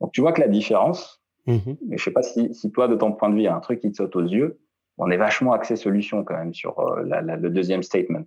Donc, 0.00 0.12
tu 0.12 0.20
vois 0.20 0.32
que 0.32 0.40
la 0.40 0.48
différence, 0.48 1.22
mais 1.46 1.96
je 1.96 2.02
sais 2.02 2.10
pas 2.10 2.22
si, 2.22 2.52
si, 2.54 2.70
toi, 2.72 2.88
de 2.88 2.96
ton 2.96 3.12
point 3.12 3.28
de 3.30 3.34
vue, 3.34 3.40
il 3.40 3.44
y 3.44 3.48
a 3.48 3.56
un 3.56 3.60
truc 3.60 3.80
qui 3.80 3.90
te 3.90 3.96
saute 3.96 4.16
aux 4.16 4.22
yeux. 4.22 4.58
On 4.98 5.10
est 5.10 5.16
vachement 5.16 5.52
axé 5.52 5.76
solution 5.76 6.24
quand 6.24 6.36
même 6.36 6.54
sur 6.54 6.78
euh, 6.78 7.02
la, 7.04 7.20
la, 7.20 7.36
le 7.36 7.50
deuxième 7.50 7.82
statement. 7.82 8.24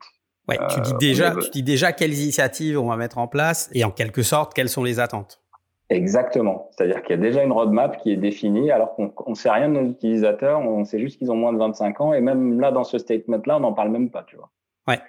Ouais, 0.49 0.57
tu 0.69 0.81
dis 0.81 0.93
euh, 0.93 0.97
déjà, 0.97 1.35
tu 1.35 1.49
dis 1.49 1.63
déjà 1.63 1.91
quelles 1.91 2.13
initiatives 2.13 2.79
on 2.79 2.87
va 2.87 2.95
mettre 2.95 3.17
en 3.17 3.27
place 3.27 3.69
et 3.73 3.83
en 3.83 3.91
quelque 3.91 4.21
sorte 4.21 4.53
quelles 4.53 4.69
sont 4.69 4.83
les 4.83 4.99
attentes. 4.99 5.41
Exactement. 5.89 6.69
C'est-à-dire 6.71 7.01
qu'il 7.01 7.15
y 7.15 7.19
a 7.19 7.21
déjà 7.21 7.43
une 7.43 7.51
roadmap 7.51 7.97
qui 8.01 8.11
est 8.11 8.17
définie, 8.17 8.71
alors 8.71 8.95
qu'on 8.95 9.29
ne 9.29 9.35
sait 9.35 9.49
rien 9.49 9.69
de 9.69 9.73
nos 9.73 9.89
utilisateurs, 9.89 10.59
on 10.59 10.83
sait 10.83 10.99
juste 10.99 11.17
qu'ils 11.17 11.31
ont 11.31 11.35
moins 11.35 11.53
de 11.53 11.57
25 11.57 12.01
ans, 12.01 12.13
et 12.13 12.19
même 12.19 12.59
là, 12.59 12.71
dans 12.71 12.83
ce 12.83 12.97
statement-là, 12.97 13.57
on 13.57 13.61
n'en 13.61 13.73
parle 13.73 13.89
même 13.89 14.09
pas, 14.09 14.23
tu 14.23 14.35
vois. 14.35 14.49
Ouais. 14.87 14.99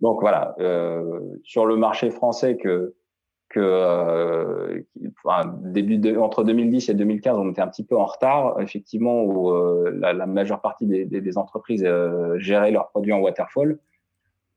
Donc 0.00 0.20
voilà, 0.20 0.56
euh, 0.58 1.20
sur 1.44 1.66
le 1.66 1.76
marché 1.76 2.10
français 2.10 2.56
que 2.56 2.94
que 3.54 3.60
euh, 3.60 4.82
entre 6.18 6.42
2010 6.42 6.88
et 6.88 6.94
2015, 6.94 7.38
on 7.38 7.50
était 7.50 7.60
un 7.60 7.68
petit 7.68 7.84
peu 7.84 7.96
en 7.96 8.06
retard, 8.06 8.60
effectivement, 8.60 9.22
où 9.22 9.50
euh, 9.50 9.92
la, 9.96 10.12
la, 10.12 10.26
majeure 10.26 10.60
partie 10.60 10.86
des, 10.86 11.04
des, 11.04 11.20
des 11.20 11.38
entreprises 11.38 11.84
euh, 11.86 12.36
géraient 12.38 12.72
leurs 12.72 12.88
produits 12.88 13.12
en 13.12 13.20
waterfall. 13.20 13.78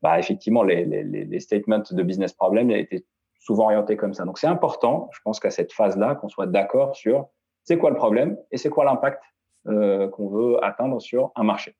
Bah, 0.02 0.18
effectivement, 0.18 0.64
les, 0.64 0.84
les, 0.84 1.04
les 1.04 1.40
statements 1.40 1.82
de 1.88 2.02
business 2.02 2.32
problem 2.32 2.72
étaient 2.72 3.04
souvent 3.38 3.66
orienté 3.66 3.96
comme 3.96 4.14
ça. 4.14 4.24
Donc 4.24 4.38
c'est 4.38 4.48
important, 4.48 5.08
je 5.12 5.20
pense 5.22 5.38
qu'à 5.38 5.50
cette 5.50 5.72
phase-là, 5.72 6.16
qu'on 6.16 6.28
soit 6.28 6.46
d'accord 6.46 6.96
sur 6.96 7.28
c'est 7.62 7.78
quoi 7.78 7.90
le 7.90 7.96
problème 7.96 8.36
et 8.50 8.56
c'est 8.56 8.70
quoi 8.70 8.84
l'impact 8.84 9.22
euh, 9.68 10.08
qu'on 10.08 10.28
veut 10.28 10.64
atteindre 10.64 11.00
sur 11.00 11.30
un 11.36 11.44
marché. 11.44 11.76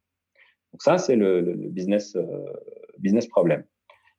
Donc 0.73 0.83
ça, 0.83 0.99
c'est 0.99 1.17
le, 1.17 1.41
le, 1.41 1.55
business, 1.55 2.15
euh, 2.15 2.25
business 2.99 3.27
problème. 3.27 3.65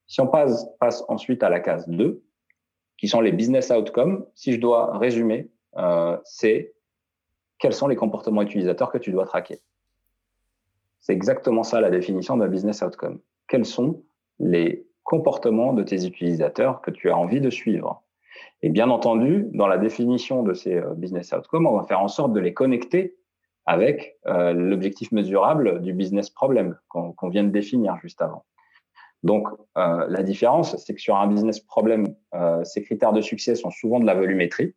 Si 0.07 0.19
on 0.19 0.27
passe, 0.27 0.67
passe 0.79 1.03
ensuite 1.07 1.43
à 1.43 1.49
la 1.49 1.59
case 1.59 1.87
2, 1.87 2.21
qui 2.99 3.07
sont 3.07 3.21
les 3.21 3.31
business 3.31 3.71
outcomes, 3.71 4.25
si 4.35 4.51
je 4.51 4.59
dois 4.59 4.97
résumer, 4.97 5.49
euh, 5.77 6.17
c'est 6.25 6.73
quels 7.57 7.73
sont 7.73 7.87
les 7.87 7.95
comportements 7.95 8.41
utilisateurs 8.41 8.91
que 8.91 8.97
tu 8.97 9.11
dois 9.11 9.25
traquer. 9.25 9.59
C'est 10.99 11.13
exactement 11.13 11.63
ça 11.63 11.79
la 11.79 11.91
définition 11.91 12.35
d'un 12.35 12.47
business 12.47 12.81
outcome. 12.81 13.19
Quels 13.47 13.65
sont 13.65 14.03
les 14.39 14.85
comportements 15.03 15.73
de 15.73 15.83
tes 15.83 16.05
utilisateurs 16.05 16.81
que 16.81 16.91
tu 16.91 17.09
as 17.09 17.17
envie 17.17 17.39
de 17.39 17.49
suivre? 17.49 18.03
Et 18.61 18.69
bien 18.69 18.89
entendu, 18.89 19.47
dans 19.53 19.67
la 19.67 19.77
définition 19.77 20.43
de 20.43 20.53
ces 20.53 20.75
euh, 20.75 20.93
business 20.93 21.31
outcomes, 21.31 21.67
on 21.67 21.77
va 21.77 21.83
faire 21.83 22.01
en 22.01 22.09
sorte 22.09 22.33
de 22.33 22.39
les 22.41 22.53
connecter 22.53 23.15
avec 23.65 24.17
euh, 24.25 24.51
l'objectif 24.51 25.13
mesurable 25.13 25.81
du 25.81 25.93
business 25.93 26.29
problem 26.29 26.77
qu'on 26.89 27.29
vient 27.29 27.43
de 27.43 27.49
définir 27.49 27.97
juste 28.01 28.21
avant. 28.21 28.43
Donc, 29.23 29.47
euh, 29.77 30.05
la 30.07 30.23
différence, 30.23 30.75
c'est 30.77 30.95
que 30.95 31.01
sur 31.01 31.17
un 31.17 31.27
business 31.27 31.59
problem, 31.59 32.15
euh, 32.33 32.63
ces 32.63 32.83
critères 32.83 33.11
de 33.11 33.21
succès 33.21 33.55
sont 33.55 33.69
souvent 33.69 33.99
de 33.99 34.05
la 34.05 34.13
volumétrie. 34.13 34.73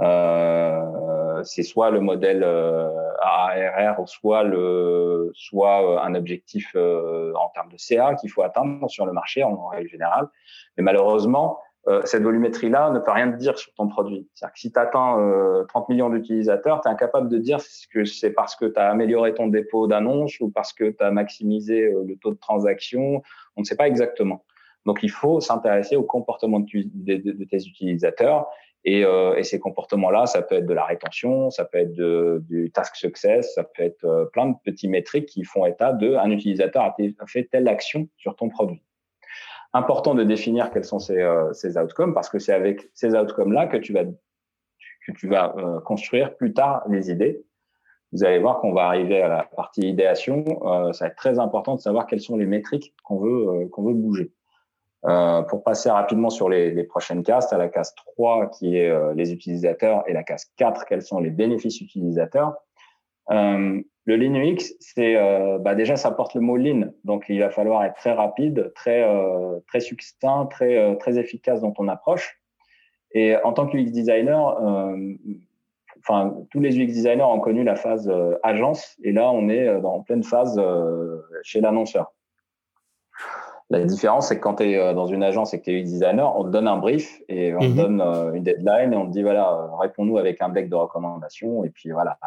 Euh, 0.00 1.42
c'est 1.44 1.62
soit 1.62 1.90
le 1.90 2.00
modèle 2.00 2.42
euh, 2.44 2.88
ARR, 3.20 4.08
soit 4.08 4.42
le, 4.42 5.30
soit 5.34 6.02
un 6.04 6.14
objectif 6.14 6.74
en 6.76 7.48
termes 7.54 7.70
de 7.70 7.76
CA 7.76 8.14
qu'il 8.14 8.30
faut 8.30 8.42
atteindre 8.42 8.88
sur 8.88 9.04
le 9.06 9.12
marché 9.12 9.42
en 9.42 9.66
règle 9.66 9.88
générale. 9.88 10.28
Mais 10.76 10.82
malheureusement, 10.82 11.58
euh, 11.86 12.02
cette 12.04 12.22
volumétrie-là 12.22 12.90
ne 12.90 12.98
peut 12.98 13.10
rien 13.10 13.30
te 13.30 13.36
dire 13.36 13.58
sur 13.58 13.72
ton 13.74 13.88
produit. 13.88 14.28
C'est-à-dire 14.34 14.52
que 14.52 14.60
si 14.60 14.72
tu 14.72 14.78
atteins 14.78 15.18
euh, 15.18 15.64
30 15.64 15.88
millions 15.88 16.10
d'utilisateurs, 16.10 16.80
tu 16.80 16.88
es 16.88 16.90
incapable 16.90 17.28
de 17.28 17.38
dire 17.38 17.58
que 17.92 18.04
c'est 18.04 18.32
parce 18.32 18.56
que 18.56 18.66
tu 18.66 18.78
as 18.78 18.90
amélioré 18.90 19.32
ton 19.34 19.46
dépôt 19.46 19.86
d'annonces 19.86 20.38
ou 20.40 20.50
parce 20.50 20.72
que 20.72 20.90
tu 20.90 21.02
as 21.02 21.10
maximisé 21.10 21.84
euh, 21.84 22.04
le 22.06 22.16
taux 22.16 22.32
de 22.32 22.38
transaction. 22.38 23.22
On 23.56 23.60
ne 23.60 23.64
sait 23.64 23.76
pas 23.76 23.86
exactement. 23.86 24.44
Donc, 24.86 25.02
il 25.02 25.10
faut 25.10 25.40
s'intéresser 25.40 25.96
au 25.96 26.02
comportement 26.02 26.60
de, 26.60 27.44
tes 27.44 27.56
utilisateurs. 27.56 28.48
Et, 28.84 29.04
euh, 29.04 29.36
et 29.36 29.42
ces 29.42 29.58
comportements-là, 29.58 30.26
ça 30.26 30.40
peut 30.40 30.54
être 30.54 30.66
de 30.66 30.72
la 30.72 30.84
rétention, 30.84 31.50
ça 31.50 31.64
peut 31.64 31.78
être 31.78 31.92
du 31.92 32.70
task 32.72 32.96
success, 32.96 33.54
ça 33.54 33.64
peut 33.64 33.82
être 33.82 34.04
euh, 34.04 34.24
plein 34.26 34.46
de 34.46 34.54
petits 34.64 34.88
métriques 34.88 35.26
qui 35.26 35.44
font 35.44 35.66
état 35.66 35.92
de 35.92 36.14
un 36.14 36.30
utilisateur 36.30 36.84
a 36.84 37.26
fait 37.26 37.48
telle 37.50 37.68
action 37.68 38.08
sur 38.16 38.36
ton 38.36 38.48
produit 38.48 38.82
important 39.72 40.14
de 40.14 40.24
définir 40.24 40.70
quels 40.70 40.84
sont 40.84 40.98
ces, 40.98 41.18
euh, 41.18 41.52
ces 41.52 41.76
outcomes 41.76 42.14
parce 42.14 42.28
que 42.28 42.38
c'est 42.38 42.52
avec 42.52 42.88
ces 42.94 43.14
outcomes-là 43.14 43.66
que 43.66 43.76
tu 43.76 43.92
vas, 43.92 44.04
que 44.04 45.12
tu 45.12 45.28
vas 45.28 45.54
euh, 45.56 45.80
construire 45.80 46.36
plus 46.36 46.52
tard 46.52 46.84
les 46.88 47.10
idées. 47.10 47.44
Vous 48.12 48.24
allez 48.24 48.38
voir 48.38 48.60
qu'on 48.60 48.72
va 48.72 48.86
arriver 48.86 49.20
à 49.20 49.28
la 49.28 49.42
partie 49.42 49.82
idéation. 49.82 50.44
Euh, 50.64 50.92
ça 50.92 51.04
va 51.04 51.10
être 51.10 51.16
très 51.16 51.38
important 51.38 51.74
de 51.74 51.80
savoir 51.80 52.06
quelles 52.06 52.22
sont 52.22 52.38
les 52.38 52.46
métriques 52.46 52.94
qu'on 53.04 53.18
veut, 53.18 53.68
qu'on 53.68 53.82
veut 53.82 53.94
bouger. 53.94 54.32
pour 55.02 55.62
passer 55.62 55.90
rapidement 55.90 56.30
sur 56.30 56.48
les, 56.48 56.70
les 56.70 56.84
prochaines 56.84 57.22
tu 57.22 57.30
as 57.30 57.58
la 57.58 57.68
case 57.68 57.94
3 57.94 58.50
qui 58.50 58.76
est 58.76 59.14
les 59.14 59.32
utilisateurs 59.32 60.02
et 60.06 60.14
la 60.14 60.22
case 60.22 60.46
4, 60.56 60.86
quels 60.86 61.02
sont 61.02 61.20
les 61.20 61.30
bénéfices 61.30 61.80
utilisateurs. 61.82 62.54
Le 64.08 64.16
Lean 64.16 64.36
UX, 64.36 64.72
c'est 64.80 65.16
euh, 65.16 65.58
bah 65.58 65.74
déjà 65.74 65.96
ça 65.96 66.10
porte 66.10 66.34
le 66.34 66.40
mot 66.40 66.56
Lean, 66.56 66.92
donc 67.04 67.26
il 67.28 67.40
va 67.40 67.50
falloir 67.50 67.84
être 67.84 67.96
très 67.96 68.12
rapide, 68.12 68.72
très 68.74 69.02
euh, 69.02 69.60
très 69.66 69.80
succinct, 69.80 70.46
très 70.46 70.78
euh, 70.78 70.94
très 70.94 71.18
efficace 71.18 71.60
dans 71.60 71.72
ton 71.72 71.88
approche. 71.88 72.40
Et 73.12 73.36
en 73.44 73.52
tant 73.52 73.66
que 73.66 73.76
UX 73.76 73.90
designer, 73.90 74.58
enfin 75.98 76.34
tous 76.50 76.60
les 76.60 76.78
UX 76.78 76.86
designers 76.86 77.22
ont 77.22 77.40
connu 77.40 77.64
la 77.64 77.76
phase 77.76 78.10
agence, 78.42 78.96
et 79.02 79.12
là 79.12 79.30
on 79.30 79.50
est 79.50 79.78
dans 79.82 80.00
pleine 80.00 80.22
phase 80.22 80.58
chez 81.42 81.60
l'annonceur. 81.60 82.14
La 83.68 83.84
différence, 83.84 84.28
c'est 84.28 84.36
que 84.36 84.42
quand 84.42 84.54
tu 84.54 84.70
es 84.70 84.94
dans 84.94 85.06
une 85.06 85.22
agence 85.22 85.52
et 85.52 85.58
que 85.58 85.64
tu 85.64 85.72
es 85.72 85.82
UX 85.82 85.84
designer, 85.84 86.34
on 86.34 86.44
te 86.44 86.48
donne 86.48 86.68
un 86.68 86.78
brief 86.78 87.20
et 87.28 87.54
on 87.54 87.60
te 87.60 87.64
mhm. 87.66 87.76
donne 87.76 88.00
une 88.36 88.42
deadline 88.42 88.94
et 88.94 88.96
on 88.96 89.06
te 89.06 89.12
dit 89.12 89.22
voilà, 89.22 89.70
réponds-nous 89.78 90.16
avec 90.16 90.40
un 90.40 90.48
deck 90.48 90.70
de 90.70 90.76
recommandations 90.76 91.64
et 91.64 91.68
puis 91.68 91.90
voilà, 91.90 92.18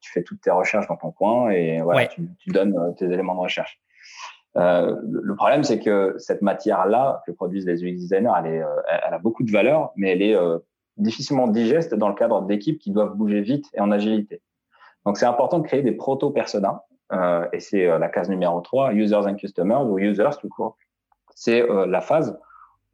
tu 0.00 0.10
fais 0.12 0.22
toutes 0.22 0.40
tes 0.40 0.50
recherches 0.50 0.88
dans 0.88 0.96
ton 0.96 1.10
coin 1.12 1.50
et 1.50 1.80
voilà, 1.80 2.06
tu, 2.06 2.28
tu, 2.38 2.50
donnes 2.50 2.76
euh, 2.76 2.92
tes 2.92 3.06
éléments 3.06 3.34
de 3.34 3.40
recherche. 3.40 3.80
Euh, 4.56 4.96
le 5.08 5.34
problème, 5.36 5.62
c'est 5.62 5.78
que 5.78 6.14
cette 6.18 6.42
matière-là 6.42 7.22
que 7.26 7.32
produisent 7.32 7.66
les 7.66 7.84
UX 7.84 7.92
designers, 7.92 8.32
elle, 8.38 8.46
est, 8.46 8.62
euh, 8.62 8.82
elle 9.06 9.14
a 9.14 9.18
beaucoup 9.18 9.44
de 9.44 9.50
valeur, 9.50 9.92
mais 9.96 10.10
elle 10.10 10.22
est 10.22 10.34
euh, 10.34 10.58
difficilement 10.96 11.46
digeste 11.46 11.94
dans 11.94 12.08
le 12.08 12.14
cadre 12.14 12.42
d'équipes 12.42 12.78
qui 12.78 12.90
doivent 12.90 13.14
bouger 13.14 13.40
vite 13.42 13.66
et 13.74 13.80
en 13.80 13.90
agilité. 13.90 14.42
Donc, 15.06 15.16
c'est 15.16 15.26
important 15.26 15.58
de 15.58 15.66
créer 15.66 15.82
des 15.82 15.92
proto-personas, 15.92 16.84
euh, 17.12 17.46
et 17.52 17.60
c'est 17.60 17.86
la 17.86 18.08
case 18.08 18.28
numéro 18.28 18.60
3, 18.60 18.92
Users 18.92 19.26
and 19.26 19.36
Customers, 19.36 19.82
ou 19.86 19.98
Users 19.98 20.38
tout 20.40 20.48
court. 20.48 20.76
C'est 21.34 21.66
la 21.86 22.00
phase 22.02 22.38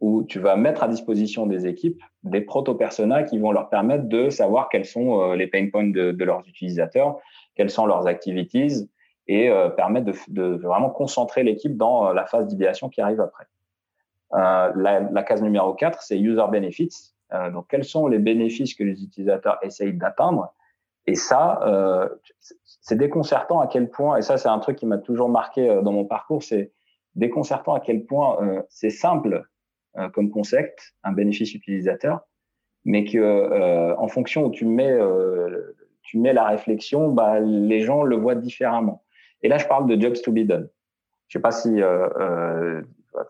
où 0.00 0.24
tu 0.24 0.38
vas 0.38 0.56
mettre 0.56 0.82
à 0.82 0.88
disposition 0.88 1.46
des 1.46 1.66
équipes 1.66 2.02
des 2.22 2.40
proto-personas 2.40 3.22
qui 3.22 3.38
vont 3.38 3.52
leur 3.52 3.68
permettre 3.68 4.04
de 4.04 4.30
savoir 4.30 4.68
quels 4.68 4.84
sont 4.84 5.20
euh, 5.20 5.36
les 5.36 5.46
pain 5.46 5.68
points 5.70 5.88
de, 5.88 6.12
de, 6.12 6.24
leurs 6.24 6.46
utilisateurs, 6.46 7.18
quelles 7.54 7.70
sont 7.70 7.86
leurs 7.86 8.06
activities 8.06 8.90
et 9.28 9.48
euh, 9.48 9.70
permettre 9.70 10.06
de, 10.06 10.14
de, 10.28 10.56
vraiment 10.56 10.90
concentrer 10.90 11.42
l'équipe 11.42 11.76
dans 11.76 12.08
euh, 12.08 12.14
la 12.14 12.26
phase 12.26 12.46
d'idéation 12.46 12.88
qui 12.88 13.00
arrive 13.00 13.20
après. 13.20 13.46
Euh, 14.34 14.72
la, 14.76 15.00
la, 15.00 15.22
case 15.22 15.42
numéro 15.42 15.72
4, 15.74 16.02
c'est 16.02 16.18
User 16.18 16.44
Benefits. 16.50 17.12
Euh, 17.32 17.50
donc, 17.50 17.66
quels 17.68 17.84
sont 17.84 18.06
les 18.06 18.18
bénéfices 18.18 18.74
que 18.74 18.84
les 18.84 19.02
utilisateurs 19.02 19.58
essayent 19.62 19.94
d'atteindre? 19.94 20.52
Et 21.06 21.14
ça, 21.14 21.60
euh, 21.62 22.08
c'est 22.64 22.96
déconcertant 22.96 23.60
à 23.60 23.68
quel 23.68 23.88
point, 23.88 24.16
et 24.16 24.22
ça 24.22 24.36
c'est 24.36 24.48
un 24.48 24.58
truc 24.58 24.76
qui 24.76 24.86
m'a 24.86 24.98
toujours 24.98 25.28
marqué 25.28 25.80
dans 25.82 25.92
mon 25.92 26.04
parcours, 26.04 26.42
c'est 26.42 26.72
déconcertant 27.14 27.74
à 27.74 27.80
quel 27.80 28.04
point 28.04 28.38
c'est 28.68 28.90
simple 28.90 29.44
euh, 29.98 30.08
comme 30.08 30.30
concept, 30.30 30.94
un 31.04 31.12
bénéfice 31.12 31.54
utilisateur, 31.54 32.20
mais 32.84 33.04
que 33.04 33.18
euh, 33.18 33.96
en 33.96 34.08
fonction 34.08 34.44
où 34.44 34.50
tu 34.50 34.64
mets 34.64 34.92
euh, 34.92 35.74
tu 36.02 36.18
mets 36.18 36.32
la 36.32 36.44
réflexion, 36.44 37.08
bah, 37.10 37.40
les 37.40 37.80
gens 37.80 38.04
le 38.04 38.16
voient 38.16 38.36
différemment. 38.36 39.02
Et 39.42 39.48
là, 39.48 39.58
je 39.58 39.66
parle 39.66 39.88
de 39.88 40.00
jobs 40.00 40.16
to 40.22 40.30
be 40.30 40.46
done. 40.46 40.68
Je 41.26 41.36
sais 41.36 41.42
pas 41.42 41.50
si, 41.50 41.82
euh, 41.82 42.80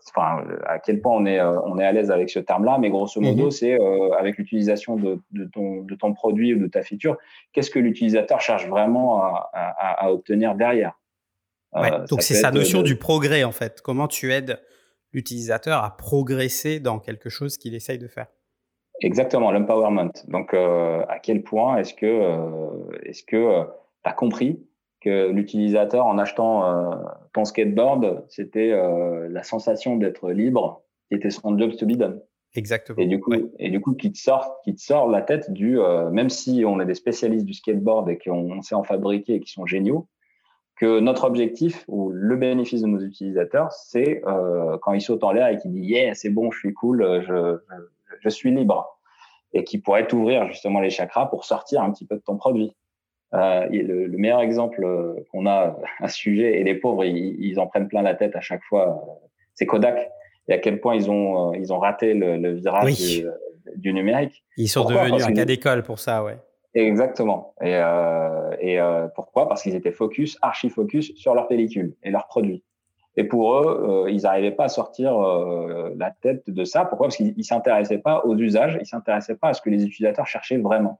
enfin, 0.07 0.43
à 0.67 0.77
quel 0.77 1.01
point 1.01 1.15
on 1.15 1.25
est, 1.25 1.41
on 1.41 1.79
est 1.79 1.85
à 1.85 1.91
l'aise 1.91 2.11
avec 2.11 2.29
ce 2.29 2.37
terme-là, 2.37 2.77
mais 2.77 2.91
grosso 2.91 3.19
modo, 3.19 3.45
mhm. 3.45 3.51
c'est 3.51 3.79
avec 4.19 4.37
l'utilisation 4.37 4.95
de, 4.95 5.19
de, 5.31 5.45
ton, 5.45 5.81
de 5.81 5.95
ton 5.95 6.13
produit 6.13 6.53
ou 6.53 6.59
de 6.59 6.67
ta 6.67 6.83
feature, 6.83 7.17
qu'est-ce 7.51 7.71
que 7.71 7.79
l'utilisateur 7.79 8.41
cherche 8.41 8.67
vraiment 8.67 9.23
à, 9.23 9.49
à, 9.53 10.05
à 10.05 10.11
obtenir 10.11 10.53
derrière? 10.53 10.93
Ouais, 11.73 11.89
donc 12.07 12.21
c'est 12.21 12.35
sa 12.35 12.51
notion 12.51 12.83
du 12.83 12.95
progrès 12.95 13.43
en 13.43 13.51
fait. 13.51 13.81
Comment 13.81 14.07
tu 14.07 14.31
aides 14.31 14.59
l'utilisateur 15.13 15.83
à 15.83 15.95
progresser 15.95 16.79
dans 16.79 16.99
quelque 16.99 17.29
chose 17.29 17.57
qu'il 17.57 17.75
essaye 17.75 17.97
de 17.97 18.07
faire. 18.07 18.27
Exactement, 19.01 19.51
l'empowerment. 19.51 20.11
Donc, 20.27 20.53
euh, 20.53 21.03
à 21.07 21.19
quel 21.19 21.43
point 21.43 21.77
est-ce 21.77 21.93
que 21.93 22.05
euh, 22.05 22.99
est-ce 23.03 23.23
que 23.23 23.35
euh, 23.35 23.63
tu 24.03 24.09
as 24.09 24.13
compris 24.13 24.63
que 25.01 25.29
l'utilisateur, 25.29 26.05
en 26.07 26.17
achetant 26.17 26.91
ton 27.31 27.45
skateboard, 27.45 28.25
c'était 28.29 28.71
la 29.29 29.43
sensation 29.43 29.95
d'être 29.95 30.31
libre, 30.31 30.81
qui 31.07 31.15
était 31.15 31.29
son 31.29 31.55
job 31.55 31.75
to 31.77 31.85
be 31.85 31.91
done? 31.91 32.19
Exactement. 32.55 32.97
Et 32.97 33.05
du 33.05 33.19
coup, 33.19 33.33
et 33.59 33.69
du 33.69 33.79
coup, 33.79 33.93
qui 33.93 34.11
te 34.11 34.17
sort, 34.17 34.59
qui 34.63 34.73
te 34.73 34.81
sort 34.81 35.07
la 35.07 35.21
tête 35.21 35.51
du, 35.53 35.77
même 36.11 36.29
si 36.29 36.63
on 36.65 36.79
est 36.79 36.85
des 36.87 36.95
spécialistes 36.95 37.45
du 37.45 37.53
skateboard 37.53 38.09
et 38.09 38.17
qu'on 38.17 38.59
sait 38.63 38.73
en 38.73 38.83
fabriquer 38.83 39.35
et 39.35 39.39
qui 39.39 39.51
sont 39.51 39.67
géniaux, 39.67 40.07
que 40.77 40.99
notre 40.99 41.23
objectif 41.25 41.83
ou 41.87 42.11
le 42.11 42.35
bénéfice 42.35 42.81
de 42.81 42.87
nos 42.87 42.99
utilisateurs, 42.99 43.71
c'est 43.71 44.21
euh, 44.27 44.77
quand 44.81 44.93
ils 44.93 45.01
sautent 45.01 45.23
en 45.23 45.31
l'air 45.31 45.47
et 45.47 45.57
qu'ils 45.57 45.71
disent 45.71 45.89
yeah 45.89 46.13
c'est 46.13 46.29
bon, 46.29 46.51
je 46.51 46.59
suis 46.59 46.73
cool, 46.73 47.23
je, 47.27 47.57
je, 48.21 48.29
suis 48.29 48.51
libre, 48.51 48.99
et 49.53 49.63
qui 49.63 49.79
pourrait 49.79 50.07
t'ouvrir 50.07 50.47
justement 50.47 50.79
les 50.79 50.91
chakras 50.91 51.25
pour 51.25 51.45
sortir 51.45 51.81
un 51.81 51.91
petit 51.91 52.05
peu 52.05 52.15
de 52.15 52.21
ton 52.21 52.37
produit. 52.37 52.75
Euh, 53.33 53.67
le, 53.69 54.07
le, 54.07 54.17
meilleur 54.17 54.39
exemple 54.39 54.83
euh, 54.85 55.15
qu'on 55.31 55.45
a 55.47 55.77
à 55.99 56.07
ce 56.07 56.17
sujet, 56.17 56.59
et 56.59 56.63
les 56.63 56.75
pauvres, 56.75 57.03
ils, 57.03 57.35
ils, 57.43 57.59
en 57.59 57.67
prennent 57.67 57.89
plein 57.89 58.01
la 58.01 58.15
tête 58.15 58.35
à 58.37 58.41
chaque 58.41 58.63
fois, 58.63 59.03
c'est 59.53 59.65
Kodak. 59.65 60.09
Et 60.47 60.53
à 60.53 60.59
quel 60.59 60.79
point 60.79 60.95
ils 60.95 61.11
ont 61.11 61.51
euh, 61.51 61.57
ils 61.57 61.73
ont 61.73 61.79
raté 61.79 62.13
le, 62.13 62.37
le 62.37 62.53
virage 62.53 62.95
du, 62.95 63.25
du, 63.75 63.93
numérique. 63.93 64.45
Ils 64.55 64.69
sont 64.69 64.85
devenus 64.85 65.25
un 65.25 65.33
cas 65.33 65.43
d'école 65.43 65.83
pour 65.83 65.99
ça, 65.99 66.23
ouais. 66.23 66.37
Exactement. 66.79 67.55
Et, 67.61 67.73
euh, 67.73 68.51
et 68.59 68.79
euh, 68.79 69.07
pourquoi? 69.15 69.47
Parce 69.47 69.63
qu'ils 69.63 69.75
étaient 69.75 69.91
focus, 69.91 70.37
archi 70.41 70.69
focus 70.69 71.15
sur 71.15 71.33
leur 71.33 71.47
pellicule 71.47 71.95
et 72.03 72.11
leurs 72.11 72.27
produits. 72.27 72.63
Et 73.15 73.23
pour 73.23 73.57
eux, 73.57 74.05
euh, 74.05 74.11
ils 74.11 74.21
n'arrivaient 74.21 74.51
pas 74.51 74.65
à 74.65 74.69
sortir 74.69 75.17
euh, 75.17 75.89
la 75.97 76.11
tête 76.11 76.47
de 76.47 76.63
ça. 76.63 76.85
Pourquoi? 76.85 77.07
Parce 77.07 77.17
qu'ils 77.17 77.43
s'intéressaient 77.43 77.97
pas 77.97 78.23
aux 78.25 78.37
usages, 78.37 78.77
ils 78.79 78.85
s'intéressaient 78.85 79.37
pas 79.37 79.49
à 79.49 79.53
ce 79.53 79.61
que 79.63 79.71
les 79.71 79.83
utilisateurs 79.83 80.27
cherchaient 80.27 80.57
vraiment. 80.57 80.99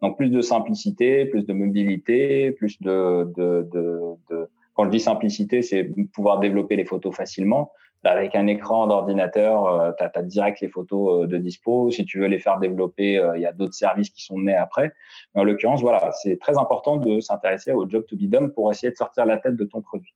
Donc 0.00 0.16
plus 0.16 0.30
de 0.30 0.40
simplicité, 0.40 1.26
plus 1.26 1.44
de 1.44 1.52
mobilité, 1.52 2.52
plus 2.52 2.80
de, 2.80 3.30
de, 3.36 3.68
de, 3.70 4.00
de... 4.30 4.48
quand 4.72 4.84
je 4.86 4.90
dis 4.90 5.00
simplicité, 5.00 5.60
c'est 5.60 5.84
pouvoir 6.14 6.38
développer 6.38 6.76
les 6.76 6.86
photos 6.86 7.14
facilement. 7.14 7.70
Avec 8.04 8.36
un 8.36 8.46
écran 8.46 8.86
d'ordinateur, 8.86 9.94
tu 9.98 10.04
as, 10.04 10.22
direct 10.22 10.60
les 10.60 10.68
photos 10.68 11.28
de 11.28 11.36
dispo. 11.36 11.90
Si 11.90 12.04
tu 12.04 12.20
veux 12.20 12.26
les 12.26 12.38
faire 12.38 12.58
développer, 12.58 13.20
il 13.34 13.40
y 13.40 13.46
a 13.46 13.52
d'autres 13.52 13.74
services 13.74 14.10
qui 14.10 14.22
sont 14.22 14.38
nés 14.38 14.54
après. 14.54 14.92
Mais 15.34 15.40
en 15.40 15.44
l'occurrence, 15.44 15.82
voilà, 15.82 16.12
c'est 16.12 16.38
très 16.38 16.56
important 16.56 16.96
de 16.96 17.20
s'intéresser 17.20 17.72
au 17.72 17.88
job 17.88 18.06
to 18.06 18.16
be 18.16 18.30
done 18.30 18.52
pour 18.52 18.70
essayer 18.70 18.90
de 18.90 18.96
sortir 18.96 19.26
la 19.26 19.38
tête 19.38 19.56
de 19.56 19.64
ton 19.64 19.82
produit. 19.82 20.14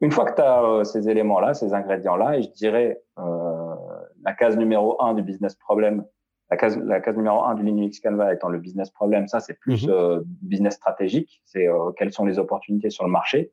Une 0.00 0.10
fois 0.10 0.26
que 0.26 0.34
tu 0.34 0.42
as 0.42 0.84
ces 0.84 1.08
éléments-là, 1.08 1.54
ces 1.54 1.72
ingrédients-là, 1.72 2.36
et 2.36 2.42
je 2.42 2.50
dirais 2.50 3.00
la 3.16 4.32
case 4.34 4.56
numéro 4.56 5.02
un 5.02 5.14
du 5.14 5.22
business 5.22 5.54
problem, 5.54 6.04
la 6.50 6.56
case, 6.58 6.78
la 6.78 7.00
case 7.00 7.16
numéro 7.16 7.42
un 7.44 7.54
du 7.54 7.62
Linux 7.62 8.00
Canva 8.00 8.34
étant 8.34 8.48
le 8.48 8.58
business 8.58 8.90
problem, 8.90 9.26
ça 9.28 9.40
c'est 9.40 9.58
plus 9.58 9.86
mmh 9.86 10.24
business 10.42 10.74
stratégique, 10.74 11.42
c'est 11.46 11.66
quelles 11.96 12.12
sont 12.12 12.26
les 12.26 12.38
opportunités 12.38 12.90
sur 12.90 13.04
le 13.04 13.10
marché. 13.10 13.52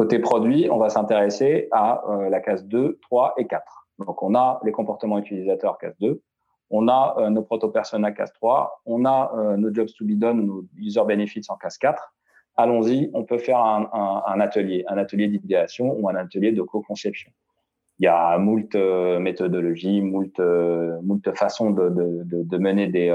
Côté 0.00 0.18
produit, 0.18 0.66
on 0.70 0.78
va 0.78 0.88
s'intéresser 0.88 1.68
à 1.72 2.02
la 2.30 2.40
case 2.40 2.64
2, 2.64 2.98
3 3.02 3.34
et 3.36 3.46
4. 3.46 3.86
Donc, 3.98 4.22
on 4.22 4.34
a 4.34 4.58
les 4.64 4.72
comportements 4.72 5.18
utilisateurs 5.18 5.76
case 5.76 5.94
2, 6.00 6.22
on 6.70 6.88
a 6.88 7.16
euh, 7.18 7.28
nos 7.28 7.42
proto-personas 7.42 8.12
case 8.12 8.32
3, 8.32 8.80
on 8.86 9.04
a 9.04 9.30
euh, 9.36 9.58
nos 9.58 9.74
jobs 9.74 9.92
to 9.98 10.06
be 10.06 10.18
done, 10.18 10.46
nos 10.46 10.64
user 10.78 11.02
benefits 11.06 11.42
en 11.50 11.56
case 11.56 11.76
4. 11.76 12.14
Allons-y, 12.56 13.10
on 13.12 13.24
peut 13.24 13.36
faire 13.36 13.58
un, 13.58 14.40
atelier, 14.40 14.86
un 14.88 14.96
atelier 14.96 15.28
d'idéation 15.28 15.94
ou 16.00 16.08
un 16.08 16.14
atelier 16.14 16.52
de 16.52 16.62
co-conception. 16.62 17.30
Il 17.98 18.04
y 18.04 18.08
a 18.08 18.38
moult 18.38 18.74
euh, 18.76 19.18
méthodologies, 19.18 20.00
moult, 20.00 20.40
moult 21.02 21.30
façons 21.34 21.72
de, 21.72 22.56
mener 22.56 22.86
des 22.86 23.14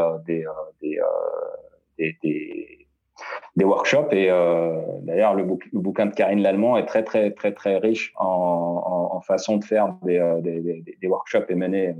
des 3.56 3.66
workshops. 3.66 4.12
Et 4.12 4.30
euh, 4.30 4.82
d'ailleurs, 5.02 5.34
le, 5.34 5.44
bouquin 5.74 6.08
de 6.08 6.14
Karine 6.14 6.42
Lallemand 6.42 6.78
est 6.78 6.86
très, 6.86 7.04
très, 7.04 7.32
très, 7.32 7.54
très 7.54 7.78
riche 7.78 8.14
en, 8.18 8.26
en, 8.26 9.16
en 9.16 9.22
façon 9.22 9.58
de 9.58 9.64
faire 9.64 9.96
des, 10.04 10.18
euh, 10.18 10.42
des, 10.42 10.84
des, 11.02 11.08
workshops 11.08 11.46
et 11.50 11.56
mener, 11.56 11.90
euh, 11.90 11.94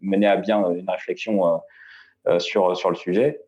mener 0.00 0.26
à 0.26 0.36
bien 0.36 0.70
une 0.70 0.88
réflexion 0.88 1.60
euh, 2.26 2.38
sur, 2.38 2.76
sur 2.76 2.90
le 2.90 2.96
sujet. 2.96 3.42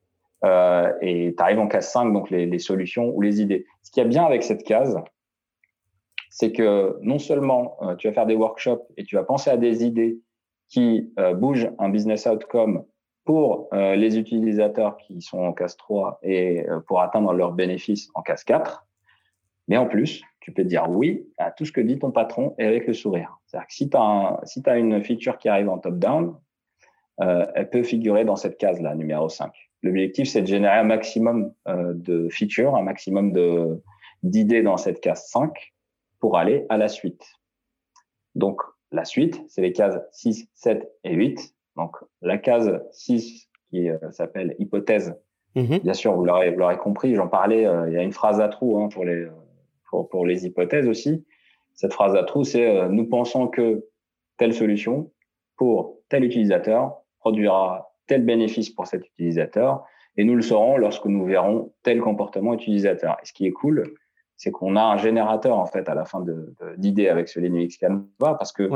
Euh, 0.45 0.93
et 1.01 1.35
tu 1.37 1.43
arrives 1.43 1.59
en 1.59 1.67
case 1.67 1.91
5, 1.91 2.13
donc 2.13 2.31
les, 2.31 2.47
les, 2.47 2.59
solutions 2.59 3.11
ou 3.15 3.21
les 3.21 3.41
idées. 3.41 3.67
Ce 3.83 3.91
qui 3.91 4.01
est 4.01 4.05
bien 4.05 4.25
avec 4.25 4.43
cette 4.43 4.63
case, 4.63 4.97
c'est 6.31 6.53
que 6.53 6.97
non 7.01 7.19
seulement 7.19 7.77
tu 7.99 8.07
vas 8.07 8.13
faire 8.13 8.27
des 8.27 8.37
workshops 8.37 8.85
et 8.97 9.03
tu 9.03 9.17
vas 9.17 9.25
penser 9.25 9.51
à 9.51 9.57
des 9.57 9.85
idées 9.85 10.21
qui 10.69 11.13
bougent 11.35 11.71
un 11.81 11.89
business 11.89 12.27
outcome 12.27 12.85
pour 13.29 13.69
euh, 13.75 13.95
les 13.95 14.17
utilisateurs 14.19 14.97
qui 14.97 15.21
sont 15.21 15.41
en 15.41 15.53
case 15.53 15.77
3 15.77 16.19
et 16.23 16.67
euh, 16.67 16.81
pour 16.81 17.03
atteindre 17.03 17.35
leurs 17.35 17.53
bénéfices 17.53 18.09
en 18.15 18.23
case 18.23 18.43
4. 18.43 18.87
Mais 19.69 19.77
en 19.77 19.85
plus, 19.87 20.23
tu 20.41 20.51
peux 20.51 20.65
dire 20.65 20.89
oui 20.89 21.29
à 21.37 21.51
tout 21.51 21.67
ce 21.67 21.73
que 21.73 21.83
dit 21.83 21.99
ton 21.99 22.11
patron 22.11 22.55
et 22.57 22.65
avec 22.65 22.87
le 22.87 22.95
sourire. 22.95 23.39
C'est-à-dire 23.45 23.67
que 23.67 23.75
si 23.75 23.91
tu 23.91 23.99
as, 23.99 24.41
si 24.45 24.63
une 24.67 25.05
feature 25.05 25.37
qui 25.37 25.51
arrive 25.51 25.69
en 25.69 25.77
top-down, 25.77 26.39
euh, 27.21 27.47
elle 27.55 27.69
peut 27.69 27.83
figurer 27.83 28.25
dans 28.25 28.37
cette 28.37 28.57
case-là, 28.57 28.95
numéro 28.95 29.29
5. 29.29 29.53
L'objectif, 29.83 30.27
c'est 30.27 30.41
de 30.41 30.47
générer 30.47 30.79
un 30.79 30.85
maximum 30.85 31.53
de 31.67 32.31
features, 32.31 32.77
un 32.77 32.83
maximum 32.83 33.35
d'idées 34.23 34.63
dans 34.63 34.79
cette 34.79 35.03
case 35.03 35.29
5 35.29 35.75
pour 36.19 36.39
aller 36.39 36.65
à 36.71 36.79
la 36.79 36.89
suite. 36.89 37.27
Donc, 38.37 38.63
la 38.91 39.05
suite, 39.05 39.45
c'est 39.49 39.61
les 39.61 39.75
cases 39.75 40.01
6, 40.13 40.49
7 40.55 40.91
et 41.05 41.13
8 41.13 41.58
donc, 41.79 41.97
la 42.21 42.39
case 42.39 42.83
6 42.91 43.49
qui 43.71 43.89
euh, 43.89 43.97
s'appelle 44.11 44.57
hypothèse, 44.59 45.15
mhm. 45.55 45.79
bien 45.79 45.95
sûr, 45.95 46.13
vous 46.13 46.25
l'aurez 46.25 46.77
compris, 46.79 47.15
j'en 47.15 47.29
parlais, 47.29 47.67
euh, 47.67 47.89
il 47.89 47.95
y 47.95 47.97
a 47.97 48.03
une 48.03 48.13
phrase 48.13 48.41
à 48.41 48.49
trous 48.49 48.81
hein, 48.81 48.89
pour, 48.89 49.05
les, 49.05 49.29
pour, 49.89 50.09
pour, 50.09 50.27
les 50.27 50.45
hypothèses 50.45 50.89
aussi. 50.89 51.25
Cette 51.75 51.93
phrase 51.93 52.17
à 52.17 52.25
trous, 52.25 52.45
c'est 52.45 52.69
euh, 52.69 52.89
nous 52.89 53.09
pensons 53.09 53.47
que 53.47 53.87
telle 54.39 54.53
solution 54.53 55.13
pour 55.57 55.99
tel 56.09 56.25
utilisateur 56.25 56.97
produira 57.21 57.95
tel 58.09 58.25
bénéfice 58.25 58.71
pour 58.71 58.87
cet 58.87 59.07
utilisateur 59.07 59.85
et 60.17 60.25
nous 60.25 60.35
le 60.35 60.43
saurons 60.43 60.79
lorsque 60.79 61.05
nous 61.05 61.25
verrons 61.25 61.73
tel 61.85 62.01
comportement 62.01 62.55
utilisateur. 62.55 63.17
Et 63.23 63.27
ce 63.27 63.33
qui 63.33 63.47
est 63.47 63.53
cool, 63.53 63.85
c'est 64.37 64.51
qu'on 64.51 64.75
a 64.75 64.83
un 64.83 64.97
générateur 64.97 65.57
en 65.57 65.67
fait 65.67 65.89
à 65.89 65.95
la 65.95 66.05
fin 66.05 66.25
d'idées 66.77 67.05
de, 67.05 67.11
avec 67.11 67.29
ce 67.29 67.39
Linux 67.39 67.77
Canva 67.77 68.35
parce 68.35 68.53
que 68.53 68.69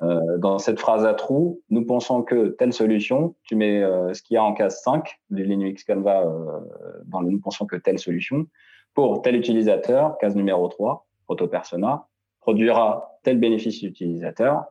euh, 0.00 0.38
dans 0.38 0.58
cette 0.58 0.80
phrase 0.80 1.04
à 1.04 1.12
trous, 1.14 1.60
nous 1.68 1.84
pensons 1.84 2.22
que 2.22 2.48
telle 2.48 2.72
solution, 2.72 3.34
tu 3.42 3.56
mets 3.56 3.82
euh, 3.82 4.14
ce 4.14 4.22
qu'il 4.22 4.34
y 4.34 4.38
a 4.38 4.44
en 4.44 4.54
case 4.54 4.80
5 4.82 5.20
du 5.30 5.44
Linux 5.44 5.84
Canva 5.84 6.22
euh, 6.22 6.60
dans 7.04 7.20
le 7.20 7.30
nous 7.30 7.40
pensons 7.40 7.66
que 7.66 7.76
telle 7.76 7.98
solution, 7.98 8.46
pour 8.94 9.20
tel 9.22 9.36
utilisateur, 9.36 10.16
case 10.18 10.34
numéro 10.34 10.66
3, 10.68 11.06
proto 11.26 11.46
persona, 11.46 12.06
produira 12.40 13.18
tel 13.22 13.38
bénéfice 13.38 13.82
utilisateur, 13.82 14.64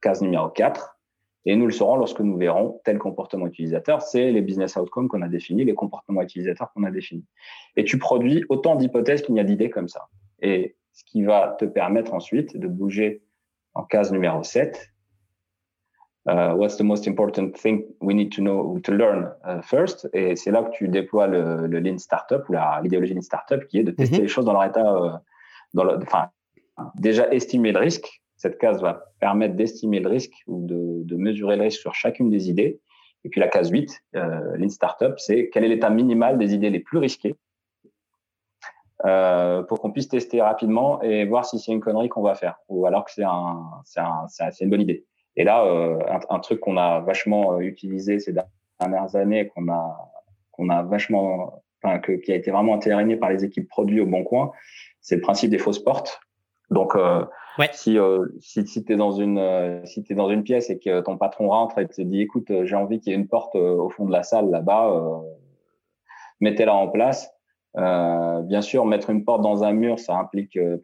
case 0.00 0.22
numéro 0.22 0.48
4, 0.48 0.98
et 1.44 1.56
nous 1.56 1.66
le 1.66 1.72
saurons 1.72 1.96
lorsque 1.96 2.20
nous 2.20 2.36
verrons 2.36 2.80
tel 2.84 2.98
comportement 2.98 3.46
utilisateur. 3.46 4.02
C'est 4.02 4.30
les 4.32 4.42
business 4.42 4.76
outcomes 4.76 5.08
qu'on 5.08 5.22
a 5.22 5.28
définis, 5.28 5.64
les 5.64 5.74
comportements 5.74 6.20
utilisateurs 6.20 6.70
qu'on 6.72 6.84
a 6.84 6.90
définis. 6.90 7.24
Et 7.76 7.84
tu 7.84 7.98
produis 7.98 8.44
autant 8.48 8.76
d'hypothèses 8.76 9.22
qu'il 9.22 9.34
y 9.34 9.40
a 9.40 9.44
d'idées 9.44 9.70
comme 9.70 9.88
ça. 9.88 10.08
Et 10.42 10.76
ce 10.92 11.04
qui 11.04 11.22
va 11.22 11.56
te 11.58 11.64
permettre 11.64 12.12
ensuite 12.12 12.56
de 12.56 12.68
bouger 12.68 13.22
en 13.78 13.84
case 13.84 14.12
numéro 14.12 14.42
7. 14.42 14.90
Uh, 16.26 16.52
what's 16.56 16.76
the 16.76 16.82
most 16.82 17.06
important 17.06 17.52
thing 17.52 17.84
we 18.00 18.12
need 18.12 18.30
to 18.32 18.42
know 18.42 18.78
to 18.80 18.92
learn 18.92 19.30
uh, 19.44 19.62
first? 19.62 20.08
Et 20.12 20.36
c'est 20.36 20.50
là 20.50 20.62
que 20.62 20.70
tu 20.72 20.88
déploies 20.88 21.26
le, 21.26 21.66
le 21.66 21.80
Lean 21.80 21.96
Startup 21.96 22.46
ou 22.48 22.54
l'idéologie 22.82 23.14
Lean 23.14 23.22
Startup 23.22 23.64
qui 23.66 23.78
est 23.78 23.84
de 23.84 23.92
tester 23.92 24.16
mhm. 24.16 24.22
les 24.22 24.28
choses 24.28 24.44
dans 24.44 24.52
leur 24.52 24.64
état, 24.64 24.94
euh, 24.94 25.10
dans 25.72 25.84
le, 25.84 25.96
enfin, 26.02 26.28
déjà 26.96 27.32
estimer 27.32 27.72
le 27.72 27.78
risque. 27.78 28.20
Cette 28.36 28.58
case 28.58 28.82
va 28.82 29.04
permettre 29.20 29.54
d'estimer 29.54 30.00
le 30.00 30.08
risque 30.08 30.34
ou 30.46 30.66
de, 30.66 31.02
de, 31.04 31.16
mesurer 31.16 31.56
le 31.56 31.62
risque 31.62 31.80
sur 31.80 31.94
chacune 31.94 32.30
des 32.30 32.50
idées. 32.50 32.80
Et 33.24 33.30
puis 33.30 33.40
la 33.40 33.48
case 33.48 33.70
8, 33.70 33.90
euh, 34.16 34.56
Lean 34.56 34.68
Startup, 34.68 35.14
c'est 35.18 35.50
quel 35.50 35.64
est 35.64 35.68
l'état 35.68 35.90
minimal 35.90 36.36
des 36.36 36.52
idées 36.52 36.70
les 36.70 36.80
plus 36.80 36.98
risquées 36.98 37.36
euh, 39.06 39.62
pour 39.62 39.80
qu'on 39.80 39.92
puisse 39.92 40.08
tester 40.08 40.40
rapidement 40.40 41.00
et 41.02 41.24
voir 41.24 41.44
si 41.44 41.58
c'est 41.58 41.72
une 41.72 41.80
connerie 41.80 42.08
qu'on 42.08 42.22
va 42.22 42.34
faire 42.34 42.58
ou 42.68 42.86
alors 42.86 43.04
que 43.04 43.12
c'est 43.12 43.24
un, 43.24 43.64
c'est 43.84 44.00
un, 44.00 44.26
c'est 44.28 44.64
une 44.64 44.70
bonne 44.70 44.80
idée. 44.80 45.06
Et 45.36 45.44
là, 45.44 45.64
euh, 45.64 45.98
un, 46.08 46.18
un, 46.34 46.40
truc 46.40 46.60
qu'on 46.60 46.76
a 46.76 47.00
vachement 47.00 47.54
euh, 47.54 47.60
utilisé 47.60 48.18
ces 48.18 48.34
dernières 48.80 49.14
années, 49.14 49.48
qu'on 49.48 49.68
a, 49.68 50.10
qu'on 50.50 50.68
a 50.68 50.82
vachement, 50.82 51.62
enfin, 51.82 52.00
que, 52.00 52.12
qui 52.12 52.32
a 52.32 52.34
été 52.34 52.50
vraiment 52.50 52.74
intériné 52.74 53.16
par 53.16 53.30
les 53.30 53.44
équipes 53.44 53.68
produits 53.68 54.00
au 54.00 54.06
Bon 54.06 54.24
Coin, 54.24 54.50
c'est 55.00 55.14
le 55.14 55.20
principe 55.20 55.50
des 55.50 55.58
fausses 55.58 55.78
portes. 55.78 56.20
Donc, 56.70 56.94
euh, 56.96 57.24
ouais. 57.58 57.70
si, 57.72 57.98
euh, 57.98 58.26
si, 58.40 58.66
si 58.66 58.84
tu 58.84 58.92
es 58.92 58.96
dans 58.96 59.12
une 59.12 59.38
euh, 59.38 59.84
si 59.86 60.04
es 60.08 60.14
dans 60.14 60.28
une 60.28 60.42
pièce 60.42 60.70
et 60.70 60.78
que 60.78 61.00
ton 61.00 61.16
patron 61.16 61.48
rentre 61.48 61.78
et 61.78 61.88
te 61.88 62.02
dit 62.02 62.20
écoute 62.20 62.52
j'ai 62.64 62.76
envie 62.76 63.00
qu'il 63.00 63.12
y 63.12 63.16
ait 63.16 63.18
une 63.18 63.28
porte 63.28 63.54
au 63.54 63.88
fond 63.88 64.04
de 64.04 64.12
la 64.12 64.22
salle 64.22 64.50
là-bas 64.50 65.22
mettez-la 66.40 66.74
en 66.74 66.88
place 66.88 67.32
euh, 67.78 68.42
bien 68.42 68.60
sûr, 68.60 68.84
mettre 68.86 69.10
une 69.10 69.24
porte 69.24 69.42
dans 69.42 69.62
un 69.62 69.72
mur, 69.72 69.98
ça 69.98 70.16
implique 70.16 70.56
euh, 70.56 70.78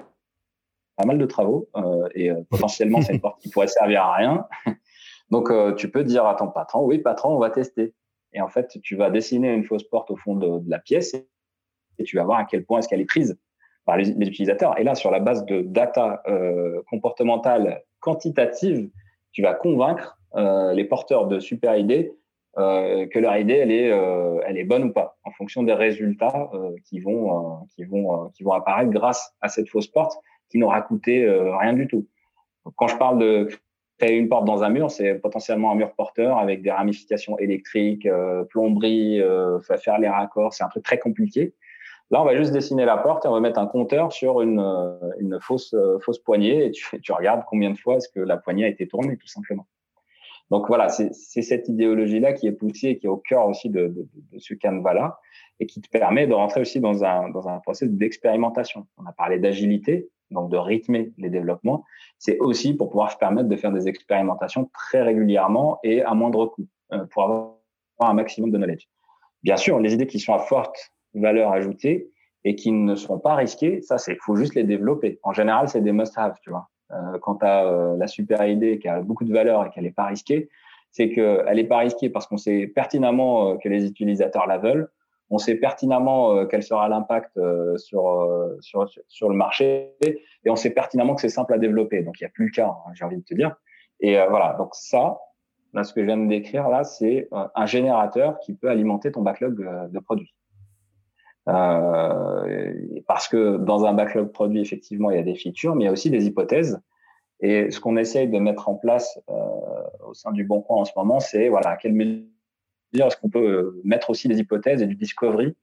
pas 0.96 1.04
mal 1.04 1.18
de 1.18 1.26
travaux 1.26 1.68
euh, 1.76 2.08
et 2.14 2.30
potentiellement 2.50 3.02
c'est 3.02 3.14
une 3.14 3.20
porte 3.20 3.40
qui 3.40 3.50
pourrait 3.50 3.66
servir 3.66 4.02
à 4.02 4.14
rien. 4.14 4.46
Donc 5.30 5.50
tu 5.76 5.90
peux 5.90 6.04
dire 6.04 6.26
à 6.26 6.34
ton 6.34 6.48
patron, 6.48 6.84
oui 6.84 6.98
patron, 6.98 7.34
on 7.34 7.38
va 7.38 7.50
tester. 7.50 7.94
Et 8.34 8.40
en 8.40 8.48
fait, 8.48 8.78
tu 8.82 8.94
vas 8.94 9.10
dessiner 9.10 9.52
une 9.52 9.64
fausse 9.64 9.82
porte 9.84 10.10
au 10.10 10.16
fond 10.16 10.36
de, 10.36 10.60
la 10.68 10.78
pièce 10.78 11.14
et 11.14 12.04
tu 12.04 12.16
vas 12.16 12.24
voir 12.24 12.38
à 12.38 12.44
quel 12.44 12.64
point 12.64 12.78
est-ce 12.78 12.88
qu'elle 12.88 13.00
est 13.00 13.06
prise 13.06 13.38
par 13.84 13.96
les, 13.96 14.10
utilisateurs. 14.10 14.78
Et 14.78 14.84
là, 14.84 14.94
sur 14.94 15.10
la 15.10 15.20
base 15.20 15.46
de 15.46 15.62
data 15.62 16.22
comportementale 16.90 17.82
quantitative, 18.00 18.90
tu 19.32 19.42
vas 19.42 19.54
convaincre 19.54 20.18
les 20.36 20.84
porteurs 20.84 21.26
de 21.26 21.40
super 21.40 21.76
idées 21.76 22.14
euh, 22.56 23.06
que 23.06 23.18
leur 23.18 23.36
idée 23.36 23.54
elle 23.54 23.72
est 23.72 23.90
euh, 23.90 24.40
elle 24.46 24.56
est 24.56 24.64
bonne 24.64 24.84
ou 24.84 24.92
pas 24.92 25.18
en 25.24 25.32
fonction 25.32 25.64
des 25.64 25.72
résultats 25.72 26.50
euh, 26.54 26.70
qui 26.84 27.00
vont 27.00 27.66
qui 27.74 27.82
vont 27.82 28.30
qui 28.30 28.44
vont 28.44 28.52
apparaître 28.52 28.90
grâce 28.90 29.34
à 29.40 29.48
cette 29.48 29.68
fausse 29.68 29.88
porte 29.88 30.16
qui 30.50 30.58
n'aura 30.58 30.80
coûté 30.82 31.28
rien 31.28 31.72
du 31.72 31.88
tout. 31.88 32.06
quand 32.76 32.86
je 32.86 32.96
parle 32.96 33.18
de 33.18 33.48
créer 33.98 34.16
une 34.16 34.28
porte 34.28 34.44
dans 34.44 34.62
un 34.62 34.68
mur, 34.68 34.88
c'est 34.90 35.14
potentiellement 35.14 35.72
un 35.72 35.74
mur 35.74 35.92
porteur 35.94 36.38
avec 36.38 36.62
des 36.62 36.70
ramifications 36.70 37.36
électriques, 37.38 38.08
plomberie, 38.50 39.20
faire 39.62 39.98
les 39.98 40.08
raccords, 40.08 40.52
c'est 40.52 40.62
un 40.62 40.68
truc 40.68 40.84
très 40.84 40.98
compliqué. 40.98 41.54
Là, 42.10 42.22
on 42.22 42.24
va 42.24 42.36
juste 42.36 42.52
dessiner 42.52 42.84
la 42.84 42.98
porte 42.98 43.24
et 43.24 43.28
on 43.28 43.32
va 43.32 43.40
mettre 43.40 43.58
un 43.58 43.66
compteur 43.66 44.12
sur 44.12 44.42
une, 44.42 44.60
une 45.18 45.40
fausse, 45.40 45.74
fausse 46.02 46.20
poignée 46.20 46.66
et 46.66 46.70
tu, 46.70 47.00
tu 47.00 47.12
regardes 47.12 47.42
combien 47.48 47.70
de 47.70 47.78
fois 47.78 47.96
est-ce 47.96 48.08
que 48.10 48.20
la 48.20 48.36
poignée 48.36 48.66
a 48.66 48.68
été 48.68 48.86
tournée, 48.86 49.16
tout 49.16 49.26
simplement. 49.26 49.66
Donc 50.54 50.68
voilà, 50.68 50.88
c'est 50.88 51.10
cette 51.42 51.68
idéologie-là 51.68 52.32
qui 52.32 52.46
est 52.46 52.52
poussée 52.52 52.90
et 52.90 52.98
qui 52.98 53.06
est 53.06 53.08
au 53.08 53.16
cœur 53.16 53.48
aussi 53.48 53.70
de, 53.70 53.92
ce 54.38 54.54
canevas-là 54.54 55.18
et 55.58 55.66
qui 55.66 55.80
te 55.80 55.88
permet 55.88 56.28
de 56.28 56.32
rentrer 56.32 56.60
aussi 56.60 56.78
dans 56.78 57.02
un, 57.02 57.28
dans 57.30 57.48
un 57.48 57.58
processus 57.58 57.92
d'expérimentation. 57.92 58.86
On 58.96 59.04
a 59.04 59.10
parlé 59.10 59.40
d'agilité, 59.40 60.08
donc 60.30 60.52
de 60.52 60.56
rythmer 60.56 61.12
les 61.18 61.28
développements. 61.28 61.84
C'est 62.20 62.38
aussi 62.38 62.72
pour 62.72 62.88
pouvoir 62.88 63.10
se 63.10 63.16
permettre 63.16 63.48
de 63.48 63.56
faire 63.56 63.72
des 63.72 63.88
expérimentations 63.88 64.70
très 64.72 65.02
régulièrement 65.02 65.80
et 65.82 66.02
à 66.02 66.14
moindre 66.14 66.46
coût 66.46 66.68
euh, 66.92 67.04
pour 67.06 67.24
avoir 67.24 67.56
un 67.98 68.14
maximum 68.14 68.52
de 68.52 68.58
knowledge. 68.58 68.86
Bien 69.42 69.56
sûr, 69.56 69.80
les 69.80 69.92
idées 69.92 70.06
qui 70.06 70.20
sont 70.20 70.34
à 70.34 70.38
forte 70.38 70.76
valeur 71.14 71.50
ajoutée 71.50 72.12
et 72.44 72.54
qui 72.54 72.70
ne 72.70 72.94
sont 72.94 73.18
pas 73.18 73.34
risquées, 73.34 73.82
ça, 73.82 73.98
c'est 73.98 74.16
faut 74.20 74.36
juste 74.36 74.54
les 74.54 74.62
développer. 74.62 75.18
En 75.24 75.32
général, 75.32 75.68
c'est 75.68 75.80
des 75.80 75.90
must-have, 75.90 76.36
tu 76.44 76.50
vois. 76.50 76.68
Euh, 76.94 77.18
quant 77.18 77.38
à 77.40 77.64
euh, 77.64 77.96
la 77.96 78.06
super 78.06 78.46
idée 78.46 78.78
qui 78.78 78.88
a 78.88 79.00
beaucoup 79.00 79.24
de 79.24 79.32
valeur 79.32 79.66
et 79.66 79.70
qu'elle 79.70 79.84
n'est 79.84 79.90
pas 79.90 80.06
risquée, 80.06 80.48
c'est 80.92 81.10
qu'elle 81.10 81.56
n'est 81.56 81.64
pas 81.64 81.78
risquée 81.78 82.08
parce 82.08 82.26
qu'on 82.26 82.36
sait 82.36 82.66
pertinemment 82.68 83.50
euh, 83.50 83.56
que 83.56 83.68
les 83.68 83.86
utilisateurs 83.86 84.46
la 84.46 84.58
veulent, 84.58 84.90
on 85.30 85.38
sait 85.38 85.56
pertinemment 85.56 86.46
quel 86.46 86.62
sera 86.62 86.86
l'impact 86.88 87.40
sur, 87.76 88.28
sur, 88.60 89.28
le 89.28 89.34
marché 89.34 89.94
et 90.02 90.50
on 90.50 90.54
sait 90.54 90.70
pertinemment 90.70 91.14
que 91.14 91.22
c'est 91.22 91.30
simple 91.30 91.54
à 91.54 91.58
développer. 91.58 92.02
Donc, 92.02 92.20
il 92.20 92.24
n'y 92.24 92.26
a 92.26 92.30
plus 92.30 92.44
le 92.44 92.50
cas, 92.50 92.68
hein, 92.68 92.90
j'ai 92.92 93.06
envie 93.06 93.16
de 93.16 93.24
te 93.24 93.34
dire. 93.34 93.56
Et 94.00 94.14
voilà, 94.28 94.54
donc 94.58 94.74
ça, 94.74 95.18
là, 95.72 95.82
ce 95.82 95.94
que 95.94 96.02
je 96.02 96.06
viens 96.06 96.18
de 96.18 96.28
décrire, 96.28 96.68
là, 96.68 96.84
c'est 96.84 97.28
un 97.32 97.66
générateur 97.66 98.38
qui 98.40 98.52
peut 98.52 98.68
alimenter 98.68 99.10
ton 99.10 99.22
backlog 99.22 99.66
de 99.90 99.98
produits. 99.98 100.34
Euh, 101.48 102.72
parce 103.06 103.28
que 103.28 103.58
dans 103.58 103.84
un 103.84 103.92
backlog 103.92 104.32
produit, 104.32 104.60
effectivement, 104.60 105.10
il 105.10 105.16
y 105.16 105.20
a 105.20 105.22
des 105.22 105.34
features, 105.34 105.74
mais 105.74 105.84
il 105.84 105.86
y 105.86 105.90
a 105.90 105.92
aussi 105.92 106.10
des 106.10 106.26
hypothèses. 106.26 106.80
Et 107.40 107.70
ce 107.70 107.80
qu'on 107.80 107.96
essaye 107.96 108.28
de 108.28 108.38
mettre 108.38 108.68
en 108.68 108.74
place 108.74 109.20
euh, 109.28 109.34
au 110.06 110.14
sein 110.14 110.32
du 110.32 110.44
Bon 110.44 110.62
Coin 110.62 110.78
en 110.78 110.84
ce 110.84 110.92
moment, 110.96 111.20
c'est 111.20 111.48
voilà, 111.48 111.70
à 111.70 111.76
quelle 111.76 111.92
mesure 111.92 112.26
est-ce 112.94 113.16
qu'on 113.16 113.28
peut 113.28 113.46
euh, 113.46 113.80
mettre 113.84 114.10
aussi 114.10 114.28
des 114.28 114.38
hypothèses 114.38 114.80
et 114.82 114.86
du 114.86 114.94
discovery 114.94 115.54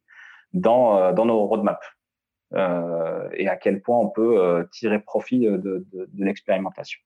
dans, 0.54 0.98
euh, 0.98 1.14
dans 1.14 1.26
nos 1.26 1.46
roadmaps 1.46 1.86
euh, 2.54 3.30
et 3.34 3.48
à 3.48 3.56
quel 3.56 3.82
point 3.82 3.98
on 3.98 4.10
peut 4.10 4.40
euh, 4.40 4.66
tirer 4.72 5.00
profit 5.00 5.40
de, 5.40 5.58
de, 5.58 5.86
de, 5.94 6.26
l'expérimentation. 6.26 7.00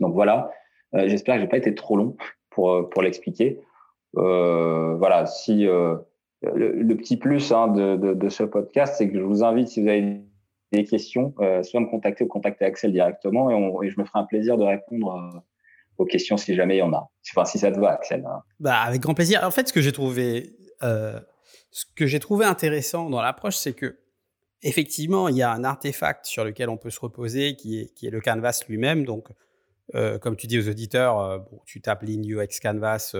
Donc 0.00 0.14
voilà, 0.14 0.50
j'espère 0.92 1.36
que 1.36 1.42
j'ai 1.42 1.48
pas 1.48 1.56
été 1.56 1.74
trop 1.74 1.96
long 1.96 2.16
pour, 2.50 2.88
pour 2.90 3.02
l'expliquer. 3.02 3.60
voilà, 4.14 5.26
si 5.26 5.66
le, 6.42 6.94
petit 6.94 7.16
plus 7.16 7.52
hein, 7.52 7.68
de, 7.68 8.28
ce 8.28 8.42
podcast, 8.42 8.94
c'est 8.98 9.10
que 9.10 9.18
je 9.18 9.22
vous 9.22 9.44
invite, 9.44 9.68
si 9.68 9.82
vous 9.82 9.88
avez 9.88 10.20
des 10.72 10.84
questions, 10.84 11.34
euh, 11.40 11.62
soit 11.62 11.80
me 11.80 11.86
contacter 11.86 12.24
ou 12.24 12.28
contacter 12.28 12.64
Axel 12.64 12.92
directement 12.92 13.50
et, 13.50 13.90
je 13.90 14.00
me 14.00 14.04
ferai 14.04 14.20
un 14.20 14.24
plaisir 14.24 14.56
de 14.56 14.64
répondre 14.64 15.14
euh, 15.14 15.38
aux 15.98 16.04
questions 16.04 16.36
si 16.36 16.54
jamais 16.54 16.76
il 16.76 16.78
y 16.78 16.82
en 16.82 16.92
a. 16.92 17.10
Enfin, 17.32 17.44
si 17.44 17.58
ça 17.58 17.72
te 17.72 17.78
va, 17.78 17.90
Axel. 17.90 18.24
Hein. 18.24 18.42
Bah, 18.60 18.80
avec 18.80 19.00
grand 19.00 19.14
plaisir. 19.14 19.40
En 19.42 19.50
fait, 19.50 19.68
ce 19.68 19.72
que 19.72 19.80
j'ai 19.80 19.92
trouvé, 19.92 20.56
euh, 20.82 21.18
ce 21.70 21.84
que 21.96 22.06
j'ai 22.06 22.20
trouvé 22.20 22.44
intéressant 22.44 23.10
dans 23.10 23.20
l'approche, 23.20 23.56
c'est 23.56 23.74
que 23.74 23.98
effectivement, 24.62 25.28
il 25.28 25.36
y 25.36 25.42
a 25.42 25.50
un 25.52 25.64
artefact 25.64 26.26
sur 26.26 26.44
lequel 26.44 26.68
on 26.68 26.76
peut 26.76 26.90
se 26.90 27.00
reposer, 27.00 27.56
qui 27.56 27.80
est, 27.80 28.10
le 28.10 28.20
canvas 28.20 28.62
lui-même. 28.68 29.04
Donc, 29.04 29.28
euh, 29.94 30.18
comme 30.18 30.36
tu 30.36 30.46
dis 30.46 30.58
aux 30.58 30.68
auditeurs, 30.68 31.44
tu 31.66 31.80
tapes 31.80 32.02
Lean 32.02 32.22
UX 32.22 32.60
Canvas 32.62 33.14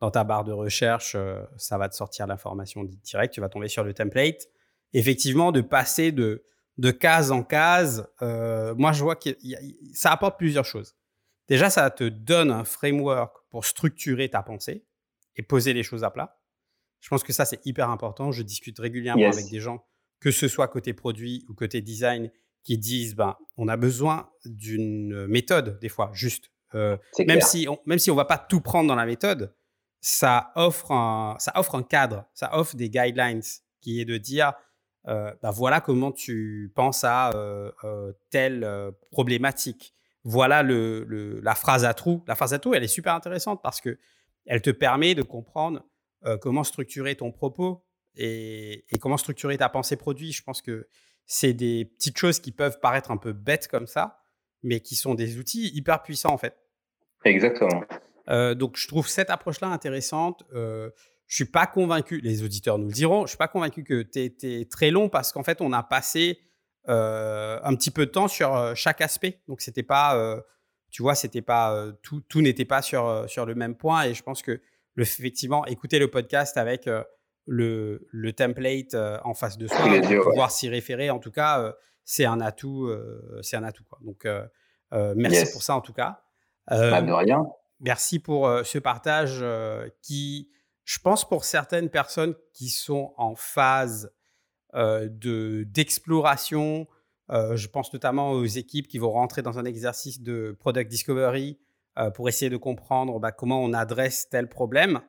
dans 0.00 0.10
ta 0.10 0.24
barre 0.24 0.44
de 0.44 0.52
recherche, 0.52 1.14
euh, 1.14 1.42
ça 1.56 1.78
va 1.78 1.88
te 1.88 1.94
sortir 1.94 2.26
l'information 2.26 2.84
directe, 2.84 3.34
tu 3.34 3.40
vas 3.40 3.48
tomber 3.48 3.68
sur 3.68 3.84
le 3.84 3.94
template. 3.94 4.48
Effectivement, 4.92 5.52
de 5.52 5.60
passer 5.60 6.12
de, 6.12 6.44
de 6.78 6.90
case 6.90 7.32
en 7.32 7.42
case, 7.42 8.08
euh, 8.22 8.74
moi 8.74 8.92
je 8.92 9.02
vois 9.02 9.16
que 9.16 9.30
ça 9.94 10.12
apporte 10.12 10.38
plusieurs 10.38 10.64
choses. 10.64 10.96
Déjà, 11.48 11.70
ça 11.70 11.90
te 11.90 12.04
donne 12.04 12.50
un 12.50 12.64
framework 12.64 13.36
pour 13.50 13.64
structurer 13.64 14.28
ta 14.28 14.42
pensée 14.42 14.84
et 15.36 15.42
poser 15.42 15.72
les 15.72 15.82
choses 15.82 16.02
à 16.02 16.10
plat. 16.10 16.40
Je 17.00 17.08
pense 17.08 17.22
que 17.22 17.32
ça, 17.32 17.44
c'est 17.44 17.64
hyper 17.64 17.88
important. 17.90 18.32
Je 18.32 18.42
discute 18.42 18.78
régulièrement 18.78 19.30
avec 19.30 19.48
des 19.48 19.60
gens, 19.60 19.86
que 20.18 20.30
ce 20.30 20.48
soit 20.48 20.66
côté 20.66 20.92
produit 20.92 21.44
ou 21.48 21.54
côté 21.54 21.80
design, 21.82 22.32
qui 22.64 22.78
disent 22.78 23.14
ben, 23.14 23.36
on 23.56 23.68
a 23.68 23.76
besoin 23.76 24.28
d'une 24.44 25.26
méthode, 25.26 25.78
des 25.78 25.88
fois, 25.88 26.10
juste. 26.12 26.50
Euh, 26.74 26.96
même, 27.20 27.40
si 27.40 27.68
on, 27.68 27.78
même 27.86 28.00
si 28.00 28.10
on 28.10 28.14
ne 28.14 28.18
va 28.18 28.24
pas 28.24 28.38
tout 28.38 28.60
prendre 28.60 28.88
dans 28.88 28.96
la 28.96 29.06
méthode, 29.06 29.54
ça 30.06 30.52
offre, 30.54 30.92
un, 30.92 31.36
cadre, 31.82 32.26
ça 32.32 32.56
offre 32.56 32.76
des 32.76 32.88
guidelines 32.88 33.42
qui 33.80 34.00
est 34.00 34.04
de 34.04 34.18
dire, 34.18 34.52
euh, 35.08 35.34
bah 35.42 35.50
voilà 35.50 35.80
comment 35.80 36.12
tu 36.12 36.70
penses 36.76 37.02
à 37.02 37.30
euh, 37.30 37.72
euh, 37.82 38.12
telle 38.30 38.92
problématique. 39.10 39.96
Voilà 40.22 40.62
la 40.62 41.54
phrase 41.56 41.84
à 41.84 41.92
trous. 41.92 42.22
La 42.28 42.36
phrase 42.36 42.54
à 42.54 42.60
trous, 42.60 42.74
elle 42.74 42.84
est 42.84 42.88
super 42.88 43.14
intéressante 43.14 43.60
parce 43.64 43.80
que 43.80 43.98
elle 44.44 44.62
te 44.62 44.70
permet 44.70 45.16
de 45.16 45.22
comprendre 45.22 45.84
comment 46.40 46.62
structurer 46.62 47.16
ton 47.16 47.32
propos 47.32 47.84
et, 48.14 48.84
comment 49.00 49.16
structurer 49.16 49.58
ta 49.58 49.68
pensée 49.68 49.96
produit. 49.96 50.30
Je 50.30 50.44
pense 50.44 50.62
que 50.62 50.88
c'est 51.24 51.52
des 51.52 51.84
petites 51.84 52.16
choses 52.16 52.38
qui 52.38 52.52
peuvent 52.52 52.78
paraître 52.78 53.10
un 53.10 53.16
peu 53.16 53.32
bêtes 53.32 53.66
comme 53.66 53.88
ça, 53.88 54.20
mais 54.62 54.78
qui 54.78 54.94
sont 54.94 55.16
des 55.16 55.38
outils 55.38 55.68
hyper 55.74 56.04
puissants 56.04 56.32
en 56.32 56.38
fait. 56.38 56.56
Exactement. 57.24 57.82
Euh, 58.28 58.54
donc, 58.54 58.76
je 58.76 58.88
trouve 58.88 59.08
cette 59.08 59.30
approche-là 59.30 59.68
intéressante. 59.68 60.42
Euh, 60.54 60.90
je 61.26 61.36
suis 61.36 61.44
pas 61.44 61.66
convaincu, 61.66 62.20
les 62.20 62.44
auditeurs 62.44 62.78
nous 62.78 62.86
le 62.86 62.92
diront, 62.92 63.26
je 63.26 63.30
suis 63.30 63.36
pas 63.36 63.48
convaincu 63.48 63.82
que 63.82 64.02
tu 64.02 64.20
été 64.20 64.66
très 64.68 64.90
long 64.90 65.08
parce 65.08 65.32
qu'en 65.32 65.42
fait, 65.42 65.60
on 65.60 65.72
a 65.72 65.82
passé 65.82 66.38
euh, 66.88 67.58
un 67.64 67.74
petit 67.74 67.90
peu 67.90 68.06
de 68.06 68.12
temps 68.12 68.28
sur 68.28 68.54
euh, 68.54 68.74
chaque 68.74 69.00
aspect. 69.00 69.40
Donc, 69.48 69.60
c'était 69.60 69.82
pas, 69.82 70.16
euh, 70.16 70.40
tu 70.90 71.02
vois, 71.02 71.16
c'était 71.16 71.42
pas 71.42 71.74
euh, 71.74 71.92
tout, 72.02 72.20
tout 72.28 72.42
n'était 72.42 72.64
pas 72.64 72.80
sur 72.80 73.24
sur 73.28 73.44
le 73.44 73.56
même 73.56 73.76
point. 73.76 74.04
Et 74.04 74.14
je 74.14 74.22
pense 74.22 74.40
que 74.42 74.60
le, 74.94 75.02
effectivement, 75.02 75.66
écouter 75.66 75.98
le 75.98 76.08
podcast 76.08 76.56
avec 76.56 76.88
le, 77.46 78.06
le 78.10 78.32
template 78.32 78.94
en 79.24 79.34
face 79.34 79.58
de 79.58 79.66
soi, 79.66 79.78
pouvoir 80.22 80.50
s'y 80.50 80.68
référer, 80.68 81.10
en 81.10 81.18
tout 81.18 81.32
cas, 81.32 81.74
c'est 82.04 82.24
un 82.24 82.40
atout, 82.40 82.90
c'est 83.42 83.56
un 83.56 83.64
atout. 83.64 83.84
Quoi. 83.84 83.98
Donc, 84.02 84.26
merci 85.16 85.52
pour 85.52 85.62
ça 85.62 85.74
en 85.74 85.80
tout 85.80 85.92
cas. 85.92 86.22
Pas 86.66 87.02
de 87.02 87.12
rien. 87.12 87.44
Merci 87.80 88.18
pour 88.18 88.46
euh, 88.46 88.62
ce 88.64 88.78
partage 88.78 89.38
euh, 89.42 89.88
qui, 90.00 90.50
je 90.84 90.98
pense, 90.98 91.28
pour 91.28 91.44
certaines 91.44 91.90
personnes 91.90 92.34
qui 92.52 92.70
sont 92.70 93.12
en 93.18 93.34
phase 93.34 94.12
euh, 94.74 95.08
de 95.10 95.64
d'exploration, 95.68 96.86
je 97.28 97.66
pense 97.66 97.92
notamment 97.92 98.30
aux 98.30 98.44
équipes 98.44 98.86
qui 98.86 98.98
vont 98.98 99.10
rentrer 99.10 99.42
dans 99.42 99.58
un 99.58 99.64
exercice 99.64 100.20
de 100.22 100.56
product 100.60 100.88
discovery 100.88 101.58
pour 102.14 102.28
essayer 102.28 102.50
de 102.50 102.56
comprendre 102.56 103.18
bah, 103.18 103.32
comment 103.32 103.60
on 103.64 103.72
adresse 103.72 104.28
tel 104.28 104.48
problème. 104.48 105.00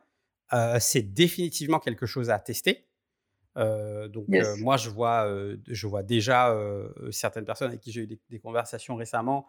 c'est 0.80 1.04
définitivement 1.04 1.78
quelque 1.78 2.08
chose 2.08 2.32
à 2.32 2.40
tester. 2.40 2.88
donc 3.56 4.26
moi, 4.58 4.78
je 4.78 4.90
vois, 4.90 5.32
je 5.68 5.86
vois 5.86 6.02
déjà 6.02 6.58
certaines 7.12 7.46
personnes 7.46 7.68
avec 7.68 7.82
qui 7.82 7.92
j'ai 7.92 8.02
eu 8.02 8.08
des, 8.08 8.20
des 8.32 8.40
conversations 8.40 8.96
récemment 8.96 9.46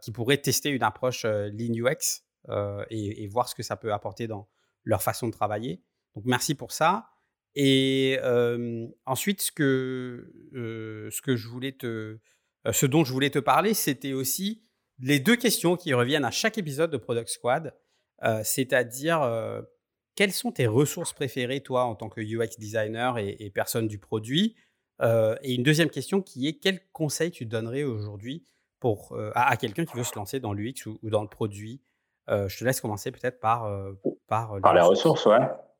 qui 0.00 0.10
pourraient 0.10 0.38
tester 0.38 0.70
une 0.70 0.82
approche 0.82 1.26
Lean 1.26 1.74
UX 1.74 2.22
euh, 2.48 2.84
et, 2.88 3.26
voir 3.26 3.48
ce 3.48 3.54
que 3.54 3.62
ça 3.62 3.76
peut 3.76 3.92
apporter 3.92 4.26
dans 4.26 4.48
leur 4.84 5.02
façon 5.02 5.26
de 5.26 5.32
travailler. 5.32 5.82
Donc 6.14 6.24
merci 6.24 6.54
pour 6.54 6.72
ça. 6.72 7.10
Et 7.54 8.18
euh, 8.22 8.86
ensuite, 9.04 9.42
ce 9.42 9.52
que, 9.52 10.32
euh, 10.54 11.10
ce 11.10 11.20
que 11.20 11.36
je 11.36 11.48
voulais 11.48 11.72
te, 11.72 12.18
ce 12.70 12.86
dont 12.86 13.04
je 13.04 13.12
voulais 13.12 13.30
te 13.30 13.38
parler, 13.38 13.74
c'était 13.74 14.12
aussi 14.12 14.62
les 14.98 15.20
deux 15.20 15.36
questions 15.36 15.76
qui 15.76 15.92
reviennent 15.92 16.24
à 16.24 16.30
chaque 16.30 16.56
épisode 16.58 16.90
de 16.90 16.96
Product 16.96 17.28
Squad, 17.28 17.74
c'est-à-dire 18.42 19.64
quelles 20.16 20.32
sont 20.32 20.50
tes 20.50 20.66
ressources 20.66 21.12
préférées, 21.12 21.60
toi, 21.60 21.84
en 21.84 21.94
tant 21.94 22.08
que 22.08 22.20
UX 22.20 22.58
designer 22.58 23.16
et, 23.18 23.50
personne 23.54 23.86
du 23.86 23.98
produit? 23.98 24.56
Et 25.00 25.54
une 25.54 25.62
deuxième 25.62 25.90
question 25.90 26.20
qui 26.20 26.48
est 26.48 26.54
quel 26.54 26.80
conseil 26.90 27.30
tu 27.30 27.46
donnerais 27.46 27.84
aujourd'hui 27.84 28.44
pour, 28.80 29.16
à, 29.36 29.56
quelqu'un 29.56 29.84
qui 29.84 29.96
veut 29.96 30.04
se 30.04 30.16
lancer 30.16 30.40
dans 30.40 30.52
l'UX 30.52 30.86
ou, 30.86 30.98
dans 31.04 31.22
le 31.22 31.28
produit? 31.28 31.80
Je 32.28 32.58
te 32.58 32.64
laisse 32.64 32.80
commencer 32.80 33.10
peut-être 33.10 33.40
par, 33.40 33.64
euh, 33.64 33.92
par, 34.26 34.54
euh, 34.54 34.60
par 34.60 34.74
les 34.74 34.80
ressources. 34.80 35.26
ouais. 35.26 35.38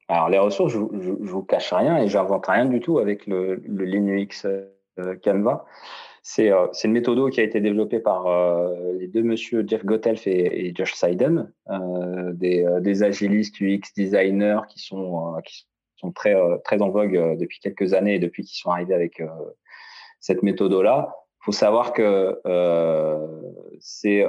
Alors 0.09 0.31
les 0.31 0.39
ressources, 0.39 0.73
je, 0.73 0.79
ne 0.79 1.29
vous 1.29 1.43
cache 1.43 1.73
rien 1.73 1.99
et 1.99 2.09
j'invente 2.09 2.47
rien 2.47 2.65
du 2.65 2.81
tout 2.81 2.99
avec 2.99 3.27
le, 3.27 3.57
le 3.57 3.85
Linux 3.85 4.47
Canva. 5.23 5.67
C'est 6.23 6.51
une 6.85 6.93
méthode 6.93 7.31
qui 7.31 7.41
a 7.41 7.43
été 7.43 7.61
développée 7.61 8.01
par 8.01 8.27
les 8.99 9.07
deux 9.07 9.23
monsieur 9.23 9.65
Jeff 9.67 9.85
Gottelf 9.85 10.27
et, 10.27 10.73
Josh 10.75 10.95
Seiden, 10.95 11.53
des, 12.33 12.67
des, 12.81 13.03
agilistes 13.03 13.61
UX 13.61 13.93
designers 13.97 14.61
qui 14.69 14.81
sont, 14.81 15.35
qui 15.45 15.67
sont 15.97 16.11
très, 16.13 16.35
très 16.65 16.81
en 16.83 16.89
vogue 16.89 17.37
depuis 17.39 17.61
quelques 17.61 17.93
années 17.95 18.17
et 18.17 18.19
depuis 18.19 18.45
qu'ils 18.45 18.59
sont 18.59 18.71
arrivés 18.71 18.95
avec 18.95 19.23
cette 20.21 20.43
méthode-là. 20.43 21.15
Il 21.43 21.45
faut 21.45 21.53
savoir 21.53 21.93
que 21.93 22.41
c'est 23.79 24.27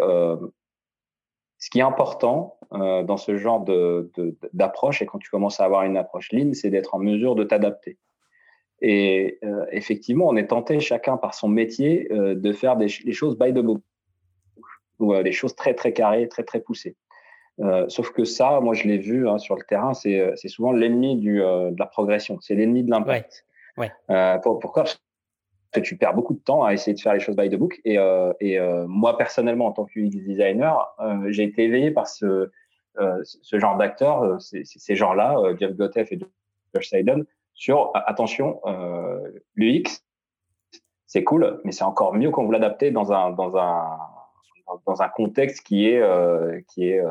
ce 1.60 1.70
qui 1.70 1.80
est 1.80 1.84
important 1.84 2.58
euh, 2.74 3.04
dans 3.04 3.18
ce 3.18 3.38
genre 3.38 3.64
de, 3.64 4.12
d'approche, 4.54 5.02
et 5.02 5.06
quand 5.06 5.20
tu 5.20 5.30
commences 5.30 5.60
à 5.60 5.66
avoir 5.66 5.84
une 5.84 5.98
approche 5.98 6.32
lean, 6.32 6.54
c'est 6.54 6.70
d'être 6.70 6.96
en 6.96 7.00
mesure 7.00 7.36
de 7.36 7.44
t'adapter. 7.44 7.98
Et 8.82 9.40
euh, 9.44 9.66
effectivement, 9.72 10.28
on 10.28 10.38
est 10.38 10.48
tenté 10.48 10.80
chacun 10.80 11.18
par 11.18 11.34
son 11.34 11.50
métier 11.50 12.08
euh, 12.12 12.34
de 12.34 12.54
faire 12.54 12.78
des, 12.78 12.88
choses 12.88 13.38
by 13.38 13.52
the 13.52 13.60
book, 13.60 13.82
ou 15.00 15.14
euh, 15.14 15.22
des 15.22 15.34
choses 15.34 15.54
très 15.56 15.74
très 15.74 15.92
carrées, 15.92 16.30
très 16.30 16.44
très 16.44 16.62
poussées. 16.62 16.96
Euh, 17.60 17.90
sauf 17.90 18.12
que 18.12 18.24
ça, 18.24 18.62
moi 18.62 18.74
je 18.74 18.88
l'ai 18.88 18.98
vu 18.98 19.28
hein, 19.28 19.38
sur 19.38 19.56
le 19.56 19.64
terrain, 19.64 19.94
c'est, 19.94 20.32
c'est 20.38 20.48
souvent 20.48 20.72
l'ennemi 20.72 21.18
du, 21.18 21.40
de 21.40 21.78
la 21.78 21.86
progression, 21.88 22.40
c'est 22.40 22.56
l'ennemi 22.56 22.84
de 22.84 22.90
l'impact. 22.90 23.46
Ouais. 23.78 23.92
Ouais. 24.08 24.40
Pour, 24.44 24.72
pourquoi 25.72 25.88
tu 25.88 25.98
perds 25.98 26.14
beaucoup 26.14 26.34
de 26.34 26.40
temps 26.40 26.64
à 26.64 26.74
essayer 26.74 26.94
de 26.96 27.00
faire 27.00 27.14
les 27.14 27.20
choses 27.20 27.36
by 27.36 27.50
the 27.50 27.56
book. 27.56 27.80
Et, 27.86 27.98
euh, 28.00 28.34
et 28.40 28.60
euh, 28.60 28.86
moi, 28.88 29.18
personnellement, 29.18 29.68
en 29.68 29.72
tant 29.72 29.86
que 29.86 30.00
designer, 30.00 30.96
euh, 31.00 31.26
j'ai 31.30 31.44
été 31.44 31.66
éveillé 31.66 31.92
par 31.92 32.08
ce, 32.08 32.50
euh, 33.00 33.22
ce 33.24 33.60
genre 33.60 33.78
d'acteurs, 33.78 34.42
ces, 34.42 34.64
ces 34.66 34.96
gens-là, 34.96 35.38
Jeff 35.60 35.76
Gottef 35.76 36.12
et 36.12 36.20
Josh 36.74 36.90
Seiden, 36.90 37.26
sur 37.54 37.92
attention, 37.94 38.62
l'UX, 39.56 40.02
c'est 41.06 41.24
cool, 41.24 41.60
mais 41.66 41.72
c'est 41.72 41.84
encore 41.84 42.14
mieux 42.14 42.32
quand 42.32 42.46
vous 42.46 42.52
l'adaptez 42.52 42.92
dans 42.92 43.12
un, 43.12 43.32
dans, 43.32 43.58
un, 43.58 43.98
dans 44.86 45.02
un 45.02 45.10
contexte 45.10 45.66
qui 45.66 45.88
est, 45.88 46.02
qui 46.68 46.90
est 46.90 47.02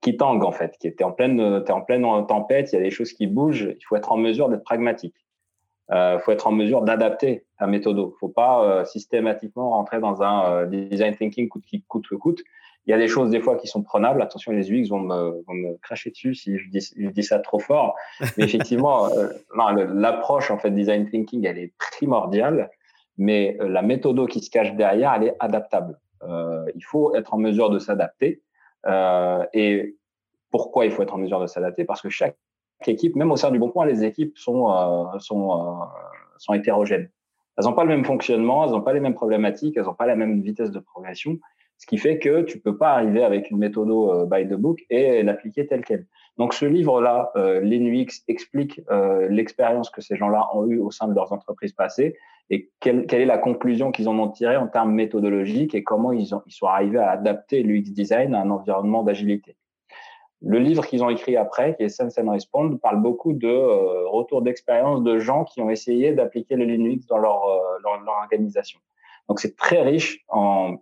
qui 0.00 0.16
tangue 0.16 0.44
en 0.44 0.52
fait, 0.52 0.76
qui 0.78 0.88
était 0.88 1.04
en 1.04 1.12
pleine, 1.12 1.40
es 1.40 1.70
en 1.70 1.80
pleine 1.80 2.04
tempête, 2.26 2.72
il 2.72 2.76
y 2.76 2.78
a 2.78 2.82
des 2.82 2.90
choses 2.90 3.12
qui 3.12 3.26
bougent, 3.26 3.74
il 3.78 3.84
faut 3.84 3.96
être 3.96 4.10
en 4.10 4.16
mesure 4.16 4.48
d'être 4.48 4.64
pragmatique. 4.64 5.14
Euh, 5.90 6.18
faut 6.18 6.32
être 6.32 6.46
en 6.46 6.52
mesure 6.52 6.82
d'adapter 6.82 7.46
ta 7.58 7.66
méthode. 7.66 7.98
Faut 8.20 8.28
pas 8.28 8.62
euh, 8.62 8.84
systématiquement 8.84 9.70
rentrer 9.70 10.00
dans 10.00 10.22
un 10.22 10.52
euh, 10.52 10.66
design 10.66 11.16
thinking 11.16 11.48
coûte 11.48 11.64
qui 11.64 11.82
coûte 11.82 12.06
que 12.08 12.14
coûte. 12.14 12.42
Il 12.86 12.90
y 12.90 12.94
a 12.94 12.98
des 12.98 13.08
choses 13.08 13.30
des 13.30 13.40
fois 13.40 13.56
qui 13.56 13.66
sont 13.66 13.82
prenables. 13.82 14.20
Attention, 14.20 14.52
les 14.52 14.70
UX 14.70 14.88
vont 14.88 15.00
me, 15.00 15.42
vont 15.46 15.54
me 15.54 15.76
cracher 15.78 16.10
dessus 16.10 16.34
si 16.34 16.58
je 16.58 16.68
dis, 16.68 16.80
je 16.96 17.08
dis 17.08 17.22
ça 17.22 17.38
trop 17.38 17.58
fort. 17.58 17.94
Mais 18.36 18.44
effectivement, 18.44 19.08
l'approche 19.54 20.50
en 20.50 20.58
fait 20.58 20.70
design 20.70 21.08
thinking, 21.08 21.46
elle 21.46 21.58
est 21.58 21.72
primordiale. 21.78 22.70
Mais 23.18 23.58
la 23.60 23.82
méthode 23.82 24.26
qui 24.28 24.40
se 24.40 24.48
cache 24.48 24.74
derrière, 24.74 25.12
elle 25.14 25.24
est 25.24 25.36
adaptable. 25.38 25.98
il 26.22 26.82
faut 26.82 27.14
être 27.14 27.34
en 27.34 27.38
mesure 27.38 27.68
de 27.68 27.78
s'adapter. 27.78 28.42
et 29.52 29.96
pourquoi 30.50 30.86
il 30.86 30.90
faut 30.90 31.02
être 31.02 31.14
en 31.14 31.18
mesure 31.18 31.40
de 31.40 31.46
s'adapter? 31.46 31.84
Parce 31.84 32.00
que 32.00 32.08
chaque 32.08 32.36
équipe, 32.86 33.16
même 33.16 33.32
au 33.32 33.36
sein 33.36 33.50
du 33.50 33.58
Bon 33.58 33.70
Point, 33.70 33.86
les 33.86 34.04
équipes 34.04 34.36
sont, 34.38 34.70
euh, 34.70 35.18
sont, 35.18 35.52
euh, 35.52 35.84
sont 36.38 36.54
hétérogènes. 36.54 37.10
Elles 37.56 37.64
n'ont 37.64 37.72
pas 37.72 37.84
le 37.84 37.90
même 37.90 38.04
fonctionnement, 38.04 38.64
elles 38.64 38.70
n'ont 38.70 38.82
pas 38.82 38.92
les 38.92 39.00
mêmes 39.00 39.14
problématiques, 39.14 39.76
elles 39.76 39.84
n'ont 39.84 39.94
pas 39.94 40.06
la 40.06 40.14
même 40.14 40.40
vitesse 40.40 40.70
de 40.70 40.78
progression, 40.78 41.38
ce 41.78 41.86
qui 41.86 41.98
fait 41.98 42.18
que 42.18 42.42
tu 42.42 42.60
peux 42.60 42.76
pas 42.76 42.92
arriver 42.92 43.24
avec 43.24 43.50
une 43.50 43.58
méthode 43.58 43.90
euh, 43.90 44.26
by 44.26 44.46
the 44.46 44.54
book 44.54 44.84
et 44.90 45.22
l'appliquer 45.22 45.66
telle 45.66 45.84
quelle. 45.84 46.06
Donc 46.36 46.54
ce 46.54 46.66
livre-là, 46.66 47.32
euh, 47.34 47.60
l'INUX, 47.60 48.22
explique 48.28 48.80
l'expérience 49.28 49.90
que 49.90 50.00
ces 50.00 50.14
gens-là 50.14 50.48
ont 50.54 50.66
eue 50.66 50.78
au 50.78 50.92
sein 50.92 51.08
de 51.08 51.14
leurs 51.14 51.32
entreprises 51.32 51.72
passées 51.72 52.16
et 52.50 52.70
quelle, 52.80 53.06
quelle 53.06 53.22
est 53.22 53.26
la 53.26 53.38
conclusion 53.38 53.90
qu'ils 53.90 54.08
en 54.08 54.18
ont 54.18 54.28
tirée 54.28 54.56
en 54.56 54.68
termes 54.68 54.92
méthodologiques 54.92 55.74
et 55.74 55.82
comment 55.82 56.12
ils, 56.12 56.34
ont, 56.34 56.42
ils 56.46 56.52
sont 56.52 56.66
arrivés 56.66 56.98
à 56.98 57.10
adapter 57.10 57.62
l'UX 57.62 57.92
design 57.92 58.34
à 58.34 58.40
un 58.40 58.50
environnement 58.50 59.02
d'agilité. 59.02 59.56
Le 60.40 60.58
livre 60.58 60.86
qu'ils 60.86 61.02
ont 61.02 61.10
écrit 61.10 61.36
après, 61.36 61.74
qui 61.74 61.82
est 61.82 61.88
Sense 61.88 62.16
and 62.18 62.30
Respond, 62.30 62.76
parle 62.76 63.02
beaucoup 63.02 63.32
de 63.32 63.48
euh, 63.48 64.08
retours 64.08 64.42
d'expérience 64.42 65.02
de 65.02 65.18
gens 65.18 65.44
qui 65.44 65.60
ont 65.60 65.68
essayé 65.68 66.12
d'appliquer 66.12 66.54
le 66.54 66.64
Linux 66.64 67.06
dans 67.06 67.18
leur, 67.18 67.44
euh, 67.44 67.78
leur, 67.82 68.16
organisation. 68.22 68.78
Donc 69.28 69.40
c'est 69.40 69.56
très 69.56 69.82
riche 69.82 70.24
en 70.28 70.76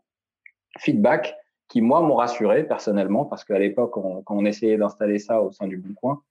feedback 0.79 1.35
qui, 1.69 1.81
moi, 1.81 2.01
m'ont 2.01 2.17
rassuré 2.17 2.65
personnellement, 2.65 3.25
parce 3.25 3.45
qu'à 3.45 3.59
l'époque, 3.59 3.93
quand 3.93 4.25
on 4.29 4.45
essayait 4.45 4.77
d'installer 4.77 5.19
ça 5.19 5.41
au 5.41 5.51
sein 5.51 5.67
du 5.67 5.79
Bon 5.79 5.95
Coin, 5.95 6.23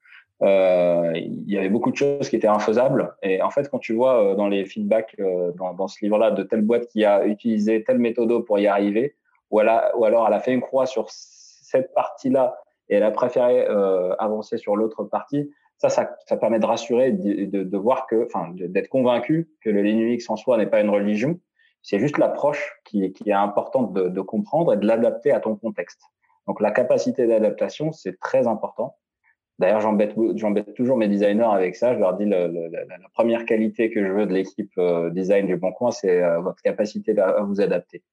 euh, 0.42 1.12
il 1.16 1.50
y 1.50 1.58
avait 1.58 1.70
beaucoup 1.70 1.92
de 1.92 1.96
choses 1.96 2.30
qui 2.30 2.36
étaient 2.36 2.48
infaisables. 2.48 3.16
Et 3.24 3.42
en 3.42 3.50
fait, 3.50 3.70
quand 3.70 3.80
tu 3.80 3.94
vois 3.94 4.24
euh, 4.24 4.36
dans 4.36 4.48
les 4.48 4.66
feedbacks 4.66 5.16
dans, 5.56 5.74
dans, 5.74 5.88
ce 5.88 6.04
livre-là 6.04 6.32
de 6.32 6.44
telle 6.44 6.62
boîte 6.62 6.88
qui 6.88 7.06
a 7.06 7.26
utilisé 7.26 7.84
tel 7.84 7.98
méthode 7.98 8.46
pour 8.46 8.60
y 8.60 8.68
arriver, 8.68 9.16
ou, 9.50 9.62
ou 9.62 10.06
alors 10.06 10.28
elle 10.28 10.34
a 10.34 10.40
fait 10.40 10.54
une 10.54 10.62
croix 10.62 10.86
sur 10.86 11.08
cette 11.10 11.94
partie-là 11.94 12.56
et 12.90 12.96
elle 12.96 13.04
a 13.04 13.12
préféré 13.12 13.68
euh, 13.68 14.16
avancer 14.18 14.58
sur 14.58 14.76
l'autre 14.76 15.04
partie. 15.04 15.52
Ça, 15.78 15.90
ça, 15.90 16.16
ça, 16.28 16.38
permet 16.38 16.60
de 16.60 16.66
rassurer, 16.66 17.12
de, 17.12 17.46
de, 17.46 17.64
de 17.64 17.78
voir 17.78 18.08
que, 18.08 18.26
enfin, 18.26 18.50
d'être 18.54 18.88
convaincu 18.88 19.50
que 19.62 19.70
le 19.70 19.82
Linux 19.82 20.30
en 20.30 20.36
soi 20.36 20.58
n'est 20.58 20.68
pas 20.68 20.80
une 20.80 20.90
religion. 20.90 21.40
C'est 21.82 22.00
juste 22.00 22.18
l'approche 22.18 22.80
qui, 22.86 23.12
qui, 23.14 23.30
est 23.30 23.34
importante 23.34 23.94
de, 23.94 24.08
de 24.08 24.22
comprendre 24.22 24.74
et 24.74 24.78
de 24.78 24.88
l'adapter 24.88 25.32
à 25.32 25.40
ton 25.40 25.56
contexte. 25.56 26.02
Donc, 26.48 26.62
la 26.62 26.72
capacité 26.72 27.28
d'adaptation, 27.28 27.92
c'est 27.92 28.20
très 28.20 28.48
important. 28.48 28.96
D'ailleurs, 29.58 29.80
j'embête, 29.80 30.16
toujours 30.76 30.98
mes 30.98 31.08
designers 31.08 31.44
avec 31.44 31.76
ça. 31.76 31.94
Je 31.94 32.00
leur 32.00 32.16
dis 32.16 32.26
le, 32.26 32.48
le, 32.48 32.68
la, 32.68 33.10
première 33.14 33.46
qualité 33.46 33.90
que 33.90 34.06
je 34.06 34.12
veux 34.12 34.26
de 34.26 34.34
l'équipe 34.34 34.72
euh, 34.78 35.10
design 35.10 35.48
du 35.48 35.56
Bon 35.56 35.72
Coin, 35.72 35.92
c'est 35.92 36.22
euh, 36.22 36.42
votre 36.42 36.62
capacité 36.62 37.18
à, 37.18 37.42
vous 37.42 37.62
adapter. 37.62 38.04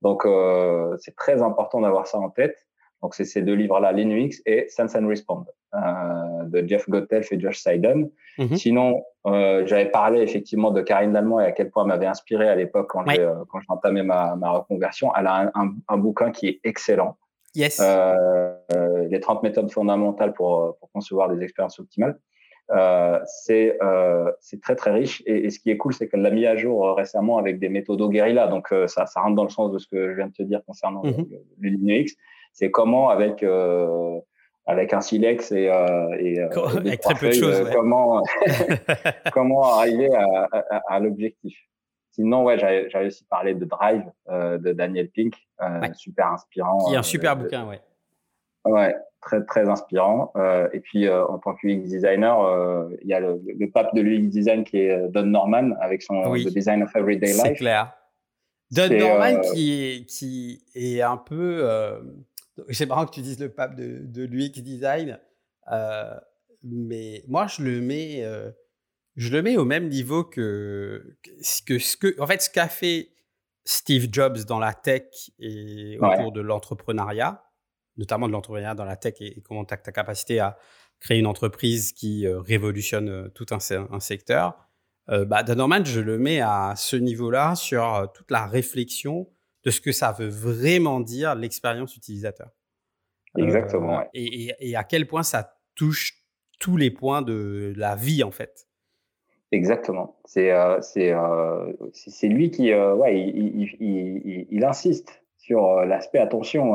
Donc, 0.00 0.24
euh, 0.24 0.96
c'est 0.98 1.14
très 1.14 1.42
important 1.42 1.82
d'avoir 1.82 2.06
ça 2.06 2.18
en 2.18 2.30
tête. 2.30 2.67
Donc, 3.02 3.14
c'est 3.14 3.24
ces 3.24 3.42
deux 3.42 3.54
livres-là, 3.54 3.92
Linux 3.92 4.42
et 4.44 4.66
Sense 4.68 4.96
and 4.96 5.06
Respond, 5.06 5.44
euh, 5.74 6.44
de 6.44 6.66
Jeff 6.66 6.88
Gottelf 6.88 7.32
et 7.32 7.38
Josh 7.38 7.58
Seiden. 7.58 8.10
Mhm. 8.38 8.56
Sinon, 8.56 9.04
euh, 9.26 9.66
j'avais 9.66 9.90
parlé 9.90 10.20
effectivement 10.20 10.70
de 10.70 10.80
Karine 10.80 11.12
Lallemand 11.12 11.40
et 11.40 11.44
à 11.44 11.52
quel 11.52 11.70
point 11.70 11.82
elle 11.82 11.88
m'avait 11.88 12.06
inspiré 12.06 12.48
à 12.48 12.54
l'époque 12.54 12.88
quand 12.90 13.04
j'ai 13.08 13.20
euh, 13.20 13.34
j'entamais 13.68 14.02
ma, 14.02 14.36
ma 14.36 14.50
reconversion. 14.50 15.12
Elle 15.18 15.26
a 15.26 15.50
un, 15.54 15.74
un, 15.88 15.96
bouquin 15.98 16.30
qui 16.30 16.48
est 16.48 16.60
excellent. 16.64 17.16
Yes. 17.54 17.80
Euh, 17.80 18.54
euh 18.72 19.08
les 19.08 19.20
30 19.20 19.42
méthodes 19.42 19.70
fondamentales 19.70 20.34
pour, 20.34 20.76
pour 20.78 20.90
concevoir 20.92 21.28
des 21.34 21.42
expériences 21.42 21.78
optimales. 21.80 22.18
Euh, 22.70 23.18
c'est 23.24 23.78
euh, 23.82 24.30
c'est 24.40 24.60
très 24.60 24.76
très 24.76 24.90
riche 24.92 25.22
et, 25.24 25.46
et 25.46 25.50
ce 25.50 25.58
qui 25.58 25.70
est 25.70 25.78
cool 25.78 25.94
c'est 25.94 26.06
qu'elle 26.06 26.20
l'a 26.20 26.30
mis 26.30 26.44
à 26.44 26.54
jour 26.54 26.94
récemment 26.94 27.38
avec 27.38 27.58
des 27.58 27.70
méthodes 27.70 28.02
au 28.02 28.10
guérilla 28.10 28.46
donc 28.46 28.68
ça, 28.88 29.06
ça 29.06 29.22
rentre 29.22 29.36
dans 29.36 29.44
le 29.44 29.48
sens 29.48 29.72
de 29.72 29.78
ce 29.78 29.86
que 29.86 30.10
je 30.10 30.16
viens 30.16 30.26
de 30.26 30.34
te 30.34 30.42
dire 30.42 30.62
concernant 30.66 31.00
le, 31.02 31.12
le, 31.12 31.68
Linux 31.70 32.14
c'est 32.58 32.72
comment 32.72 33.08
avec 33.08 33.44
euh, 33.44 34.18
avec 34.66 34.92
un 34.92 35.00
silex 35.00 35.52
et, 35.52 35.70
euh, 35.70 36.16
et 36.18 36.40
euh, 36.40 36.48
avec 36.76 37.00
très 37.00 37.14
peu 37.14 37.28
de 37.28 37.32
choses, 37.32 37.70
comment 37.72 38.22
comment 39.32 39.62
arriver 39.62 40.12
à, 40.12 40.48
à, 40.88 40.98
l'objectif. 40.98 41.56
Sinon, 42.10 42.42
ouais, 42.42 42.58
j'avais 42.58 43.06
aussi 43.06 43.24
parlé 43.26 43.54
de 43.54 43.64
Drive 43.64 44.02
de 44.28 44.72
Daniel 44.72 45.08
Pink, 45.08 45.34
super 45.94 46.32
inspirant. 46.32 46.84
Qui 46.86 46.94
est 46.94 46.98
un 46.98 47.02
super 47.04 47.36
bouquin, 47.36 47.64
ouais. 47.68 47.80
Ouais, 48.64 48.94
très 49.20 49.44
très 49.44 49.68
inspirant. 49.68 50.32
et 50.72 50.80
puis 50.80 51.08
en 51.08 51.38
tant 51.38 51.54
que 51.54 51.68
UX 51.68 51.84
designer, 51.84 52.88
il 53.02 53.08
y 53.08 53.14
a 53.14 53.20
le, 53.20 53.40
le, 53.46 53.70
pape 53.70 53.94
de 53.94 54.00
l'UX 54.00 54.28
design 54.28 54.64
qui 54.64 54.78
est 54.78 55.08
Don 55.10 55.26
Norman 55.26 55.76
avec 55.80 56.02
son 56.02 56.32
The 56.32 56.52
Design 56.52 56.82
of 56.82 56.94
Everyday 56.96 57.28
Life. 57.28 57.40
C'est 57.40 57.54
clair. 57.54 57.92
Don 58.72 58.88
Norman 58.90 59.40
qui 59.54 60.04
qui 60.08 60.60
est 60.74 61.00
un 61.02 61.16
peu 61.16 61.64
c'est 62.70 62.86
marrant 62.86 63.06
que 63.06 63.14
tu 63.14 63.22
dises 63.22 63.38
le 63.38 63.50
pape 63.50 63.76
de, 63.76 64.00
de 64.04 64.24
l'UX 64.24 64.62
design, 64.62 65.18
euh, 65.72 66.14
mais 66.62 67.24
moi 67.28 67.46
je 67.46 67.62
le 67.62 67.80
mets, 67.80 68.24
euh, 68.24 68.50
je 69.16 69.30
le 69.30 69.42
mets 69.42 69.56
au 69.56 69.64
même 69.64 69.88
niveau 69.88 70.24
que, 70.24 71.16
que, 71.66 71.78
ce 71.78 71.96
que, 71.96 72.20
en 72.20 72.26
fait, 72.26 72.42
ce 72.42 72.50
qu'a 72.50 72.68
fait 72.68 73.10
Steve 73.64 74.08
Jobs 74.10 74.44
dans 74.44 74.58
la 74.58 74.72
tech 74.72 75.04
et 75.38 75.98
autour 76.00 76.32
de 76.32 76.40
l'entrepreneuriat, 76.40 77.44
notamment 77.96 78.26
de 78.26 78.32
l'entrepreneuriat 78.32 78.74
dans 78.74 78.84
la 78.84 78.96
tech 78.96 79.14
et, 79.20 79.40
comment 79.42 79.64
tu 79.64 79.74
as 79.74 79.78
ta 79.78 79.92
capacité 79.92 80.40
à 80.40 80.56
créer 81.00 81.18
une 81.18 81.26
entreprise 81.26 81.92
qui 81.92 82.26
euh, 82.26 82.40
révolutionne 82.40 83.30
tout 83.34 83.46
un, 83.50 83.58
un 83.92 84.00
secteur. 84.00 84.56
bah, 85.06 85.42
Don 85.42 85.54
Norman, 85.54 85.84
je 85.84 86.00
le 86.00 86.18
mets 86.18 86.40
à 86.40 86.74
ce 86.76 86.96
niveau-là 86.96 87.54
sur 87.54 88.10
toute 88.14 88.30
la 88.30 88.46
réflexion 88.46 89.28
de 89.64 89.70
ce 89.70 89.80
que 89.80 89.92
ça 89.92 90.12
veut 90.12 90.28
vraiment 90.28 91.00
dire 91.00 91.34
l'expérience 91.34 91.96
utilisateur. 91.96 92.50
Exactement. 93.36 94.00
Euh, 94.00 94.04
et, 94.14 94.76
à 94.76 94.84
quel 94.84 95.06
point 95.06 95.22
ça 95.22 95.56
touche 95.74 96.14
tous 96.60 96.76
les 96.76 96.90
points 96.90 97.22
de 97.22 97.72
la 97.76 97.94
vie, 97.94 98.22
en 98.22 98.30
fait. 98.30 98.66
Exactement. 99.52 100.16
C'est 100.24 100.50
euh, 100.50 100.80
euh 100.96 101.72
lui 102.22 102.50
qui 102.50 102.74
ouais, 102.74 103.20
il, 103.20 103.76
il, 103.80 104.46
il, 104.50 104.64
insiste 104.64 105.22
sur 105.38 105.84
l'aspect 105.86 106.18
attention. 106.18 106.74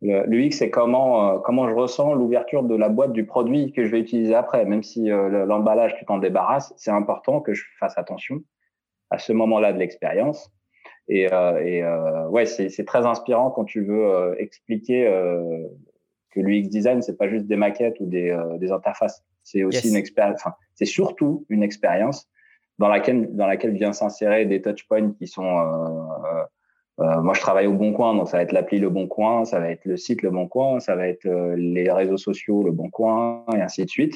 le, 0.00 0.40
X, 0.42 0.58
c'est 0.58 0.70
comment 0.70 1.40
comment 1.40 1.68
je 1.68 1.74
ressens 1.74 2.14
l'ouverture 2.14 2.62
de 2.62 2.76
la 2.76 2.88
boîte 2.88 3.12
du 3.12 3.26
produit 3.26 3.72
que 3.72 3.84
je 3.84 3.90
vais 3.90 3.98
utiliser 3.98 4.34
après. 4.34 4.64
Même 4.64 4.84
si 4.84 5.06
l'emballage 5.08 5.96
tu 5.96 6.04
t'en 6.04 6.18
débarrasses, 6.18 6.72
c'est 6.76 6.92
important 6.92 7.40
que 7.40 7.52
je 7.52 7.64
fasse 7.80 7.98
attention 7.98 8.42
à 9.10 9.18
ce 9.18 9.32
moment-là 9.32 9.72
de 9.72 9.78
l'expérience. 9.78 10.52
Et, 11.08 11.32
euh, 11.32 11.64
et 11.64 11.82
euh, 11.82 12.28
ouais, 12.28 12.46
c'est 12.46 12.84
très 12.84 13.04
inspirant 13.06 13.50
quand 13.50 13.64
tu 13.64 13.84
veux 13.84 14.06
euh, 14.06 14.34
expliquer 14.38 15.04
que 16.30 16.40
l'UX 16.40 16.68
design, 16.68 17.02
c'est 17.02 17.16
pas 17.16 17.28
juste 17.28 17.46
des 17.46 17.56
maquettes 17.56 18.00
ou 18.00 18.06
des, 18.06 18.36
des 18.58 18.72
interfaces. 18.72 19.22
C'est 19.42 19.64
aussi 19.64 19.88
une 19.88 19.96
expérience. 19.96 20.40
Enfin, 20.40 20.54
c'est 20.74 20.86
surtout 20.86 21.44
une 21.48 21.62
expérience 21.62 22.28
dans 22.78 22.88
laquelle 22.88 23.34
dans 23.34 23.46
laquelle 23.46 23.72
vient 23.72 23.92
s'insérer 23.92 24.46
des 24.46 24.62
touchpoints 24.62 25.12
qui 25.12 25.26
sont 25.26 25.44
euh, 25.58 26.42
euh, 27.00 27.20
moi, 27.22 27.34
je 27.34 27.40
travaille 27.40 27.66
au 27.66 27.72
Bon 27.72 27.92
Coin, 27.92 28.14
donc 28.14 28.28
ça 28.28 28.36
va 28.36 28.42
être 28.42 28.52
l'appli 28.52 28.78
Le 28.78 28.90
Bon 28.90 29.08
Coin, 29.08 29.44
ça 29.44 29.58
va 29.58 29.70
être 29.70 29.84
le 29.86 29.96
site 29.96 30.22
Le 30.22 30.30
Bon 30.30 30.46
Coin, 30.46 30.78
ça 30.78 30.94
va 30.94 31.08
être 31.08 31.26
les 31.56 31.90
réseaux 31.90 32.18
sociaux 32.18 32.62
Le 32.62 32.70
Bon 32.70 32.90
Coin, 32.90 33.44
et 33.54 33.60
ainsi 33.60 33.84
de 33.84 33.90
suite. 33.90 34.14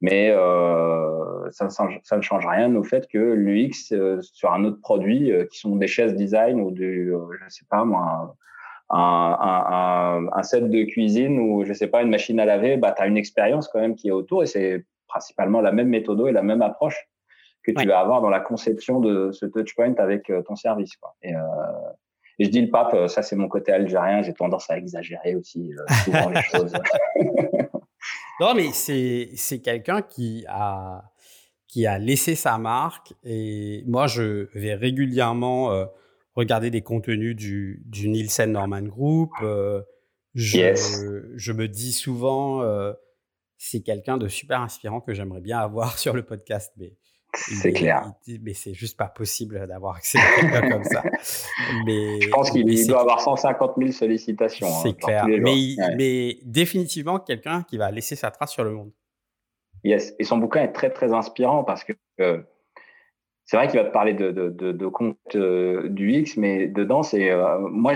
Mais 0.00 0.30
euh, 0.30 1.50
ça, 1.52 1.68
ça, 1.68 2.16
ne 2.16 2.22
change 2.22 2.46
rien 2.46 2.74
au 2.74 2.82
fait 2.82 3.06
que 3.08 3.18
l'UX 3.18 3.92
euh, 3.92 4.20
sur 4.22 4.52
un 4.52 4.64
autre 4.64 4.80
produit, 4.80 5.30
euh, 5.30 5.46
qui 5.46 5.58
sont 5.58 5.76
des 5.76 5.86
chaises 5.86 6.14
design 6.14 6.60
ou 6.60 6.70
du, 6.70 7.14
euh, 7.14 7.18
je 7.42 7.48
sais 7.48 7.66
pas 7.68 7.84
moi, 7.84 8.34
un, 8.90 8.98
un, 8.98 10.26
un, 10.26 10.28
un, 10.32 10.42
set 10.42 10.68
de 10.68 10.82
cuisine 10.84 11.38
ou 11.38 11.64
je 11.64 11.72
sais 11.72 11.86
pas 11.86 12.02
une 12.02 12.10
machine 12.10 12.40
à 12.40 12.44
laver, 12.44 12.76
bah 12.76 12.92
tu 12.96 13.02
as 13.02 13.06
une 13.06 13.16
expérience 13.16 13.68
quand 13.68 13.80
même 13.80 13.94
qui 13.94 14.08
est 14.08 14.12
autour 14.12 14.42
et 14.42 14.46
c'est 14.46 14.84
principalement 15.06 15.60
la 15.60 15.72
même 15.72 15.88
méthode 15.88 16.26
et 16.28 16.32
la 16.32 16.42
même 16.42 16.62
approche 16.62 17.08
que 17.62 17.72
tu 17.72 17.86
vas 17.86 18.00
avoir 18.00 18.22
dans 18.22 18.30
la 18.30 18.40
conception 18.40 19.00
de 19.00 19.32
ce 19.32 19.44
touchpoint 19.44 19.94
avec 19.98 20.32
ton 20.46 20.56
service. 20.56 20.96
Quoi. 20.96 21.14
Et, 21.22 21.34
et 22.38 22.44
je 22.46 22.50
dis 22.50 22.62
le 22.62 22.70
pape, 22.70 23.08
ça 23.08 23.20
c'est 23.20 23.36
mon 23.36 23.48
côté 23.48 23.70
algérien, 23.70 24.22
j'ai 24.22 24.32
tendance 24.32 24.70
à 24.70 24.78
exagérer 24.78 25.36
aussi 25.36 25.72
souvent 26.04 26.30
les 26.30 26.40
choses. 26.50 26.72
Non, 28.40 28.54
mais 28.54 28.72
c'est 28.72 29.60
quelqu'un 29.62 30.02
qui 30.02 30.44
a, 30.48 31.12
qui 31.68 31.86
a 31.86 31.98
laissé 31.98 32.34
sa 32.34 32.58
marque. 32.58 33.12
Et 33.22 33.84
moi, 33.86 34.06
je 34.06 34.48
vais 34.58 34.74
régulièrement 34.74 35.72
euh, 35.72 35.84
regarder 36.34 36.70
des 36.70 36.82
contenus 36.82 37.36
du, 37.36 37.82
du 37.86 38.08
Nielsen 38.08 38.52
Norman 38.52 38.82
Group. 38.82 39.30
Euh, 39.42 39.82
Je, 40.34 41.32
je 41.36 41.52
me 41.52 41.68
dis 41.68 41.92
souvent, 41.92 42.62
c'est 43.58 43.82
quelqu'un 43.82 44.16
de 44.16 44.26
super 44.26 44.60
inspirant 44.62 45.00
que 45.00 45.12
j'aimerais 45.12 45.42
bien 45.42 45.58
avoir 45.58 45.98
sur 45.98 46.14
le 46.14 46.22
podcast, 46.24 46.72
mais 46.78 46.96
c'est 47.34 47.72
clair. 47.72 48.12
mais 48.42 48.54
c'est 48.54 48.74
juste 48.74 48.96
pas 48.96 49.06
possible 49.06 49.66
d'avoir 49.66 49.96
accès 49.96 50.18
à 50.18 50.40
quelqu'un 50.40 50.70
comme 50.70 50.84
ça. 50.84 51.02
Mais, 51.86 52.20
je 52.20 52.28
pense 52.28 52.50
qu'il 52.50 52.86
doit 52.86 53.00
avoir 53.00 53.20
150 53.20 53.74
000 53.78 53.92
sollicitations. 53.92 54.66
Hein, 54.66 54.80
c'est 54.82 54.94
clair. 54.94 55.26
Mais, 55.26 55.76
mais, 55.96 56.38
définitivement 56.44 57.18
quelqu'un 57.18 57.62
qui 57.68 57.76
va 57.78 57.90
laisser 57.90 58.16
sa 58.16 58.30
trace 58.30 58.52
sur 58.52 58.64
le 58.64 58.72
monde. 58.72 58.90
Yes. 59.84 60.14
Et 60.18 60.24
son 60.24 60.38
bouquin 60.38 60.62
est 60.62 60.72
très, 60.72 60.90
très 60.90 61.12
inspirant 61.12 61.64
parce 61.64 61.84
que 61.84 61.92
euh, 62.20 62.42
c'est 63.44 63.56
vrai 63.56 63.68
qu'il 63.68 63.80
va 63.80 63.86
te 63.86 63.92
parler 63.92 64.14
de, 64.14 64.30
de, 64.30 64.48
de, 64.48 64.72
de 64.72 64.86
compte 64.86 65.16
euh, 65.34 65.88
du 65.88 66.12
X, 66.12 66.36
mais 66.36 66.68
dedans, 66.68 67.02
c'est. 67.02 67.30
Euh, 67.30 67.58
moi, 67.58 67.94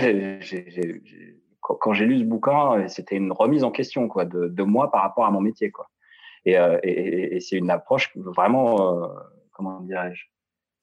quand 1.61 1.93
j'ai 1.93 2.05
lu 2.05 2.19
ce 2.19 2.23
bouquin, 2.23 2.87
c'était 2.87 3.15
une 3.15 3.31
remise 3.31 3.63
en 3.63 3.71
question 3.71 4.07
quoi, 4.07 4.25
de, 4.25 4.47
de 4.47 4.63
moi 4.63 4.91
par 4.91 5.01
rapport 5.01 5.25
à 5.25 5.31
mon 5.31 5.41
métier. 5.41 5.71
Quoi. 5.71 5.87
Et, 6.45 6.57
euh, 6.57 6.77
et, 6.83 7.35
et 7.35 7.39
c'est 7.39 7.57
une 7.57 7.71
approche 7.71 8.11
vraiment, 8.15 9.03
euh, 9.03 9.07
comment 9.51 9.81
dirais-je 9.81 10.25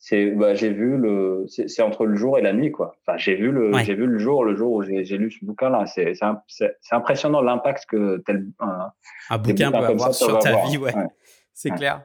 c'est 0.05 0.33
bah, 0.33 0.53
j'ai 0.57 0.71
vu 0.71 0.97
le 0.97 1.47
c'est 1.47 1.81
entre 1.81 2.07
le 2.07 2.17
jour 2.17 2.37
et 2.37 2.43
la 2.43 2.53
nuit 2.53 2.73
quoi. 2.73 2.97
Enfin 3.07 3.17
j'ai 3.19 3.37
vu 3.37 3.53
le 3.53 3.73
j'ai 3.85 3.95
vu 3.95 4.07
le 4.07 4.19
jour 4.19 4.45
le 4.45 4.57
jour 4.57 4.73
où 4.73 4.83
j'ai 4.83 5.17
lu 5.17 5.31
ce 5.31 5.45
bouquin 5.45 5.71
là 5.71 5.87
c'est 5.87 6.15
c'est 6.49 6.75
impressionnant 6.91 7.41
l'impact 7.41 7.87
que 7.87 8.17
tel 8.27 8.49
un, 8.59 8.91
un 9.31 9.39
bouquin 9.39 9.71
peut 9.71 9.79
avoir 9.79 10.13
sur 10.13 10.41
ta 10.41 10.67
vie 10.67 10.77
ouais, 10.77 10.93
c'est 11.55 11.71
clair. 11.71 12.05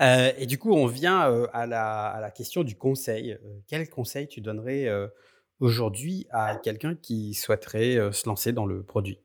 Euh, 0.00 0.32
et 0.36 0.46
du 0.46 0.58
coup 0.58 0.72
on 0.72 0.86
vient 0.86 1.30
euh, 1.30 1.46
à 1.52 1.68
la 1.68 2.08
à 2.08 2.20
la 2.20 2.32
question 2.32 2.64
du 2.64 2.76
conseil. 2.76 3.34
Euh, 3.34 3.60
quel 3.68 3.88
conseil 3.88 4.26
tu 4.26 4.40
donnerais 4.40 4.88
aujourd'hui 5.60 6.26
à 6.30 6.56
quelqu'un 6.56 6.96
qui 6.96 7.34
souhaiterait 7.34 8.10
se 8.10 8.28
lancer 8.28 8.52
dans 8.52 8.66
le 8.66 8.82
produit? 8.82 9.20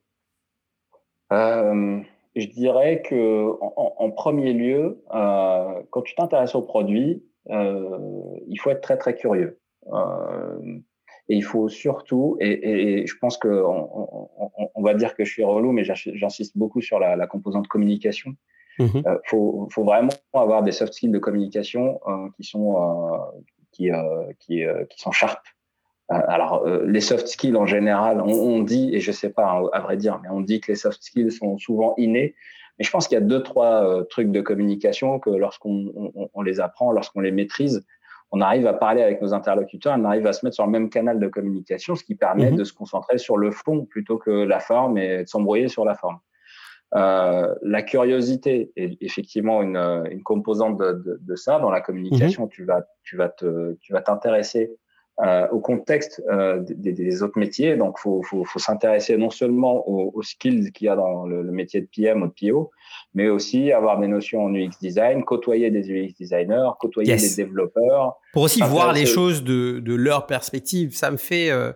Je 2.34 2.46
dirais 2.46 3.02
que 3.02 3.52
en, 3.60 4.10
premier 4.10 4.52
lieu, 4.52 5.02
euh, 5.14 5.82
quand 5.90 6.02
tu 6.02 6.14
t'intéresses 6.14 6.54
au 6.54 6.62
produit, 6.62 7.22
euh, 7.50 7.98
il 8.48 8.58
faut 8.58 8.70
être 8.70 8.80
très 8.80 8.96
très 8.96 9.14
curieux. 9.14 9.60
Euh, 9.92 10.78
et 11.28 11.36
il 11.36 11.42
faut 11.42 11.68
surtout, 11.68 12.36
et, 12.40 13.02
et 13.02 13.06
je 13.06 13.16
pense 13.20 13.36
que 13.36 13.48
on, 13.48 14.28
on, 14.56 14.70
on, 14.74 14.82
va 14.82 14.94
dire 14.94 15.14
que 15.14 15.24
je 15.24 15.32
suis 15.32 15.44
relou, 15.44 15.72
mais 15.72 15.84
j'insiste 15.84 16.56
beaucoup 16.56 16.80
sur 16.80 16.98
la, 16.98 17.16
la, 17.16 17.26
composante 17.26 17.68
communication. 17.68 18.34
Il 18.78 18.86
mmh 18.86 19.02
faut, 19.26 19.68
faut, 19.70 19.84
vraiment 19.84 20.12
avoir 20.32 20.62
des 20.62 20.72
soft 20.72 20.94
skills 20.94 21.10
de 21.10 21.18
communication 21.18 22.00
qui 22.36 22.44
sont 22.44 22.74
qui, 23.70 23.90
qui, 24.40 24.64
qui 24.88 25.00
sont 25.00 25.12
sharp. 25.12 25.40
Alors, 26.28 26.66
les 26.66 27.00
soft 27.00 27.26
skills 27.26 27.56
en 27.56 27.66
général, 27.66 28.20
on, 28.20 28.30
on 28.30 28.62
dit, 28.62 28.94
et 28.94 29.00
je 29.00 29.12
sais 29.12 29.30
pas 29.30 29.50
hein, 29.50 29.68
à 29.72 29.80
vrai 29.80 29.96
dire, 29.96 30.20
mais 30.22 30.28
on 30.30 30.40
dit 30.40 30.60
que 30.60 30.72
les 30.72 30.76
soft 30.76 31.02
skills 31.02 31.32
sont 31.32 31.58
souvent 31.58 31.94
innés. 31.96 32.34
Mais 32.78 32.84
je 32.84 32.90
pense 32.90 33.06
qu'il 33.06 33.16
y 33.16 33.20
a 33.20 33.24
deux, 33.24 33.42
trois 33.42 33.84
euh, 33.84 34.02
trucs 34.04 34.30
de 34.30 34.40
communication 34.40 35.18
que 35.18 35.30
lorsqu'on 35.30 35.92
on, 35.94 36.30
on 36.32 36.42
les 36.42 36.60
apprend, 36.60 36.92
lorsqu'on 36.92 37.20
les 37.20 37.32
maîtrise, 37.32 37.84
on 38.32 38.40
arrive 38.40 38.66
à 38.66 38.72
parler 38.72 39.02
avec 39.02 39.20
nos 39.20 39.34
interlocuteurs, 39.34 39.94
on 39.98 40.04
arrive 40.04 40.26
à 40.26 40.32
se 40.32 40.44
mettre 40.44 40.54
sur 40.54 40.64
le 40.64 40.72
même 40.72 40.88
canal 40.88 41.20
de 41.20 41.28
communication, 41.28 41.94
ce 41.94 42.02
qui 42.02 42.14
permet 42.14 42.50
mhm. 42.50 42.56
de 42.56 42.64
se 42.64 42.72
concentrer 42.72 43.18
sur 43.18 43.36
le 43.36 43.50
fond 43.50 43.84
plutôt 43.84 44.16
que 44.16 44.30
la 44.30 44.58
forme 44.58 44.96
et 44.96 45.24
de 45.24 45.28
s'embrouiller 45.28 45.68
sur 45.68 45.84
la 45.84 45.94
forme. 45.94 46.18
Euh, 46.94 47.54
la 47.62 47.82
curiosité 47.82 48.72
est 48.76 48.96
effectivement 49.02 49.62
une, 49.62 49.76
une 50.10 50.22
composante 50.22 50.78
de, 50.78 50.92
de, 50.92 51.18
de, 51.20 51.36
ça 51.36 51.58
dans 51.58 51.70
la 51.70 51.80
communication. 51.80 52.44
Mhm. 52.44 52.48
Tu 52.50 52.64
vas, 52.64 52.86
tu 53.02 53.16
vas 53.16 53.28
te, 53.28 53.74
tu 53.80 53.92
vas 53.92 54.00
t'intéresser 54.00 54.74
euh, 55.20 55.46
au 55.48 55.60
contexte 55.60 56.22
euh, 56.30 56.60
des, 56.60 56.92
des, 56.92 57.22
autres 57.22 57.38
métiers. 57.38 57.76
Donc, 57.76 57.98
faut, 57.98 58.22
faut, 58.22 58.44
faut 58.44 58.58
s'intéresser 58.58 59.18
non 59.18 59.28
seulement 59.28 59.86
aux, 59.86 60.10
aux 60.14 60.22
skills 60.22 60.72
qu'il 60.72 60.86
y 60.86 60.88
a 60.88 60.96
dans 60.96 61.26
le, 61.26 61.42
le, 61.42 61.52
métier 61.52 61.82
de 61.82 61.86
PM 61.86 62.22
ou 62.22 62.28
de 62.28 62.32
PO, 62.32 62.70
mais 63.12 63.28
aussi 63.28 63.72
avoir 63.72 64.00
des 64.00 64.08
notions 64.08 64.42
en 64.42 64.54
UX 64.54 64.70
design, 64.80 65.22
côtoyer 65.22 65.70
des 65.70 65.90
UX 65.90 66.14
designers, 66.18 66.70
côtoyer 66.80 67.14
des 67.16 67.34
développeurs. 67.36 68.16
Pour 68.32 68.44
aussi 68.44 68.62
voir 68.62 68.94
les 68.94 69.04
choses 69.04 69.44
de, 69.44 69.80
de, 69.80 69.94
leur 69.94 70.26
perspective. 70.26 70.96
Ça 70.96 71.10
me 71.10 71.18
fait, 71.18 71.50
euh, 71.50 71.72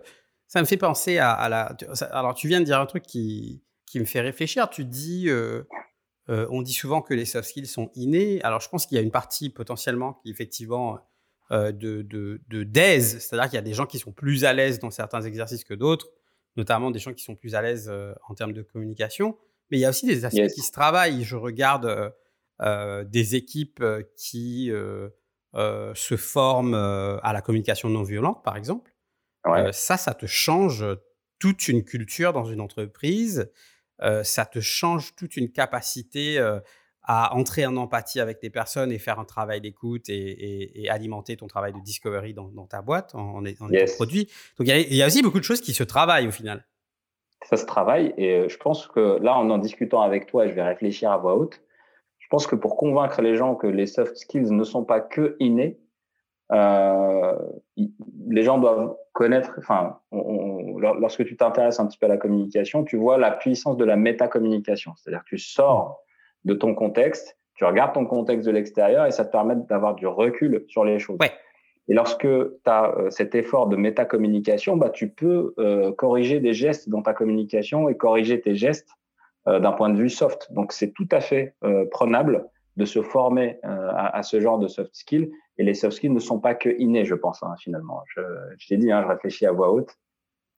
ça 0.47 0.59
me 0.59 0.65
fait 0.65 0.77
penser 0.77 1.19
à, 1.19 1.31
à, 1.31 1.47
la. 1.47 1.77
Alors, 2.11 2.33
tu 2.33 2.47
viens 2.47 2.59
de 2.59 2.65
dire 2.65 2.79
un 2.79 2.87
truc 2.87 3.03
qui, 3.03 3.61
qui 3.85 3.99
me 3.99 4.05
fait 4.05 4.21
réfléchir. 4.21 4.67
Tu 4.69 4.83
dis. 4.83 5.29
On 6.27 6.61
dit 6.63 6.73
souvent 6.73 7.01
que 7.01 7.13
les 7.13 7.23
soft 7.23 7.47
skills 7.47 7.67
sont 7.67 7.91
innés. 7.93 8.41
Alors, 8.41 8.61
je 8.61 8.67
pense 8.67 8.87
qu'il 8.87 8.97
y 8.97 8.99
a 8.99 9.03
une 9.03 9.11
partie 9.11 9.49
potentiellement 9.49 10.13
qui, 10.23 10.31
effectivement, 10.31 10.97
euh, 11.51 11.71
de, 11.71 12.01
de, 12.01 12.41
de 12.49 12.63
d'aise, 12.63 13.19
c'est-à-dire 13.19 13.49
qu'il 13.49 13.55
y 13.55 13.59
a 13.59 13.61
des 13.61 13.73
gens 13.73 13.85
qui 13.85 13.99
sont 13.99 14.11
plus 14.11 14.43
à 14.43 14.51
l'aise 14.51 14.79
dans 14.79 14.89
certains 14.89 15.21
exercices 15.21 15.63
que 15.63 15.73
d'autres, 15.73 16.11
notamment 16.57 16.91
des 16.91 16.99
gens 16.99 17.13
qui 17.13 17.23
sont 17.23 17.35
plus 17.35 17.55
à 17.55 17.61
l'aise 17.61 17.87
euh, 17.89 18.13
en 18.27 18.33
termes 18.33 18.51
de 18.51 18.61
communication. 18.61 19.37
Mais 19.71 19.77
il 19.77 19.79
y 19.79 19.85
a 19.85 19.89
aussi 19.89 20.05
des 20.05 20.25
aspects 20.25 20.47
qui 20.53 20.61
se 20.61 20.73
travaillent. 20.73 21.23
Je 21.23 21.37
regarde 21.37 22.13
euh, 22.61 23.03
des 23.05 23.35
équipes 23.35 23.81
qui 24.17 24.71
se 25.53 26.15
forment 26.17 26.75
à 26.75 27.31
la 27.33 27.41
communication 27.41 27.89
non 27.89 28.03
violente, 28.03 28.43
par 28.43 28.57
exemple. 28.57 28.93
ça, 29.71 29.95
ça 29.95 30.13
te 30.13 30.25
change 30.25 30.85
toute 31.39 31.69
une 31.69 31.85
culture 31.85 32.33
dans 32.33 32.45
une 32.45 32.59
entreprise. 32.61 33.49
ça 34.23 34.45
te 34.45 34.59
change 34.59 35.15
toute 35.15 35.37
une 35.37 35.51
capacité 35.51 36.39
à 37.07 37.33
entrer 37.33 37.65
en 37.65 37.77
empathie 37.77 38.19
avec 38.19 38.41
des 38.41 38.49
personnes 38.49 38.91
et 38.91 38.99
faire 38.99 39.17
un 39.17 39.23
travail 39.23 39.61
d'écoute 39.61 40.09
et, 40.09 40.87
alimenter 40.89 41.37
ton 41.37 41.47
travail 41.47 41.71
de 41.71 41.79
discovery 41.79 42.33
dans, 42.33 42.67
ta 42.69 42.81
boîte 42.81 43.15
en, 43.15 43.43
en, 43.45 43.69
produit. 43.95 44.29
Donc 44.59 44.67
il 44.67 44.93
y, 44.93 45.01
a 45.01 45.07
aussi 45.07 45.21
beaucoup 45.21 45.39
de 45.39 45.43
choses 45.43 45.61
qui 45.61 45.73
se 45.73 45.83
travaillent 45.83 46.27
au 46.27 46.31
final. 46.31 46.65
Ça 47.45 47.55
se 47.55 47.65
travaille 47.65 48.13
et 48.17 48.35
euh, 48.35 48.49
je 48.49 48.57
pense 48.57 48.87
que 48.87 49.19
là, 49.21 49.37
en 49.37 49.49
en 49.49 49.57
discutant 49.57 50.01
avec 50.01 50.25
toi, 50.25 50.47
je 50.47 50.53
vais 50.53 50.63
réfléchir 50.63 51.11
à 51.11 51.17
voix 51.17 51.37
haute. 51.37 51.61
Je 52.19 52.27
pense 52.29 52.45
que 52.45 52.55
pour 52.55 52.75
convaincre 52.75 53.21
les 53.21 53.35
gens 53.35 53.55
que 53.55 53.67
les 53.67 53.85
soft 53.85 54.17
skills 54.17 54.51
ne 54.51 54.63
sont 54.65 54.83
pas 54.83 54.99
que 54.99 55.37
innés, 55.39 55.79
euh, 56.51 57.37
les 58.27 58.43
gens 58.43 58.57
doivent 58.57 58.95
connaître, 59.13 59.53
enfin, 59.59 59.99
lorsque 60.11 61.25
tu 61.25 61.37
t'intéresses 61.37 61.79
un 61.79 61.87
petit 61.87 61.97
peu 61.97 62.07
à 62.07 62.09
la 62.09 62.17
communication, 62.17 62.83
tu 62.83 62.97
vois 62.97 63.17
la 63.17 63.31
puissance 63.31 63.77
de 63.77 63.85
la 63.85 63.95
métacommunication. 63.95 64.93
C'est-à-dire 64.97 65.23
que 65.23 65.29
tu 65.29 65.37
sors 65.37 66.01
de 66.47 66.53
ton 66.53 66.73
contexte, 66.73 67.37
tu 67.55 67.65
regardes 67.65 67.93
ton 67.93 68.05
contexte 68.05 68.47
de 68.47 68.51
l'extérieur 68.51 69.05
et 69.05 69.11
ça 69.11 69.25
te 69.25 69.31
permet 69.31 69.55
d'avoir 69.69 69.95
du 69.95 70.07
recul 70.07 70.63
sur 70.67 70.85
les 70.85 70.97
choses. 70.97 71.17
Et 71.89 71.93
lorsque 71.93 72.27
tu 72.27 72.51
as 72.65 72.93
euh, 72.97 73.09
cet 73.09 73.35
effort 73.35 73.67
de 73.67 73.75
métacommunication, 73.75 74.77
bah, 74.77 74.89
tu 74.89 75.09
peux 75.09 75.53
euh, 75.57 75.91
corriger 75.93 76.39
des 76.39 76.53
gestes 76.53 76.89
dans 76.89 77.01
ta 77.01 77.13
communication 77.13 77.89
et 77.89 77.95
corriger 77.95 78.41
tes 78.41 78.55
gestes 78.55 78.89
euh, 79.47 79.59
d'un 79.59 79.71
point 79.71 79.89
de 79.89 79.97
vue 79.97 80.09
soft. 80.09 80.51
Donc, 80.53 80.71
c'est 80.71 80.91
tout 80.91 81.07
à 81.11 81.19
fait 81.19 81.55
prenable 81.91 82.45
de 82.75 82.85
se 82.85 83.01
former 83.01 83.59
à, 83.63 84.21
ce 84.21 84.39
genre 84.39 84.59
de 84.59 84.67
soft 84.67 84.93
skills. 84.93 85.31
Et 85.57 85.63
les 85.63 85.73
soft 85.73 85.97
skills 85.97 86.11
ne 86.11 86.19
sont 86.19 86.39
pas 86.39 86.53
que 86.53 86.69
innés, 86.77 87.05
je 87.05 87.15
pense, 87.15 87.41
hein, 87.41 87.55
finalement. 87.59 88.03
Je, 88.15 88.21
je 88.59 88.67
t'ai 88.67 88.77
dit, 88.77 88.91
hein, 88.91 89.01
je 89.01 89.07
réfléchis 89.07 89.47
à 89.47 89.51
voix 89.51 89.71
haute. 89.71 89.97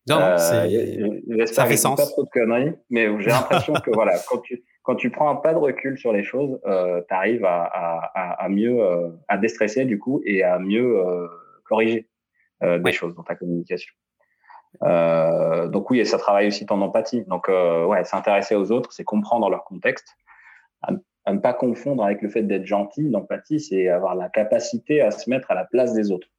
Non, 0.07 0.37
ça 0.37 1.65
fait 1.65 1.77
sens. 1.77 1.99
Pas 1.99 2.07
trop 2.07 2.23
de 2.23 2.29
conneries, 2.29 2.73
mais 2.89 3.07
j'ai 3.19 3.29
l'impression 3.29 3.73
que 3.73 3.91
voilà, 3.93 4.17
quand 4.27 4.39
tu, 4.39 4.63
quand 4.83 4.95
tu 4.95 5.11
prends 5.11 5.29
un 5.29 5.35
pas 5.35 5.53
de 5.53 5.59
recul 5.59 5.97
sur 5.97 6.11
les 6.13 6.23
choses, 6.23 6.59
euh, 6.65 7.01
tu 7.07 7.13
arrives 7.13 7.45
à, 7.45 7.63
à, 7.63 8.43
à, 8.43 8.49
mieux 8.49 8.81
euh, 8.81 9.09
à 9.27 9.37
déstresser 9.37 9.85
du 9.85 9.99
coup 9.99 10.21
et 10.25 10.43
à 10.43 10.57
mieux 10.57 10.97
euh, 10.97 11.27
corriger 11.63 12.09
euh, 12.63 12.79
des 12.79 12.91
choses 12.91 13.15
dans 13.15 13.23
ta 13.23 13.35
communication. 13.35 13.93
Euh, 14.83 15.67
donc 15.67 15.89
oui, 15.91 15.99
et 15.99 16.05
ça 16.05 16.17
travaille 16.17 16.47
aussi 16.47 16.65
ton 16.65 16.81
empathie. 16.81 17.23
Donc 17.25 17.49
ouais, 17.49 18.03
s'intéresser 18.03 18.55
aux 18.55 18.71
autres, 18.71 18.91
c'est 18.93 19.03
comprendre 19.03 19.49
leur 19.49 19.63
contexte, 19.63 20.15
à, 20.81 20.91
à, 21.25 21.33
ne 21.33 21.39
pas 21.39 21.53
confondre 21.53 22.03
avec 22.03 22.21
le 22.21 22.29
fait 22.29 22.43
d'être 22.43 22.65
gentil. 22.65 23.09
L'empathie, 23.09 23.59
c'est 23.59 23.89
avoir 23.89 24.15
la 24.15 24.29
capacité 24.29 25.01
à 25.01 25.11
se 25.11 25.29
mettre 25.29 25.51
à 25.51 25.55
la 25.55 25.65
place 25.65 25.93
des 25.93 26.11
autres. 26.11 26.29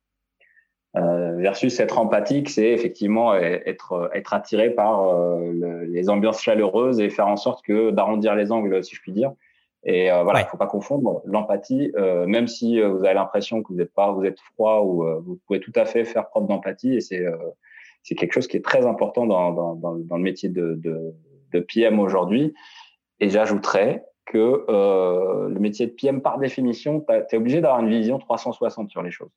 Euh, 0.97 1.37
versus 1.37 1.79
être 1.79 1.99
empathique, 1.99 2.51
c'est 2.51 2.71
effectivement 2.71 3.35
être 3.35 4.11
être 4.13 4.35
attiré 4.35 4.71
par 4.71 5.09
euh, 5.09 5.85
les 5.87 6.11
ambiances 6.11 6.43
chaleureuses 6.43 6.99
et 6.99 7.11
faire 7.11 7.29
en 7.29 7.37
sorte 7.37 7.65
que 7.65 7.93
d'arrondir 7.93 8.35
les 8.35 8.51
angles, 8.51 8.83
si 8.83 8.97
je 8.97 9.01
puis 9.01 9.13
dire. 9.13 9.33
Et 9.85 10.11
euh, 10.11 10.25
voilà, 10.25 10.41
il 10.41 10.47
faut 10.47 10.57
pas 10.57 10.67
confondre 10.67 11.23
l'empathie, 11.25 11.93
même 12.27 12.49
si 12.49 12.83
vous 12.83 13.05
avez 13.05 13.15
l'impression 13.15 13.63
que 13.63 13.73
vous 13.73 13.81
êtes 13.81 13.95
pas, 13.95 14.11
vous 14.11 14.25
êtes 14.25 14.41
froid 14.41 14.81
ou 14.81 15.05
vous 15.23 15.39
pouvez 15.47 15.61
tout 15.61 15.73
à 15.77 15.85
fait 15.85 16.05
faire 16.05 16.29
preuve 16.29 16.47
d'empathie 16.47 16.97
et 16.97 17.01
c'est 17.01 17.25
c'est 18.03 18.15
quelque 18.15 18.33
chose 18.33 18.47
qui 18.49 18.57
est 18.57 18.65
très 18.65 18.85
important 18.87 19.27
dans 19.27 19.53
dans, 19.53 19.75
dans, 19.77 19.95
dans 19.95 20.17
le 20.17 20.23
métier 20.23 20.49
de, 20.49 20.75
de, 20.75 21.15
de 21.53 21.61
PM 21.61 22.01
aujourd'hui. 22.01 22.53
Et 23.21 23.31
j'ajouterais 23.31 24.05
que 24.27 24.67
le 24.69 25.59
métier 25.61 25.87
de 25.87 25.93
PM, 25.93 26.21
par 26.21 26.39
définition, 26.39 27.05
tu 27.09 27.15
es 27.15 27.39
obligé 27.39 27.61
d'avoir 27.61 27.81
une 27.81 27.91
vision 27.91 28.19
360 28.19 28.91
sur 28.91 29.03
les 29.03 29.11
choses 29.11 29.31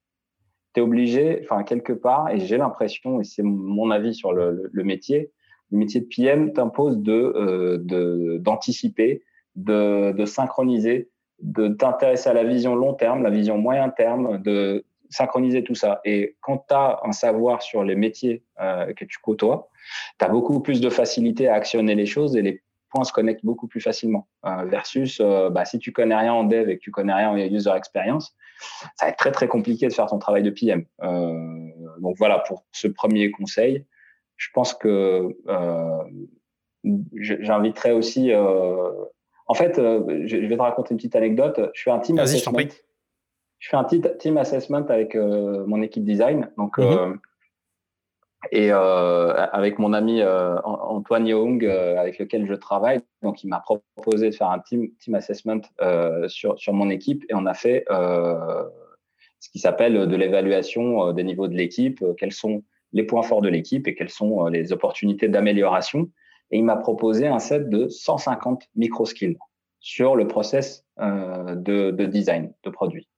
tu 0.73 0.79
es 0.79 0.83
obligé, 0.83 1.41
enfin, 1.43 1.63
quelque 1.63 1.93
part, 1.93 2.29
et 2.29 2.39
j'ai 2.39 2.57
l'impression, 2.57 3.21
et 3.21 3.23
c'est 3.23 3.43
mon 3.43 3.91
avis 3.91 4.13
sur 4.13 4.33
le, 4.33 4.69
métier, 4.73 5.31
le 5.71 5.77
métier 5.77 6.01
de 6.01 6.05
PM 6.05 6.53
t'impose 6.53 6.97
de, 6.97 7.11
euh, 7.13 8.37
d'anticiper, 8.39 9.23
de, 9.55 10.11
de, 10.11 10.25
synchroniser, 10.25 11.09
de 11.41 11.67
t'intéresser 11.67 12.29
à 12.29 12.33
la 12.33 12.43
vision 12.43 12.75
long 12.75 12.93
terme, 12.93 13.23
la 13.23 13.29
vision 13.29 13.57
moyen 13.57 13.89
terme, 13.89 14.41
de 14.41 14.85
synchroniser 15.09 15.63
tout 15.63 15.75
ça. 15.75 16.01
Et 16.05 16.35
quand 16.41 16.65
tu 16.67 16.73
as 16.73 16.99
un 17.03 17.11
savoir 17.11 17.61
sur 17.61 17.83
les 17.83 17.95
métiers 17.95 18.43
que 18.57 19.05
tu 19.05 19.19
côtoies, 19.19 19.69
tu 20.17 20.25
as 20.25 20.29
beaucoup 20.29 20.59
plus 20.59 20.81
de 20.81 20.89
facilité 20.89 21.47
à 21.47 21.53
actionner 21.53 21.93
les 21.93 22.07
choses 22.07 22.35
et 22.35 22.41
les 22.41 22.63
points 22.93 23.03
se 23.03 23.13
connectent 23.13 23.45
beaucoup 23.45 23.67
plus 23.67 23.81
facilement. 23.81 24.27
versus, 24.65 25.19
bah, 25.51 25.65
si 25.65 25.79
tu 25.79 25.91
connais 25.91 26.15
rien 26.15 26.33
en 26.33 26.43
dev 26.43 26.69
et 26.69 26.77
que 26.77 26.83
tu 26.83 26.91
connais 26.91 27.13
rien 27.13 27.29
en 27.29 27.37
user 27.37 27.71
experience, 27.75 28.35
ça 28.95 29.05
va 29.05 29.09
être 29.09 29.17
très 29.17 29.31
très 29.31 29.47
compliqué 29.47 29.87
de 29.87 29.93
faire 29.93 30.05
ton 30.05 30.19
travail 30.19 30.43
de 30.43 30.49
PM. 30.49 30.85
donc 31.01 32.15
voilà 32.17 32.39
pour 32.39 32.63
ce 32.71 32.87
premier 32.87 33.31
conseil. 33.31 33.85
Je 34.37 34.47
pense 34.53 34.73
que 34.73 35.35
j'inviterais 37.15 37.91
aussi 37.91 38.31
en 39.47 39.53
fait, 39.53 39.77
euh, 39.77 40.23
je, 40.25 40.37
vais 40.37 40.55
te 40.55 40.61
raconter 40.61 40.91
une 40.91 40.97
petite 40.97 41.15
anecdote. 41.15 41.59
Je 41.73 41.83
fais 41.83 41.91
un 41.91 41.99
team 41.99 42.17
assessment. 42.19 42.57
Je, 43.59 43.69
fais 43.69 43.77
un 43.77 43.83
team 43.83 44.37
assessment 44.37 44.85
avec 44.89 45.15
euh, 45.15 45.63
mon 45.67 45.81
équipe 45.81 46.03
design. 46.03 46.49
Donc, 46.57 46.77
mhm. 46.77 46.85
euh, 46.85 47.13
et 48.51 48.71
avec 48.71 49.79
mon 49.79 49.93
ami 49.93 50.21
Antoine 50.23 51.27
Young, 51.27 51.65
avec 51.65 52.19
lequel 52.19 52.45
je 52.45 52.53
travaille. 52.53 53.01
Donc, 53.21 53.43
il 53.43 53.47
m'a 53.47 53.63
proposé 53.95 54.29
de 54.29 54.35
faire 54.35 54.49
un 54.49 54.59
team, 54.59 54.89
team 54.99 55.15
assessment 55.15 55.61
sur, 56.27 56.59
sur 56.59 56.73
mon 56.73 56.89
équipe 56.89 57.23
et 57.29 57.35
on 57.35 57.45
a 57.45 57.53
fait 57.53 57.85
ce 57.89 59.49
qui 59.51 59.59
s'appelle 59.59 60.07
de 60.07 60.15
l'évaluation 60.15 61.13
des 61.13 61.23
niveaux 61.23 61.47
de 61.47 61.55
l'équipe, 61.55 62.03
quels 62.17 62.33
sont 62.33 62.63
les 62.91 63.03
points 63.03 63.23
forts 63.23 63.41
de 63.41 63.49
l'équipe 63.49 63.87
et 63.87 63.95
quelles 63.95 64.09
sont 64.09 64.45
les 64.47 64.71
opportunités 64.71 65.27
d'amélioration 65.27 66.09
et 66.53 66.57
il 66.57 66.63
m'a 66.63 66.75
proposé 66.75 67.27
un 67.27 67.39
set 67.39 67.67
de 67.67 67.87
150 67.87 68.69
micro-skills 68.75 69.37
sur 69.79 70.15
le 70.15 70.27
process 70.27 70.85
euh, 70.99 71.55
de, 71.55 71.89
de, 71.89 72.05
design 72.05 72.53
de 72.63 72.69
produit. 72.69 73.09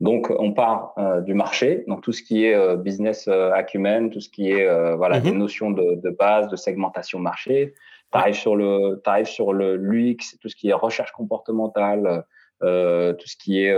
Donc, 0.00 0.32
on 0.36 0.52
part 0.52 0.94
euh, 0.98 1.20
du 1.20 1.34
marché, 1.34 1.84
donc 1.86 2.02
tout 2.02 2.12
ce 2.12 2.22
qui 2.22 2.44
est 2.44 2.54
euh, 2.54 2.76
business 2.76 3.28
euh, 3.28 3.52
acumen, 3.52 4.10
tout 4.10 4.20
ce 4.20 4.28
qui 4.28 4.50
est 4.50 4.66
euh, 4.66 4.96
voilà 4.96 5.20
des 5.20 5.30
mhm. 5.30 5.38
notions 5.38 5.70
de, 5.70 5.94
de, 5.94 6.10
base, 6.10 6.48
de 6.48 6.56
segmentation 6.56 7.18
marché. 7.18 7.74
Tu 8.12 8.18
arrives 8.18 8.34
sur 8.34 8.56
le, 8.56 9.00
arrives 9.04 9.26
sur 9.26 9.52
le 9.52 9.76
l'UX, 9.76 10.38
tout 10.40 10.48
ce 10.48 10.56
qui 10.56 10.68
est 10.68 10.72
recherche 10.72 11.12
comportementale, 11.12 12.24
tout 12.60 13.26
ce 13.26 13.36
qui 13.36 13.64
est 13.64 13.74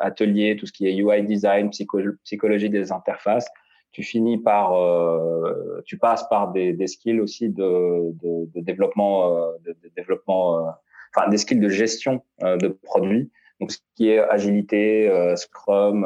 atelier, 0.00 0.56
tout 0.56 0.66
ce 0.66 0.72
qui 0.72 0.88
est 0.88 0.96
UI 0.96 1.22
design, 1.22 1.70
psychologie 1.70 2.70
des 2.70 2.90
interfaces 2.90 3.48
tu 3.92 4.02
finis 4.02 4.38
par, 4.38 4.72
euh, 4.74 5.82
tu 5.84 5.98
passes 5.98 6.26
par 6.28 6.50
des, 6.50 6.72
des 6.72 6.86
skills 6.86 7.20
aussi 7.20 7.50
de, 7.50 8.10
de, 8.22 8.50
de 8.54 8.60
développement, 8.60 9.36
euh, 9.36 9.52
de, 9.64 9.76
de, 9.82 9.90
développement, 9.94 10.58
euh, 10.58 10.70
enfin 11.14 11.28
des 11.28 11.36
skills 11.36 11.60
de 11.60 11.68
gestion 11.68 12.22
euh, 12.42 12.56
de 12.56 12.68
produits. 12.68 13.30
Donc 13.62 13.70
ce 13.70 13.78
qui 13.94 14.10
est 14.10 14.18
agilité, 14.18 15.08
Scrum, 15.36 16.04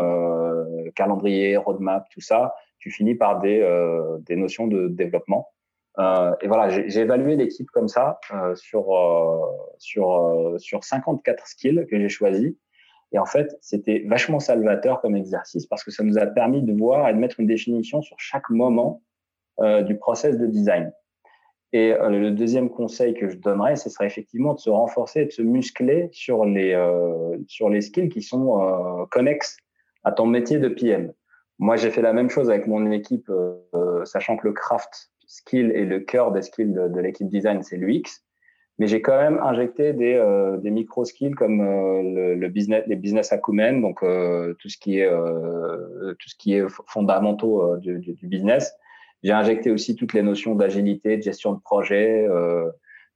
calendrier, 0.94 1.56
roadmap, 1.56 2.06
tout 2.12 2.20
ça, 2.20 2.54
tu 2.78 2.90
finis 2.90 3.14
par 3.14 3.40
des, 3.40 3.66
des 4.20 4.36
notions 4.36 4.66
de 4.66 4.88
développement. 4.88 5.48
et 5.98 6.46
voilà, 6.46 6.68
j'ai 6.68 7.00
évalué 7.00 7.34
l'équipe 7.34 7.70
comme 7.70 7.88
ça 7.88 8.20
sur 8.54 8.84
sur 9.78 10.54
sur 10.58 10.84
54 10.84 11.46
skills 11.46 11.86
que 11.90 11.98
j'ai 11.98 12.10
choisis 12.10 12.52
et 13.12 13.18
en 13.18 13.26
fait, 13.26 13.56
c'était 13.60 14.04
vachement 14.06 14.40
salvateur 14.40 15.00
comme 15.00 15.16
exercice 15.16 15.66
parce 15.66 15.84
que 15.84 15.90
ça 15.90 16.02
nous 16.02 16.18
a 16.18 16.26
permis 16.26 16.62
de 16.62 16.72
voir 16.72 17.08
et 17.08 17.14
de 17.14 17.18
mettre 17.18 17.40
une 17.40 17.46
définition 17.46 18.02
sur 18.02 18.18
chaque 18.18 18.50
moment 18.50 19.02
euh, 19.60 19.82
du 19.82 19.96
process 19.96 20.38
de 20.38 20.46
design. 20.46 20.92
Et 21.76 21.92
euh, 21.92 22.08
le 22.08 22.30
deuxième 22.30 22.70
conseil 22.70 23.12
que 23.12 23.28
je 23.28 23.36
donnerais, 23.36 23.76
ce 23.76 23.90
serait 23.90 24.06
effectivement 24.06 24.54
de 24.54 24.58
se 24.58 24.70
renforcer 24.70 25.26
de 25.26 25.30
se 25.30 25.42
muscler 25.42 26.08
sur 26.10 26.46
les, 26.46 26.72
euh, 26.72 27.36
sur 27.48 27.68
les 27.68 27.82
skills 27.82 28.08
qui 28.08 28.22
sont 28.22 28.62
euh, 28.62 29.04
connexes 29.10 29.58
à 30.02 30.10
ton 30.10 30.24
métier 30.24 30.58
de 30.58 30.68
PM. 30.68 31.12
Moi, 31.58 31.76
j'ai 31.76 31.90
fait 31.90 32.00
la 32.00 32.14
même 32.14 32.30
chose 32.30 32.48
avec 32.48 32.66
mon 32.66 32.90
équipe, 32.90 33.28
euh, 33.28 34.04
sachant 34.06 34.38
que 34.38 34.48
le 34.48 34.54
craft 34.54 35.10
skill 35.26 35.70
et 35.72 35.84
le 35.84 36.00
cœur 36.00 36.32
des 36.32 36.40
skills 36.40 36.72
de, 36.72 36.88
de 36.88 36.98
l'équipe 36.98 37.28
design, 37.28 37.62
c'est 37.62 37.76
l'UX 37.76 38.22
mais 38.78 38.88
j'ai 38.88 39.00
quand 39.00 39.16
même 39.16 39.38
injecté 39.38 39.94
des, 39.94 40.14
euh, 40.14 40.58
des 40.58 40.70
micro 40.70 41.06
skills 41.06 41.34
comme 41.34 41.62
euh, 41.62 42.02
le, 42.02 42.34
le, 42.34 42.48
business, 42.48 42.84
les 42.86 42.96
business 42.96 43.32
acumen, 43.32 43.80
donc 43.80 44.00
tout 44.00 44.68
ce 44.68 44.76
qui 44.76 44.98
est 44.98 45.10
tout 45.10 46.28
ce 46.28 46.34
qui 46.36 46.54
est 46.54 46.64
fondamentaux 46.86 47.76
du, 47.78 47.98
du, 48.00 48.26
business. 48.26 48.74
J'ai 49.22 49.32
injecté 49.32 49.70
aussi 49.70 49.96
toutes 49.96 50.12
les 50.12 50.22
notions 50.22 50.54
d'agilité, 50.54 51.16
de 51.16 51.22
gestion 51.22 51.52
de 51.52 51.60
projet, 51.60 52.26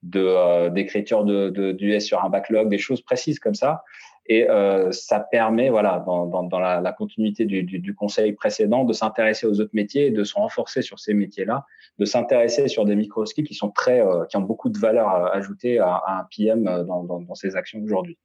de 0.03 0.69
d'écriture 0.71 1.25
de, 1.25 1.51
de, 1.51 1.73
d'US 1.73 2.01
sur 2.01 2.25
un 2.25 2.31
backlog, 2.31 2.69
des 2.69 2.79
choses 2.79 3.03
précises 3.03 3.39
comme 3.39 3.55
ça. 3.55 3.85
Et 4.27 4.47
ça 4.91 5.21
permet, 5.21 5.69
voilà, 5.69 6.03
dans, 6.07 6.27
dans, 6.27 6.43
dans 6.43 6.59
la, 6.59 6.81
la, 6.81 6.93
continuité 6.93 7.45
du, 7.45 7.63
du, 7.63 7.79
du 7.79 7.95
conseil 7.95 8.33
précédent, 8.33 8.85
de 8.85 8.93
s'intéresser 8.93 9.47
aux 9.47 9.61
autres 9.61 9.75
métiers 9.75 10.07
et 10.07 10.11
de 10.11 10.25
se 10.25 10.35
renforcer 10.35 10.83
sur 10.83 10.99
ces 10.99 11.15
métiers-là 11.15 11.65
de 12.01 12.07
s'intéresser 12.07 12.67
sur 12.69 12.87
des 12.87 12.97
micro-skills 12.97 13.45
qui 13.45 13.55
sont 13.55 13.71
très, 13.71 14.01
euh, 14.01 14.25
qui 14.25 14.39
ont 14.39 14.43
beaucoup 14.43 14.71
de 14.71 14.79
valeur 14.79 15.33
ajoutée 15.35 15.79
à, 15.79 15.97
à 15.97 16.21
un 16.21 16.27
PM 16.35 16.67
euh, 16.67 16.83
dans, 16.83 17.05
dans, 17.05 17.21
dans 17.21 17.35
ses 17.35 17.57
actions 17.57 17.81
aujourd'hui. 17.83 18.19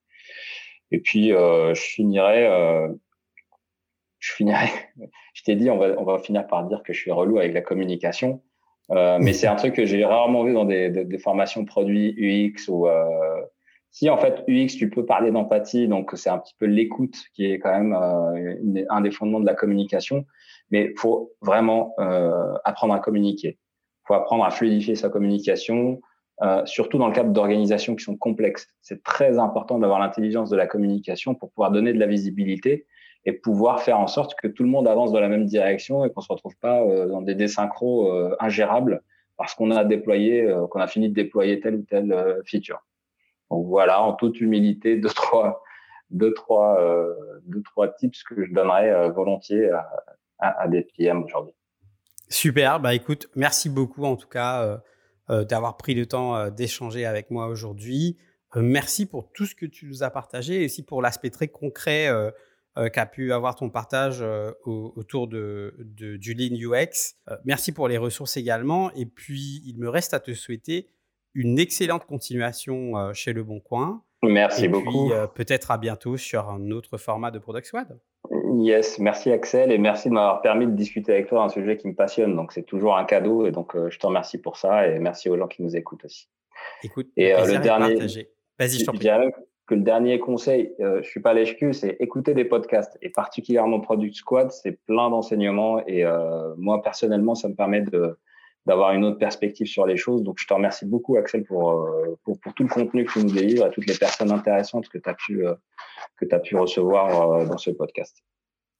Et 0.91 0.99
puis, 1.01 1.33
euh, 1.33 1.73
je 1.73 1.81
finirai, 1.81 2.47
euh, 2.47 2.87
je 4.25 4.33
finirai, 4.33 4.67
je 5.33 5.43
t'ai 5.43 5.55
dit, 5.55 5.69
on 5.69 5.77
va, 5.77 5.95
on 5.97 6.03
va 6.03 6.19
finir 6.19 6.47
par 6.47 6.65
dire 6.65 6.83
que 6.83 6.93
je 6.93 6.99
suis 6.99 7.11
relou 7.11 7.39
avec 7.39 7.53
la 7.53 7.61
communication. 7.61 8.41
Euh, 8.91 9.17
mais 9.19 9.33
c'est 9.33 9.47
un 9.47 9.55
truc 9.55 9.73
que 9.73 9.85
j'ai 9.85 10.05
rarement 10.05 10.43
vu 10.43 10.53
dans 10.53 10.65
des, 10.65 10.89
des, 10.89 11.05
des 11.05 11.17
formations 11.17 11.65
produits 11.65 12.13
UX 12.17 12.67
ou 12.69 12.87
euh, 12.87 13.41
si 13.89 14.09
en 14.11 14.17
fait 14.17 14.43
UX 14.47 14.77
tu 14.77 14.91
peux 14.91 15.05
parler 15.05 15.31
d'empathie, 15.31 15.87
donc 15.87 16.11
c'est 16.13 16.29
un 16.29 16.37
petit 16.37 16.53
peu 16.59 16.67
l'écoute 16.67 17.15
qui 17.33 17.45
est 17.45 17.57
quand 17.57 17.71
même 17.71 17.93
euh, 17.93 18.85
un 18.89 19.01
des 19.01 19.09
fondements 19.09 19.39
de 19.39 19.45
la 19.45 19.55
communication. 19.55 20.25
Mais 20.69 20.93
faut 20.97 21.31
vraiment 21.41 21.93
euh, 21.99 22.53
apprendre 22.63 22.93
à 22.93 22.99
communiquer 22.99 23.57
faut 24.05 24.13
apprendre 24.13 24.45
à 24.45 24.51
fluidifier 24.51 24.95
sa 24.95 25.09
communication, 25.09 25.99
euh, 26.41 26.65
surtout 26.65 26.97
dans 26.97 27.07
le 27.07 27.13
cadre 27.13 27.31
d'organisations 27.31 27.95
qui 27.95 28.03
sont 28.03 28.17
complexes. 28.17 28.67
C'est 28.81 29.03
très 29.03 29.39
important 29.39 29.79
d'avoir 29.79 29.99
l'intelligence 29.99 30.49
de 30.49 30.55
la 30.55 30.67
communication 30.67 31.35
pour 31.35 31.51
pouvoir 31.51 31.71
donner 31.71 31.93
de 31.93 31.99
la 31.99 32.07
visibilité 32.07 32.85
et 33.25 33.33
pouvoir 33.33 33.81
faire 33.81 33.99
en 33.99 34.07
sorte 34.07 34.35
que 34.35 34.47
tout 34.47 34.63
le 34.63 34.69
monde 34.69 34.87
avance 34.87 35.11
dans 35.11 35.19
la 35.19 35.27
même 35.27 35.45
direction 35.45 36.05
et 36.05 36.11
qu'on 36.11 36.21
se 36.21 36.31
retrouve 36.31 36.55
pas 36.57 36.81
euh, 36.81 37.07
dans 37.07 37.21
des 37.21 37.35
désynchros 37.35 38.11
euh, 38.11 38.35
ingérables 38.39 39.01
parce 39.37 39.53
qu'on 39.55 39.71
a 39.71 39.83
déployé, 39.83 40.43
euh, 40.43 40.67
qu'on 40.67 40.79
a 40.79 40.87
fini 40.87 41.09
de 41.09 41.13
déployer 41.13 41.59
telle 41.59 41.75
ou 41.75 41.81
telle 41.83 42.41
feature. 42.45 42.79
Donc 43.49 43.65
voilà, 43.67 44.01
en 44.01 44.13
toute 44.13 44.39
humilité, 44.39 44.97
deux 44.97 45.09
trois, 45.09 45.63
deux 46.09 46.33
trois, 46.33 46.79
deux 47.45 47.61
trois 47.63 47.93
tips 47.93 48.23
que 48.23 48.45
je 48.45 48.53
donnerais 48.53 49.09
volontiers 49.11 49.69
à, 50.39 50.67
des 50.67 50.81
PM 50.81 51.23
aujourd'hui. 51.23 51.53
Super, 52.27 52.79
bah 52.79 52.95
écoute, 52.95 53.29
merci 53.35 53.69
beaucoup 53.69 54.03
en 54.03 54.15
tout 54.15 54.27
cas 54.27 54.81
d'avoir 55.29 55.77
pris 55.77 55.93
le 55.93 56.07
temps 56.07 56.49
d'échanger 56.49 57.05
avec 57.05 57.29
moi 57.29 57.47
aujourd'hui. 57.47 58.17
Merci 58.55 59.05
pour 59.05 59.31
tout 59.31 59.45
ce 59.45 59.53
que 59.53 59.67
tu 59.67 59.85
nous 59.85 60.01
as 60.01 60.09
partagé 60.09 60.63
et 60.63 60.65
aussi 60.65 60.83
pour 60.83 61.03
l'aspect 61.03 61.29
très 61.29 61.47
concret 61.47 62.09
euh, 62.77 62.89
qu'a 62.89 63.05
pu 63.05 63.31
avoir 63.33 63.55
ton 63.55 63.69
partage 63.69 64.23
autour 64.65 65.27
de, 65.27 65.75
de, 65.79 66.17
du 66.17 66.33
Lean 66.33 66.55
UX. 66.55 67.15
merci 67.45 67.71
pour 67.71 67.87
les 67.87 67.97
ressources 67.97 68.37
également. 68.37 68.91
Et 68.93 69.05
puis, 69.05 69.61
il 69.65 69.77
me 69.77 69.89
reste 69.89 70.13
à 70.13 70.19
te 70.19 70.33
souhaiter 70.33 70.89
une 71.33 71.59
excellente 71.59 72.05
continuation 72.05 73.13
chez 73.13 73.33
Le 73.33 73.43
Bon 73.43 73.59
Coin. 73.59 74.03
Merci 74.23 74.65
et 74.65 74.67
beaucoup. 74.67 75.11
peut-être 75.35 75.71
à 75.71 75.77
bientôt 75.77 76.17
sur 76.17 76.49
un 76.49 76.71
autre 76.71 76.97
format 76.97 77.31
de 77.31 77.39
Product 77.39 77.67
Squad. 77.67 77.99
Yes, 78.57 78.99
merci 78.99 79.31
Axel 79.31 79.71
et 79.71 79.77
merci 79.77 80.09
de 80.09 80.13
m'avoir 80.13 80.41
permis 80.41 80.65
de 80.65 80.71
discuter 80.71 81.13
avec 81.13 81.27
toi 81.27 81.43
d'un 81.43 81.49
sujet 81.49 81.77
qui 81.77 81.87
me 81.87 81.93
passionne. 81.93 82.35
Donc 82.35 82.51
c'est 82.51 82.63
toujours 82.63 82.97
un 82.97 83.05
cadeau 83.05 83.45
et 83.45 83.51
donc 83.51 83.75
euh, 83.75 83.89
je 83.89 83.99
te 83.99 84.07
remercie 84.07 84.37
pour 84.37 84.57
ça 84.57 84.87
et 84.87 84.99
merci 84.99 85.29
aux 85.29 85.37
gens 85.37 85.47
qui 85.47 85.61
nous 85.61 85.75
écoutent 85.75 86.05
aussi. 86.05 86.29
Écoute, 86.83 87.07
et 87.17 87.33
euh, 87.33 87.45
le 87.45 87.59
dernier, 87.59 87.95
vas-y, 87.95 88.79
je 88.79 88.85
t'en 88.85 88.93
prie. 88.93 89.09
Que 89.67 89.75
le 89.75 89.81
dernier 89.81 90.19
conseil, 90.19 90.73
euh, 90.79 91.01
je 91.01 91.09
suis 91.09 91.21
pas 91.21 91.33
l'HQ, 91.33 91.73
c'est 91.73 91.97
écouter 91.99 92.33
des 92.33 92.45
podcasts 92.45 92.97
et 93.01 93.09
particulièrement 93.09 93.79
Product 93.79 94.13
Squad, 94.13 94.51
c'est 94.51 94.79
plein 94.85 95.09
d'enseignements 95.09 95.85
et 95.87 96.05
euh, 96.05 96.53
moi 96.57 96.81
personnellement, 96.83 97.33
ça 97.33 97.49
me 97.49 97.55
permet 97.55 97.81
de 97.81 98.17
d'avoir 98.65 98.93
une 98.93 99.05
autre 99.05 99.19
perspective 99.19 99.67
sur 99.67 99.85
les 99.85 99.97
choses. 99.97 100.23
Donc, 100.23 100.37
je 100.39 100.47
te 100.47 100.53
remercie 100.53 100.85
beaucoup, 100.85 101.17
Axel, 101.17 101.43
pour, 101.43 101.71
euh, 101.71 102.17
pour, 102.23 102.39
pour, 102.39 102.53
tout 102.53 102.63
le 102.63 102.69
contenu 102.69 103.05
que 103.05 103.13
tu 103.13 103.19
nous 103.19 103.31
délivres, 103.31 103.65
à 103.65 103.69
toutes 103.69 103.85
les 103.85 103.97
personnes 103.97 104.31
intéressantes 104.31 104.89
que 104.89 104.97
tu 104.97 105.09
as 105.09 105.13
pu, 105.13 105.45
euh, 105.45 105.53
que 106.17 106.25
as 106.31 106.39
pu 106.39 106.55
recevoir 106.55 107.31
euh, 107.31 107.45
dans 107.45 107.57
ce 107.57 107.71
podcast. 107.71 108.23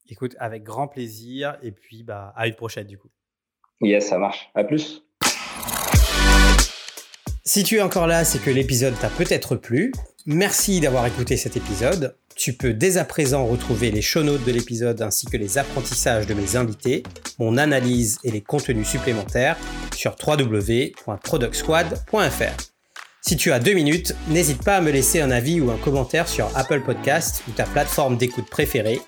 Écoute, 0.08 0.36
avec 0.38 0.64
grand 0.64 0.88
plaisir. 0.88 1.56
Et 1.62 1.72
puis, 1.72 2.02
bah, 2.02 2.32
à 2.36 2.48
une 2.48 2.54
prochaine, 2.54 2.86
du 2.86 2.98
coup. 2.98 3.10
Yes, 3.80 4.08
ça 4.08 4.18
marche. 4.18 4.50
À 4.54 4.64
plus. 4.64 5.05
Si 7.48 7.62
tu 7.62 7.76
es 7.76 7.80
encore 7.80 8.08
là, 8.08 8.24
c'est 8.24 8.40
que 8.40 8.50
l'épisode 8.50 8.98
t'a 8.98 9.08
peut-être 9.08 9.54
plu. 9.54 9.92
Merci 10.26 10.80
d'avoir 10.80 11.06
écouté 11.06 11.36
cet 11.36 11.56
épisode. 11.56 12.16
Tu 12.34 12.54
peux 12.54 12.72
dès 12.72 12.96
à 12.96 13.04
présent 13.04 13.46
retrouver 13.46 13.92
les 13.92 14.02
show 14.02 14.24
notes 14.24 14.44
de 14.44 14.50
l'épisode 14.50 15.00
ainsi 15.00 15.26
que 15.26 15.36
les 15.36 15.56
apprentissages 15.56 16.26
de 16.26 16.34
mes 16.34 16.56
invités, 16.56 17.04
mon 17.38 17.56
analyse 17.56 18.18
et 18.24 18.32
les 18.32 18.40
contenus 18.40 18.88
supplémentaires 18.88 19.56
sur 19.94 20.16
www.productsquad.fr. 20.26 22.56
Si 23.20 23.36
tu 23.36 23.52
as 23.52 23.60
deux 23.60 23.74
minutes, 23.74 24.16
n'hésite 24.26 24.64
pas 24.64 24.78
à 24.78 24.80
me 24.80 24.90
laisser 24.90 25.20
un 25.20 25.30
avis 25.30 25.60
ou 25.60 25.70
un 25.70 25.78
commentaire 25.78 26.26
sur 26.26 26.50
Apple 26.56 26.80
Podcast 26.80 27.44
ou 27.48 27.52
ta 27.52 27.62
plateforme 27.62 28.16
d'écoute 28.16 28.50
préférée. 28.50 29.00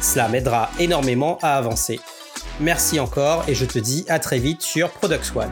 Cela 0.00 0.28
m'aidera 0.28 0.70
énormément 0.78 1.38
à 1.42 1.56
avancer. 1.56 1.98
Merci 2.60 3.00
encore 3.00 3.46
et 3.48 3.56
je 3.56 3.64
te 3.64 3.80
dis 3.80 4.04
à 4.08 4.20
très 4.20 4.38
vite 4.38 4.62
sur 4.62 4.90
Product 4.90 5.24
Squad. 5.24 5.50